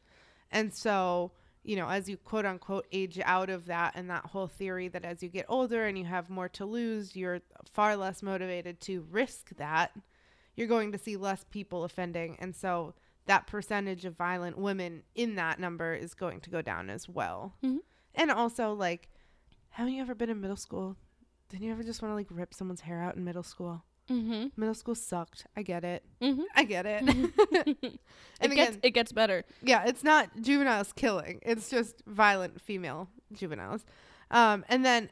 And 0.50 0.74
so, 0.74 1.32
you 1.62 1.74
know, 1.74 1.88
as 1.88 2.06
you 2.06 2.18
quote 2.18 2.44
unquote 2.44 2.86
age 2.92 3.18
out 3.24 3.48
of 3.48 3.64
that 3.64 3.92
and 3.94 4.10
that 4.10 4.26
whole 4.26 4.48
theory 4.48 4.88
that 4.88 5.06
as 5.06 5.22
you 5.22 5.30
get 5.30 5.46
older 5.48 5.86
and 5.86 5.96
you 5.96 6.04
have 6.04 6.28
more 6.28 6.50
to 6.50 6.66
lose, 6.66 7.16
you're 7.16 7.40
far 7.72 7.96
less 7.96 8.22
motivated 8.22 8.78
to 8.82 9.06
risk 9.10 9.56
that. 9.56 9.92
You're 10.54 10.68
going 10.68 10.92
to 10.92 10.98
see 10.98 11.16
less 11.16 11.46
people 11.48 11.82
offending. 11.82 12.36
And 12.38 12.54
so 12.54 12.92
that 13.24 13.46
percentage 13.46 14.04
of 14.04 14.18
violent 14.18 14.58
women 14.58 15.02
in 15.14 15.36
that 15.36 15.58
number 15.58 15.94
is 15.94 16.12
going 16.12 16.42
to 16.42 16.50
go 16.50 16.60
down 16.60 16.90
as 16.90 17.08
well. 17.08 17.54
Mhm. 17.64 17.78
And 18.14 18.30
also, 18.30 18.72
like, 18.72 19.08
haven't 19.70 19.94
you 19.94 20.02
ever 20.02 20.14
been 20.14 20.30
in 20.30 20.40
middle 20.40 20.56
school? 20.56 20.96
Didn't 21.48 21.64
you 21.66 21.72
ever 21.72 21.82
just 21.82 22.02
want 22.02 22.12
to 22.12 22.16
like 22.16 22.26
rip 22.30 22.54
someone's 22.54 22.80
hair 22.82 23.00
out 23.02 23.16
in 23.16 23.24
middle 23.24 23.42
school? 23.42 23.84
Mm-hmm. 24.10 24.48
Middle 24.56 24.74
school 24.74 24.94
sucked. 24.94 25.46
I 25.56 25.62
get 25.62 25.84
it. 25.84 26.04
Mm-hmm. 26.20 26.42
I 26.54 26.64
get 26.64 26.84
it. 26.86 27.02
it 27.66 28.00
and 28.40 28.52
gets 28.52 28.70
again, 28.70 28.80
it 28.82 28.90
gets 28.90 29.12
better. 29.12 29.44
yeah, 29.62 29.84
it's 29.86 30.04
not 30.04 30.28
juveniles 30.40 30.92
killing. 30.92 31.38
It's 31.42 31.70
just 31.70 32.02
violent 32.06 32.60
female 32.60 33.08
juveniles. 33.32 33.84
Um, 34.30 34.64
and 34.68 34.84
then 34.84 35.10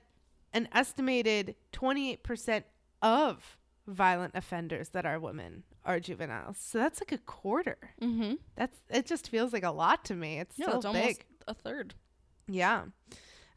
an 0.53 0.69
estimated 0.73 1.55
28% 1.73 2.65
of 3.01 3.57
violent 3.87 4.33
offenders 4.35 4.91
that 4.91 5.07
are 5.07 5.19
women 5.19 5.63
are 5.85 5.99
juveniles. 5.99 6.57
So 6.59 6.79
that's 6.79 7.01
like 7.01 7.13
a 7.13 7.19
quarter. 7.19 7.79
Mm-hmm. 8.01 8.35
That's 8.57 8.79
it 8.91 9.07
just 9.07 9.29
feels 9.29 9.53
like 9.53 9.65
a 9.65 9.71
lot 9.71 10.05
to 10.07 10.15
me. 10.15 10.39
It's 10.39 10.59
Yeah, 10.59 10.67
still 10.67 10.77
it's 10.79 10.87
big. 10.87 10.95
almost 10.95 11.21
a 11.49 11.55
third. 11.55 11.95
Yeah. 12.49 12.85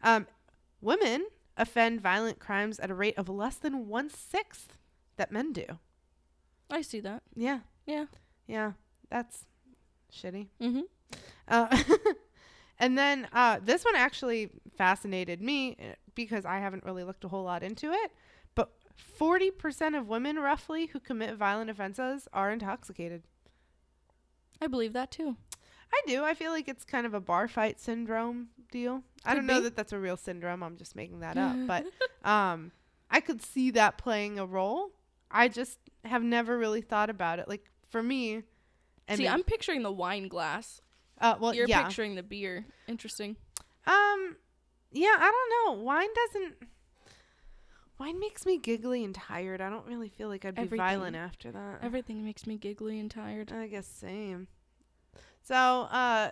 Um, 0.01 0.27
women 0.81 1.27
offend 1.57 2.01
violent 2.01 2.39
crimes 2.39 2.79
at 2.79 2.91
a 2.91 2.95
rate 2.95 3.17
of 3.17 3.29
less 3.29 3.55
than 3.55 3.87
one 3.87 4.09
sixth 4.09 4.77
that 5.17 5.31
men 5.31 5.53
do. 5.53 5.65
I 6.69 6.81
see 6.81 6.99
that. 7.01 7.23
Yeah. 7.35 7.59
Yeah. 7.85 8.05
Yeah. 8.47 8.73
That's 9.09 9.45
shitty. 10.11 10.47
Mm-hmm. 10.61 10.81
Uh, 11.47 11.83
and 12.79 12.97
then 12.97 13.27
uh, 13.31 13.59
this 13.63 13.85
one 13.85 13.95
actually 13.95 14.49
fascinated 14.77 15.41
me 15.41 15.77
uh, 15.79 15.95
because 16.15 16.45
I 16.45 16.59
haven't 16.59 16.83
really 16.83 17.03
looked 17.03 17.23
a 17.23 17.27
whole 17.27 17.43
lot 17.43 17.63
into 17.63 17.91
it. 17.91 18.11
But 18.55 18.71
40% 19.19 19.97
of 19.97 20.07
women, 20.07 20.37
roughly, 20.37 20.87
who 20.87 20.99
commit 20.99 21.35
violent 21.35 21.69
offenses 21.69 22.27
are 22.33 22.51
intoxicated. 22.51 23.23
I 24.61 24.67
believe 24.67 24.93
that 24.93 25.11
too. 25.11 25.37
I 25.93 26.01
do. 26.07 26.23
I 26.23 26.33
feel 26.33 26.51
like 26.51 26.67
it's 26.67 26.83
kind 26.83 27.05
of 27.05 27.13
a 27.13 27.19
bar 27.19 27.47
fight 27.47 27.79
syndrome 27.79 28.49
deal. 28.71 29.03
I 29.23 29.33
don't 29.33 29.45
know 29.45 29.61
that 29.61 29.75
that's 29.75 29.93
a 29.93 29.99
real 29.99 30.17
syndrome. 30.17 30.61
I'm 30.63 30.77
just 30.77 30.95
making 30.95 31.21
that 31.21 31.37
up. 31.37 31.55
But 31.65 31.85
um, 32.29 32.71
I 33.09 33.19
could 33.21 33.41
see 33.41 33.71
that 33.71 33.97
playing 33.97 34.37
a 34.39 34.45
role. 34.45 34.89
I 35.31 35.47
just 35.47 35.79
have 36.03 36.23
never 36.23 36.57
really 36.57 36.81
thought 36.81 37.09
about 37.09 37.39
it. 37.39 37.47
Like 37.47 37.65
for 37.89 38.03
me, 38.03 38.43
I 39.07 39.15
see, 39.15 39.27
I'm 39.27 39.43
picturing 39.43 39.83
the 39.83 39.91
wine 39.91 40.27
glass. 40.27 40.81
uh, 41.19 41.35
well, 41.39 41.53
You're 41.53 41.67
yeah. 41.67 41.83
picturing 41.83 42.15
the 42.15 42.23
beer. 42.23 42.65
Interesting. 42.87 43.35
Um, 43.87 44.35
yeah, 44.91 45.15
I 45.17 45.31
don't 45.31 45.77
know. 45.77 45.83
Wine 45.83 46.09
doesn't. 46.13 46.55
Wine 47.97 48.19
makes 48.19 48.45
me 48.45 48.57
giggly 48.57 49.03
and 49.05 49.15
tired. 49.15 49.61
I 49.61 49.69
don't 49.69 49.85
really 49.85 50.09
feel 50.09 50.27
like 50.27 50.43
I'd 50.43 50.55
be 50.55 50.63
Everything. 50.63 50.77
violent 50.85 51.15
after 51.15 51.51
that. 51.51 51.79
Everything 51.81 52.25
makes 52.25 52.45
me 52.45 52.57
giggly 52.57 52.99
and 52.99 53.09
tired. 53.09 53.53
I 53.53 53.67
guess 53.67 53.87
same. 53.87 54.47
So, 55.47 55.55
uh, 55.55 56.31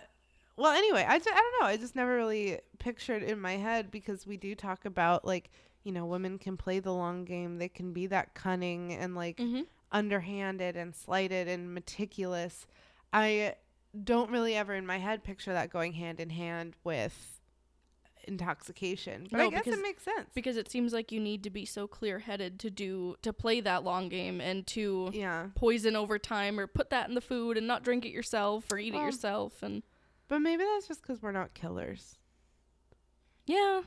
well, 0.56 0.72
anyway, 0.72 1.04
I, 1.08 1.18
ju- 1.18 1.30
I 1.32 1.34
don't 1.36 1.60
know. 1.60 1.66
I 1.66 1.76
just 1.76 1.96
never 1.96 2.14
really 2.16 2.58
pictured 2.78 3.22
in 3.22 3.40
my 3.40 3.56
head 3.56 3.90
because 3.90 4.26
we 4.26 4.36
do 4.36 4.54
talk 4.54 4.84
about 4.84 5.24
like 5.24 5.50
you 5.84 5.92
know 5.92 6.06
women 6.06 6.38
can 6.38 6.56
play 6.56 6.80
the 6.80 6.92
long 6.92 7.24
game. 7.24 7.58
They 7.58 7.68
can 7.68 7.92
be 7.92 8.06
that 8.08 8.34
cunning 8.34 8.92
and 8.92 9.14
like 9.14 9.38
Mm-hmm. 9.38 9.62
underhanded 9.92 10.76
and 10.76 10.94
slighted 10.94 11.48
and 11.48 11.72
meticulous. 11.74 12.66
I 13.12 13.54
don't 14.02 14.30
really 14.30 14.56
ever 14.56 14.74
in 14.74 14.86
my 14.86 14.98
head 14.98 15.22
picture 15.22 15.52
that 15.52 15.70
going 15.70 15.92
hand 15.92 16.18
in 16.20 16.30
hand 16.30 16.74
with 16.82 17.40
intoxication. 18.26 19.28
But 19.30 19.40
I 19.40 19.48
guess 19.50 19.64
because- 19.64 19.78
it 19.78 19.82
makes 19.82 20.02
sense. 20.02 20.28
Because 20.34 20.56
it 20.56 20.70
seems 20.70 20.92
like 20.92 21.12
you 21.12 21.20
need 21.20 21.42
to 21.44 21.50
be 21.50 21.64
so 21.64 21.86
clear-headed 21.86 22.58
to 22.60 22.70
do 22.70 23.16
to 23.22 23.32
play 23.32 23.60
that 23.60 23.84
long 23.84 24.08
game 24.08 24.40
and 24.40 24.66
to 24.68 25.10
yeah. 25.12 25.48
poison 25.54 25.96
over 25.96 26.18
time 26.18 26.58
or 26.58 26.66
put 26.66 26.90
that 26.90 27.08
in 27.08 27.14
the 27.14 27.20
food 27.20 27.56
and 27.56 27.66
not 27.66 27.82
drink 27.82 28.04
it 28.04 28.10
yourself 28.10 28.70
or 28.72 28.78
eat 28.78 28.94
it 28.94 28.98
yourself 28.98 29.62
and 29.62 29.82
But 30.28 30.40
maybe 30.40 30.64
that's 30.64 30.88
just 30.88 31.02
because 31.02 31.22
we're 31.22 31.32
not 31.32 31.54
killers. 31.54 32.16
yeah 33.46 33.82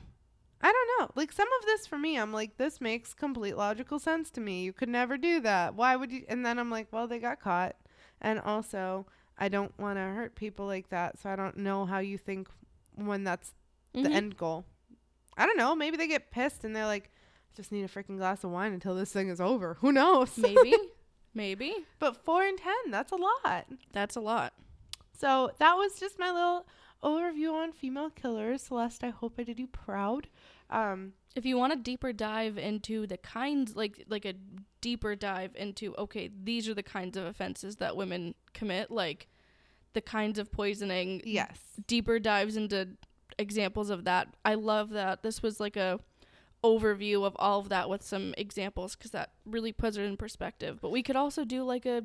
I 0.60 0.72
don't 0.72 1.00
know. 1.00 1.12
Like 1.16 1.32
some 1.32 1.48
of 1.60 1.66
this 1.68 1.86
for 1.86 2.00
me, 2.00 2.18
I'm 2.18 2.34
like, 2.34 2.58
this 2.58 2.82
makes 2.82 3.14
complete 3.14 3.56
logical 3.56 4.00
sense 4.00 4.32
to 4.32 4.42
me. 4.42 4.64
You 4.64 4.74
could 4.74 4.90
never 4.90 5.16
do 5.16 5.40
that. 5.42 5.76
Why 5.76 5.96
would 5.96 6.12
you? 6.12 6.24
And 6.28 6.44
then 6.44 6.58
I'm 6.58 6.72
like, 6.72 6.88
well, 6.92 7.08
they 7.08 7.20
got 7.20 7.40
caught. 7.40 7.76
And 8.22 8.40
also, 8.40 9.06
I 9.38 9.50
don't 9.50 9.78
want 9.78 9.98
to 9.98 10.02
hurt 10.02 10.34
people 10.34 10.66
like 10.66 10.90
that. 10.90 11.20
So 11.20 11.30
I 11.30 11.36
don't 11.36 11.58
know 11.58 11.86
how 11.86 12.00
you 12.00 12.18
think 12.18 12.48
when 12.96 13.24
that's 13.24 13.54
the 14.04 14.10
Mhm. 14.10 14.14
end 14.16 14.38
goal. 14.38 14.66
I 15.38 15.46
don't 15.46 15.58
know. 15.58 15.76
Maybe 15.76 15.98
they 15.98 16.08
get 16.08 16.32
pissed 16.32 16.64
and 16.64 16.76
they're 16.76 16.86
like, 16.86 17.12
I 17.52 17.56
just 17.56 17.72
need 17.72 17.84
a 17.84 17.88
freaking 17.88 18.18
glass 18.18 18.44
of 18.44 18.52
wine 18.52 18.74
until 18.74 18.96
this 18.96 19.12
thing 19.12 19.30
is 19.30 19.40
over. 19.42 19.76
Who 19.76 19.92
knows? 19.92 20.38
maybe 20.38 20.74
maybe 21.34 21.74
but 22.00 22.18
four 22.18 22.44
and 22.44 22.58
ten, 22.58 22.92
that's 22.92 23.12
a 23.12 23.16
lot. 23.16 23.66
that's 23.92 24.16
a 24.16 24.22
lot 24.22 24.54
So 25.14 25.52
that 25.60 25.74
was 25.76 26.00
just 26.00 26.18
my 26.20 26.32
little 26.32 26.66
overview 27.04 27.54
on 27.54 27.72
female 27.74 28.10
killers. 28.10 28.64
Celeste, 28.64 29.04
I 29.04 29.10
hope 29.10 29.36
I 29.38 29.44
did 29.44 29.60
you 29.60 29.68
proud. 29.68 30.28
Um, 30.70 31.14
if 31.36 31.46
you 31.46 31.56
want 31.58 31.72
a 31.74 31.76
deeper 31.76 32.12
dive 32.12 32.58
into 32.58 33.06
the 33.06 33.18
kinds 33.18 33.76
like 33.76 34.04
like 34.10 34.26
a 34.26 34.34
deeper 34.82 35.16
dive 35.16 35.52
into 35.56 35.96
okay 35.96 36.30
these 36.44 36.68
are 36.68 36.74
the 36.74 36.84
kinds 36.84 37.16
of 37.16 37.26
offenses 37.26 37.76
that 37.78 37.96
women 37.96 38.34
commit 38.54 38.90
like 38.90 39.28
the 39.94 40.02
kinds 40.02 40.40
of 40.40 40.52
poisoning 40.52 41.22
yes. 41.26 41.58
deeper 41.88 42.18
dives 42.20 42.58
into 42.58 42.88
examples 43.40 43.90
of 43.90 44.04
that 44.06 44.28
i 44.44 44.54
love 44.56 44.90
that 44.90 45.22
this 45.24 45.42
was 45.44 45.60
like 45.60 45.76
a 45.76 46.00
overview 46.64 47.24
of 47.24 47.36
all 47.38 47.60
of 47.60 47.70
that 47.70 47.90
with 47.90 48.02
some 48.02 48.34
examples 48.38 48.96
because 48.96 49.12
that 49.12 49.32
really 49.46 49.72
puts 49.72 49.96
it 49.98 50.02
in 50.04 50.18
perspective 50.18 50.80
but 50.82 50.90
we 50.90 51.04
could 51.04 51.16
also 51.16 51.46
do 51.46 51.64
like 51.64 51.86
a 51.86 52.04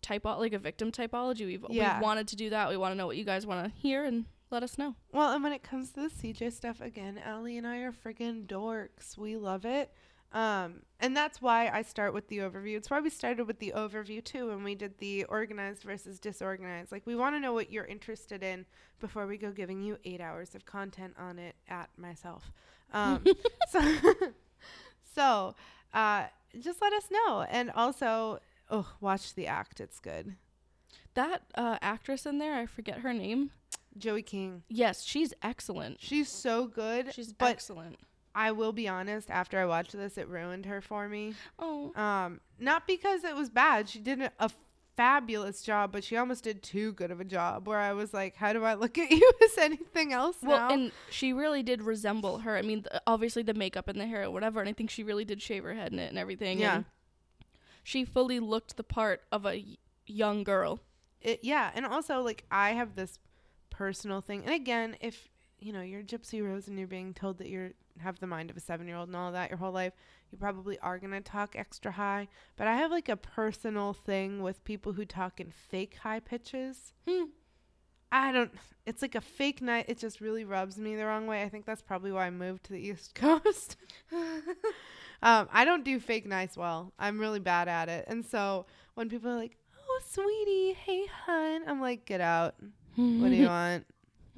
typo 0.00 0.38
like 0.38 0.52
a 0.54 0.58
victim 0.58 0.90
typology 0.90 1.46
we've 1.46 1.64
Yeah. 1.70 1.98
we 1.98 2.02
wanted 2.02 2.28
to 2.28 2.36
do 2.36 2.50
that 2.50 2.68
we 2.70 2.76
want 2.76 2.92
to 2.92 2.96
know 2.96 3.06
what 3.06 3.16
you 3.16 3.24
guys 3.24 3.46
want 3.46 3.64
to 3.64 3.78
hear 3.78 4.04
and 4.04 4.24
let 4.50 4.62
us 4.62 4.78
know 4.78 4.94
Well, 5.12 5.32
and 5.32 5.42
when 5.42 5.52
it 5.52 5.62
comes 5.62 5.90
to 5.92 6.02
the 6.02 6.08
CJ 6.08 6.52
stuff, 6.52 6.80
again, 6.80 7.18
Allie 7.24 7.58
and 7.58 7.66
I 7.66 7.78
are 7.78 7.92
friggin' 7.92 8.46
dorks. 8.46 9.18
We 9.18 9.36
love 9.36 9.64
it. 9.64 9.90
Um, 10.34 10.82
and 11.00 11.16
that's 11.16 11.40
why 11.40 11.70
I 11.72 11.82
start 11.82 12.12
with 12.12 12.28
the 12.28 12.38
overview. 12.38 12.76
It's 12.76 12.90
why 12.90 13.00
we 13.00 13.08
started 13.08 13.46
with 13.46 13.60
the 13.60 13.72
overview 13.76 14.22
too 14.22 14.48
when 14.48 14.64
we 14.64 14.74
did 14.74 14.98
the 14.98 15.24
organized 15.24 15.84
versus 15.84 16.18
disorganized. 16.18 16.90
Like 16.92 17.06
we 17.06 17.14
want 17.14 17.36
to 17.36 17.40
know 17.40 17.52
what 17.52 17.70
you're 17.70 17.84
interested 17.86 18.42
in 18.42 18.66
before 19.00 19.26
we 19.28 19.38
go 19.38 19.52
giving 19.52 19.80
you 19.80 19.96
eight 20.04 20.20
hours 20.20 20.54
of 20.56 20.66
content 20.66 21.14
on 21.18 21.38
it 21.38 21.54
at 21.68 21.88
myself. 21.96 22.50
Um, 22.92 23.24
so, 23.70 23.80
so 25.14 25.54
uh, 25.92 26.24
just 26.60 26.82
let 26.82 26.92
us 26.92 27.04
know. 27.10 27.42
And 27.48 27.70
also, 27.70 28.40
oh, 28.70 28.88
watch 29.00 29.34
the 29.34 29.46
act. 29.46 29.80
It's 29.80 30.00
good. 30.00 30.34
that 31.14 31.42
uh, 31.54 31.78
actress 31.80 32.26
in 32.26 32.38
there 32.38 32.54
i 32.56 32.66
forget 32.66 32.98
her 33.00 33.12
name 33.14 33.50
Joey 33.96 34.22
King. 34.22 34.64
yes 34.68 35.04
she's 35.04 35.32
excellent 35.42 35.98
She's 36.00 36.28
so 36.28 36.66
good. 36.66 37.14
she's 37.14 37.32
excellent 37.38 37.98
I 38.34 38.50
will 38.52 38.72
be 38.72 38.88
honest, 38.88 39.30
after 39.30 39.58
I 39.58 39.66
watched 39.66 39.92
this, 39.92 40.18
it 40.18 40.28
ruined 40.28 40.66
her 40.66 40.80
for 40.80 41.08
me. 41.08 41.34
oh 41.58 41.92
Um, 41.94 42.40
not 42.58 42.86
because 42.86 43.22
it 43.24 43.36
was 43.36 43.48
bad. 43.50 43.88
She 43.88 43.98
did 44.00 44.20
a, 44.38 44.50
fabulous 44.96 45.60
job, 45.62 45.90
but 45.90 46.04
she 46.04 46.16
almost 46.16 46.44
did 46.44 46.62
too 46.62 46.92
good 46.92 47.10
of 47.10 47.18
a 47.20 47.24
job 47.24 47.66
where 47.66 47.80
I 47.80 47.92
was 47.94 48.14
like, 48.14 48.36
how 48.36 48.52
do 48.52 48.62
I 48.62 48.74
look 48.74 48.96
at 48.96 49.10
you 49.10 49.32
as 49.42 49.58
anything 49.58 50.12
else 50.12 50.36
Well, 50.40 50.56
now? 50.68 50.72
and 50.72 50.92
she 51.10 51.32
really 51.32 51.64
did 51.64 51.82
resemble 51.82 52.38
her. 52.38 52.56
I 52.56 52.62
mean, 52.62 52.82
th- 52.84 53.02
obviously 53.04 53.42
the 53.42 53.54
makeup 53.54 53.88
and 53.88 54.00
the 54.00 54.06
hair 54.06 54.22
or 54.22 54.30
whatever, 54.30 54.60
and 54.60 54.68
I 54.68 54.72
think 54.72 54.90
she 54.90 55.02
really 55.02 55.24
did 55.24 55.42
shave 55.42 55.64
her 55.64 55.74
head 55.74 55.92
in 55.92 55.98
it 55.98 56.10
and 56.10 56.16
everything. 56.18 56.60
Yeah. 56.60 56.76
and 56.76 56.84
she 57.82 58.04
fully 58.04 58.38
looked 58.38 58.76
the 58.76 58.84
part 58.84 59.22
of 59.32 59.44
a 59.44 59.48
y- 59.48 59.76
young 60.06 60.44
girl. 60.44 60.78
it, 61.20 61.40
yeah, 61.42 61.72
and 61.74 61.84
also 61.84 62.20
like 62.22 62.44
I 62.50 62.70
have 62.70 62.94
this 62.94 63.18
personal 63.70 64.20
thing. 64.20 64.42
And 64.44 64.54
again, 64.54 64.96
if 65.00 65.28
you 65.60 65.72
know, 65.72 65.82
you're 65.82 66.02
Gypsy 66.02 66.44
Rose 66.44 66.68
and 66.68 66.78
you're 66.78 66.88
being 66.88 67.14
told 67.14 67.38
that 67.38 67.48
you're 67.48 67.70
have 68.00 68.18
the 68.18 68.26
mind 68.26 68.50
of 68.50 68.56
a 68.56 68.60
7-year-old 68.60 69.08
and 69.08 69.16
all 69.16 69.32
that 69.32 69.50
your 69.50 69.58
whole 69.58 69.72
life, 69.72 69.92
you 70.30 70.38
probably 70.38 70.78
are 70.80 70.98
going 70.98 71.12
to 71.12 71.20
talk 71.20 71.54
extra 71.56 71.92
high, 71.92 72.28
but 72.56 72.66
I 72.66 72.76
have 72.76 72.90
like 72.90 73.08
a 73.08 73.16
personal 73.16 73.92
thing 73.92 74.42
with 74.42 74.64
people 74.64 74.92
who 74.92 75.04
talk 75.04 75.40
in 75.40 75.50
fake 75.50 75.96
high 76.02 76.20
pitches. 76.20 76.92
Hmm. 77.08 77.24
I 78.10 78.30
don't. 78.30 78.52
It's 78.86 79.02
like 79.02 79.16
a 79.16 79.20
fake 79.20 79.60
night. 79.60 79.86
It 79.88 79.98
just 79.98 80.20
really 80.20 80.44
rubs 80.44 80.76
me 80.76 80.94
the 80.94 81.04
wrong 81.04 81.26
way. 81.26 81.42
I 81.42 81.48
think 81.48 81.66
that's 81.66 81.82
probably 81.82 82.12
why 82.12 82.26
I 82.26 82.30
moved 82.30 82.64
to 82.64 82.72
the 82.72 82.78
East 82.78 83.14
Coast. 83.16 83.76
um, 85.22 85.48
I 85.52 85.64
don't 85.64 85.84
do 85.84 85.98
fake 85.98 86.26
nice 86.26 86.56
well. 86.56 86.92
I'm 86.96 87.18
really 87.18 87.40
bad 87.40 87.66
at 87.66 87.88
it. 87.88 88.04
And 88.06 88.24
so 88.24 88.66
when 88.94 89.08
people 89.08 89.30
are 89.30 89.36
like, 89.36 89.56
"Oh, 89.76 90.00
sweetie, 90.08 90.74
hey, 90.74 91.06
hun," 91.26 91.62
I'm 91.66 91.80
like, 91.80 92.04
"Get 92.04 92.20
out. 92.20 92.54
What 92.94 93.30
do 93.30 93.34
you 93.34 93.46
want? 93.48 93.84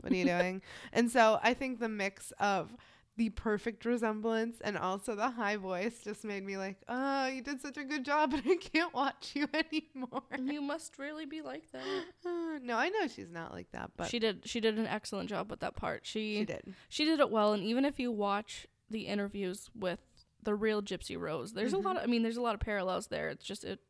What 0.07 0.12
are 0.12 0.16
you 0.16 0.24
doing?" 0.24 0.62
And 0.92 1.11
so 1.11 1.38
I 1.42 1.52
think 1.54 1.80
the 1.80 1.88
mix 1.88 2.32
of 2.38 2.76
the 3.18 3.30
perfect 3.30 3.86
resemblance 3.86 4.61
and 4.61 4.76
also 4.76 5.14
the 5.16 5.30
high 5.30 5.57
voice 5.57 6.00
just 6.04 6.22
made 6.22 6.44
me 6.44 6.59
like, 6.59 6.76
"Oh, 6.86 7.26
you 7.26 7.40
did 7.42 7.61
such 7.62 7.78
a 7.78 7.84
good 7.84 8.04
job, 8.04 8.30
but 8.32 8.42
I 8.46 8.57
can't 8.57 8.92
watch 8.92 9.32
you 9.34 9.48
anymore." 9.54 10.22
you 10.38 10.61
must 10.61 10.98
really 10.98 11.24
be 11.26 11.40
like 11.40 11.70
that. 11.72 11.82
Uh, 12.24 12.59
no, 12.62 12.76
I 12.76 12.90
know 12.90 13.07
she's 13.09 13.30
not 13.30 13.52
like 13.52 13.70
that, 13.72 13.90
but 13.96 14.09
she 14.09 14.18
did. 14.18 14.42
She 14.44 14.61
did 14.61 14.78
an 14.78 14.86
excellent 14.86 15.28
job 15.30 15.50
with 15.50 15.61
that 15.61 15.76
part. 15.76 16.07
She 16.07 16.36
she 16.40 16.44
did. 16.44 16.74
she 16.88 17.04
did 17.04 17.20
it 17.20 17.30
well. 17.30 17.52
And 17.54 17.62
even 17.64 17.84
if 17.86 17.98
you 17.98 18.12
watch 18.12 18.66
the 18.90 19.07
interviews 19.07 19.70
with 19.74 20.00
the 20.42 20.54
real 20.54 20.82
Gypsy 20.82 21.18
Rose, 21.18 21.54
there's 21.54 21.72
Mhm. 21.72 21.78
a 21.84 21.88
lot. 21.88 21.96
Of, 21.96 22.02
I 22.04 22.07
mean, 22.07 22.22
there's 22.22 22.36
a 22.36 22.42
lot 22.42 22.54
of 22.54 22.61
parallels 22.61 23.07
there. 23.09 23.30
It's 23.30 23.44
just 23.44 23.64
it. 23.64 23.80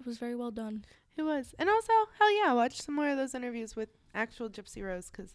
It 0.00 0.04
was 0.04 0.18
very 0.18 0.34
well 0.36 0.50
done. 0.50 0.84
It 1.16 1.22
was. 1.22 1.54
And 1.58 1.70
also, 1.70 1.92
hell 2.18 2.32
yeah, 2.44 2.52
watch 2.52 2.80
some 2.82 2.94
more 2.96 3.08
of 3.08 3.16
those 3.16 3.34
interviews 3.34 3.74
with 3.76 3.88
actual 4.14 4.48
Gypsy 4.48 4.84
Rose 4.84 5.10
because 5.10 5.32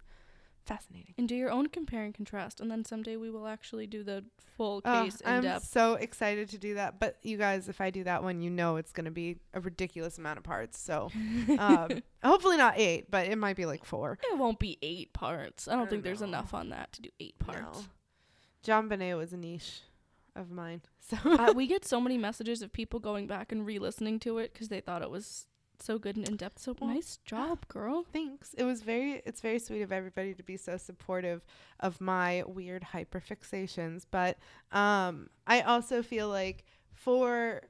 fascinating. 0.65 1.13
And 1.17 1.29
do 1.29 1.35
your 1.35 1.49
own 1.49 1.67
compare 1.67 2.03
and 2.03 2.13
contrast, 2.13 2.59
and 2.59 2.69
then 2.69 2.83
someday 2.83 3.15
we 3.15 3.29
will 3.29 3.47
actually 3.47 3.87
do 3.87 4.03
the 4.03 4.25
full 4.57 4.81
Oh, 4.83 5.03
case 5.03 5.21
in 5.21 5.25
depth. 5.25 5.27
I'm 5.37 5.41
depth. 5.43 5.65
so 5.67 5.93
excited 5.93 6.49
to 6.49 6.57
do 6.57 6.73
that. 6.75 6.99
But 6.99 7.17
you 7.23 7.37
guys, 7.37 7.69
if 7.69 7.79
I 7.79 7.89
do 7.89 8.03
that 8.03 8.21
one, 8.21 8.41
you 8.41 8.49
know 8.49 8.75
it's 8.75 8.91
going 8.91 9.05
to 9.05 9.11
be 9.11 9.37
a 9.53 9.61
ridiculous 9.61 10.17
amount 10.17 10.39
of 10.39 10.43
parts. 10.43 10.77
So 10.79 11.09
um, 11.57 12.03
hopefully 12.23 12.57
not 12.57 12.73
eight, 12.77 13.09
but 13.09 13.27
it 13.27 13.37
might 13.37 13.55
be 13.55 13.65
like 13.65 13.85
four. 13.85 14.19
it 14.29 14.37
won't 14.37 14.59
be 14.59 14.77
eight 14.81 15.13
parts. 15.13 15.67
I 15.69 15.75
don't 15.75 15.87
I 15.87 15.89
think 15.89 16.03
there's 16.03 16.21
enough 16.21 16.53
on 16.53 16.69
that 16.69 16.91
to 16.93 17.01
do 17.03 17.09
eight 17.21 17.39
parts. 17.39 17.79
No. 17.79 17.85
JonBenét 18.65 19.15
was 19.17 19.31
a 19.33 19.37
niche 19.37 19.81
of 20.35 20.51
mine. 20.51 20.81
So 21.09 21.15
uh, 21.23 21.53
we 21.55 21.67
get 21.67 21.85
so 21.85 22.01
many 22.01 22.17
messages 22.17 22.61
of 22.61 22.73
people 22.73 22.99
going 22.99 23.27
back 23.27 23.53
and 23.53 23.65
re-listening 23.65 24.19
to 24.19 24.39
it 24.39 24.51
because 24.51 24.67
they 24.67 24.81
thought 24.81 25.01
it 25.01 25.09
was 25.09 25.47
so 25.83 25.97
good 25.99 26.17
and 26.17 26.27
in 26.27 26.35
depth. 26.35 26.59
So 26.59 26.75
Well, 26.79 26.89
nice 26.93 27.17
job, 27.25 27.67
girl. 27.67 28.05
thanks. 28.11 28.53
It 28.55 28.63
was 28.63 28.81
very 28.81 29.21
it's 29.25 29.41
very 29.41 29.59
sweet 29.59 29.81
of 29.81 29.91
everybody 29.91 30.33
to 30.33 30.43
be 30.43 30.57
so 30.57 30.77
supportive 30.77 31.43
of 31.79 31.99
my 32.01 32.43
weird 32.47 32.83
hyperfixations, 32.93 34.05
but 34.09 34.37
um 34.71 35.29
I 35.45 35.61
also 35.61 36.01
feel 36.03 36.29
like 36.29 36.63
for 36.93 37.61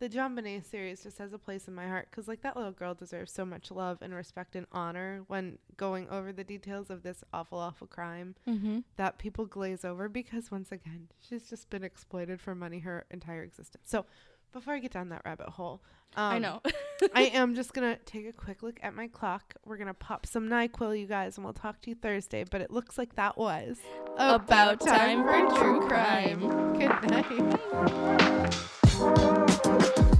the 0.00 0.08
JonBenét 0.08 0.64
series 0.64 1.02
just 1.02 1.18
has 1.18 1.32
a 1.32 1.38
place 1.38 1.66
in 1.66 1.74
my 1.74 1.88
heart 1.88 2.08
cuz 2.12 2.28
like 2.28 2.42
that 2.42 2.56
little 2.56 2.70
girl 2.70 2.94
deserves 2.94 3.32
so 3.32 3.44
much 3.44 3.72
love 3.72 3.98
and 4.00 4.14
respect 4.14 4.54
and 4.54 4.64
honor 4.70 5.24
when 5.26 5.58
going 5.76 6.08
over 6.08 6.32
the 6.32 6.44
details 6.44 6.88
of 6.90 7.02
this 7.02 7.24
awful 7.32 7.58
awful 7.58 7.88
crime 7.88 8.36
Mm-hmm. 8.46 8.78
that 8.96 9.18
people 9.18 9.46
glaze 9.46 9.84
over 9.84 10.08
because 10.08 10.52
once 10.52 10.70
again 10.70 11.08
she's 11.20 11.50
just 11.50 11.68
been 11.70 11.82
exploited 11.82 12.40
for 12.40 12.54
money 12.54 12.78
her 12.80 13.06
entire 13.10 13.42
existence. 13.42 13.90
So 13.90 14.06
before 14.52 14.74
I 14.74 14.78
get 14.78 14.92
down 14.92 15.08
that 15.10 15.22
rabbit 15.24 15.48
hole, 15.48 15.80
um, 16.16 16.32
I 16.32 16.38
know. 16.38 16.60
I 17.14 17.22
am 17.34 17.54
just 17.54 17.72
gonna 17.74 17.96
take 18.04 18.26
a 18.26 18.32
quick 18.32 18.62
look 18.62 18.78
at 18.82 18.94
my 18.94 19.08
clock. 19.08 19.54
We're 19.64 19.76
gonna 19.76 19.94
pop 19.94 20.26
some 20.26 20.48
Nyquil, 20.48 20.98
you 20.98 21.06
guys, 21.06 21.36
and 21.36 21.44
we'll 21.44 21.54
talk 21.54 21.80
to 21.82 21.90
you 21.90 21.96
Thursday. 21.96 22.44
But 22.44 22.60
it 22.60 22.70
looks 22.70 22.98
like 22.98 23.14
that 23.16 23.36
was 23.36 23.78
About 24.16 24.80
time 24.80 25.24
for 25.24 25.56
true 25.58 25.80
crime. 25.86 26.40
Good 26.78 27.10
night. 27.10 27.58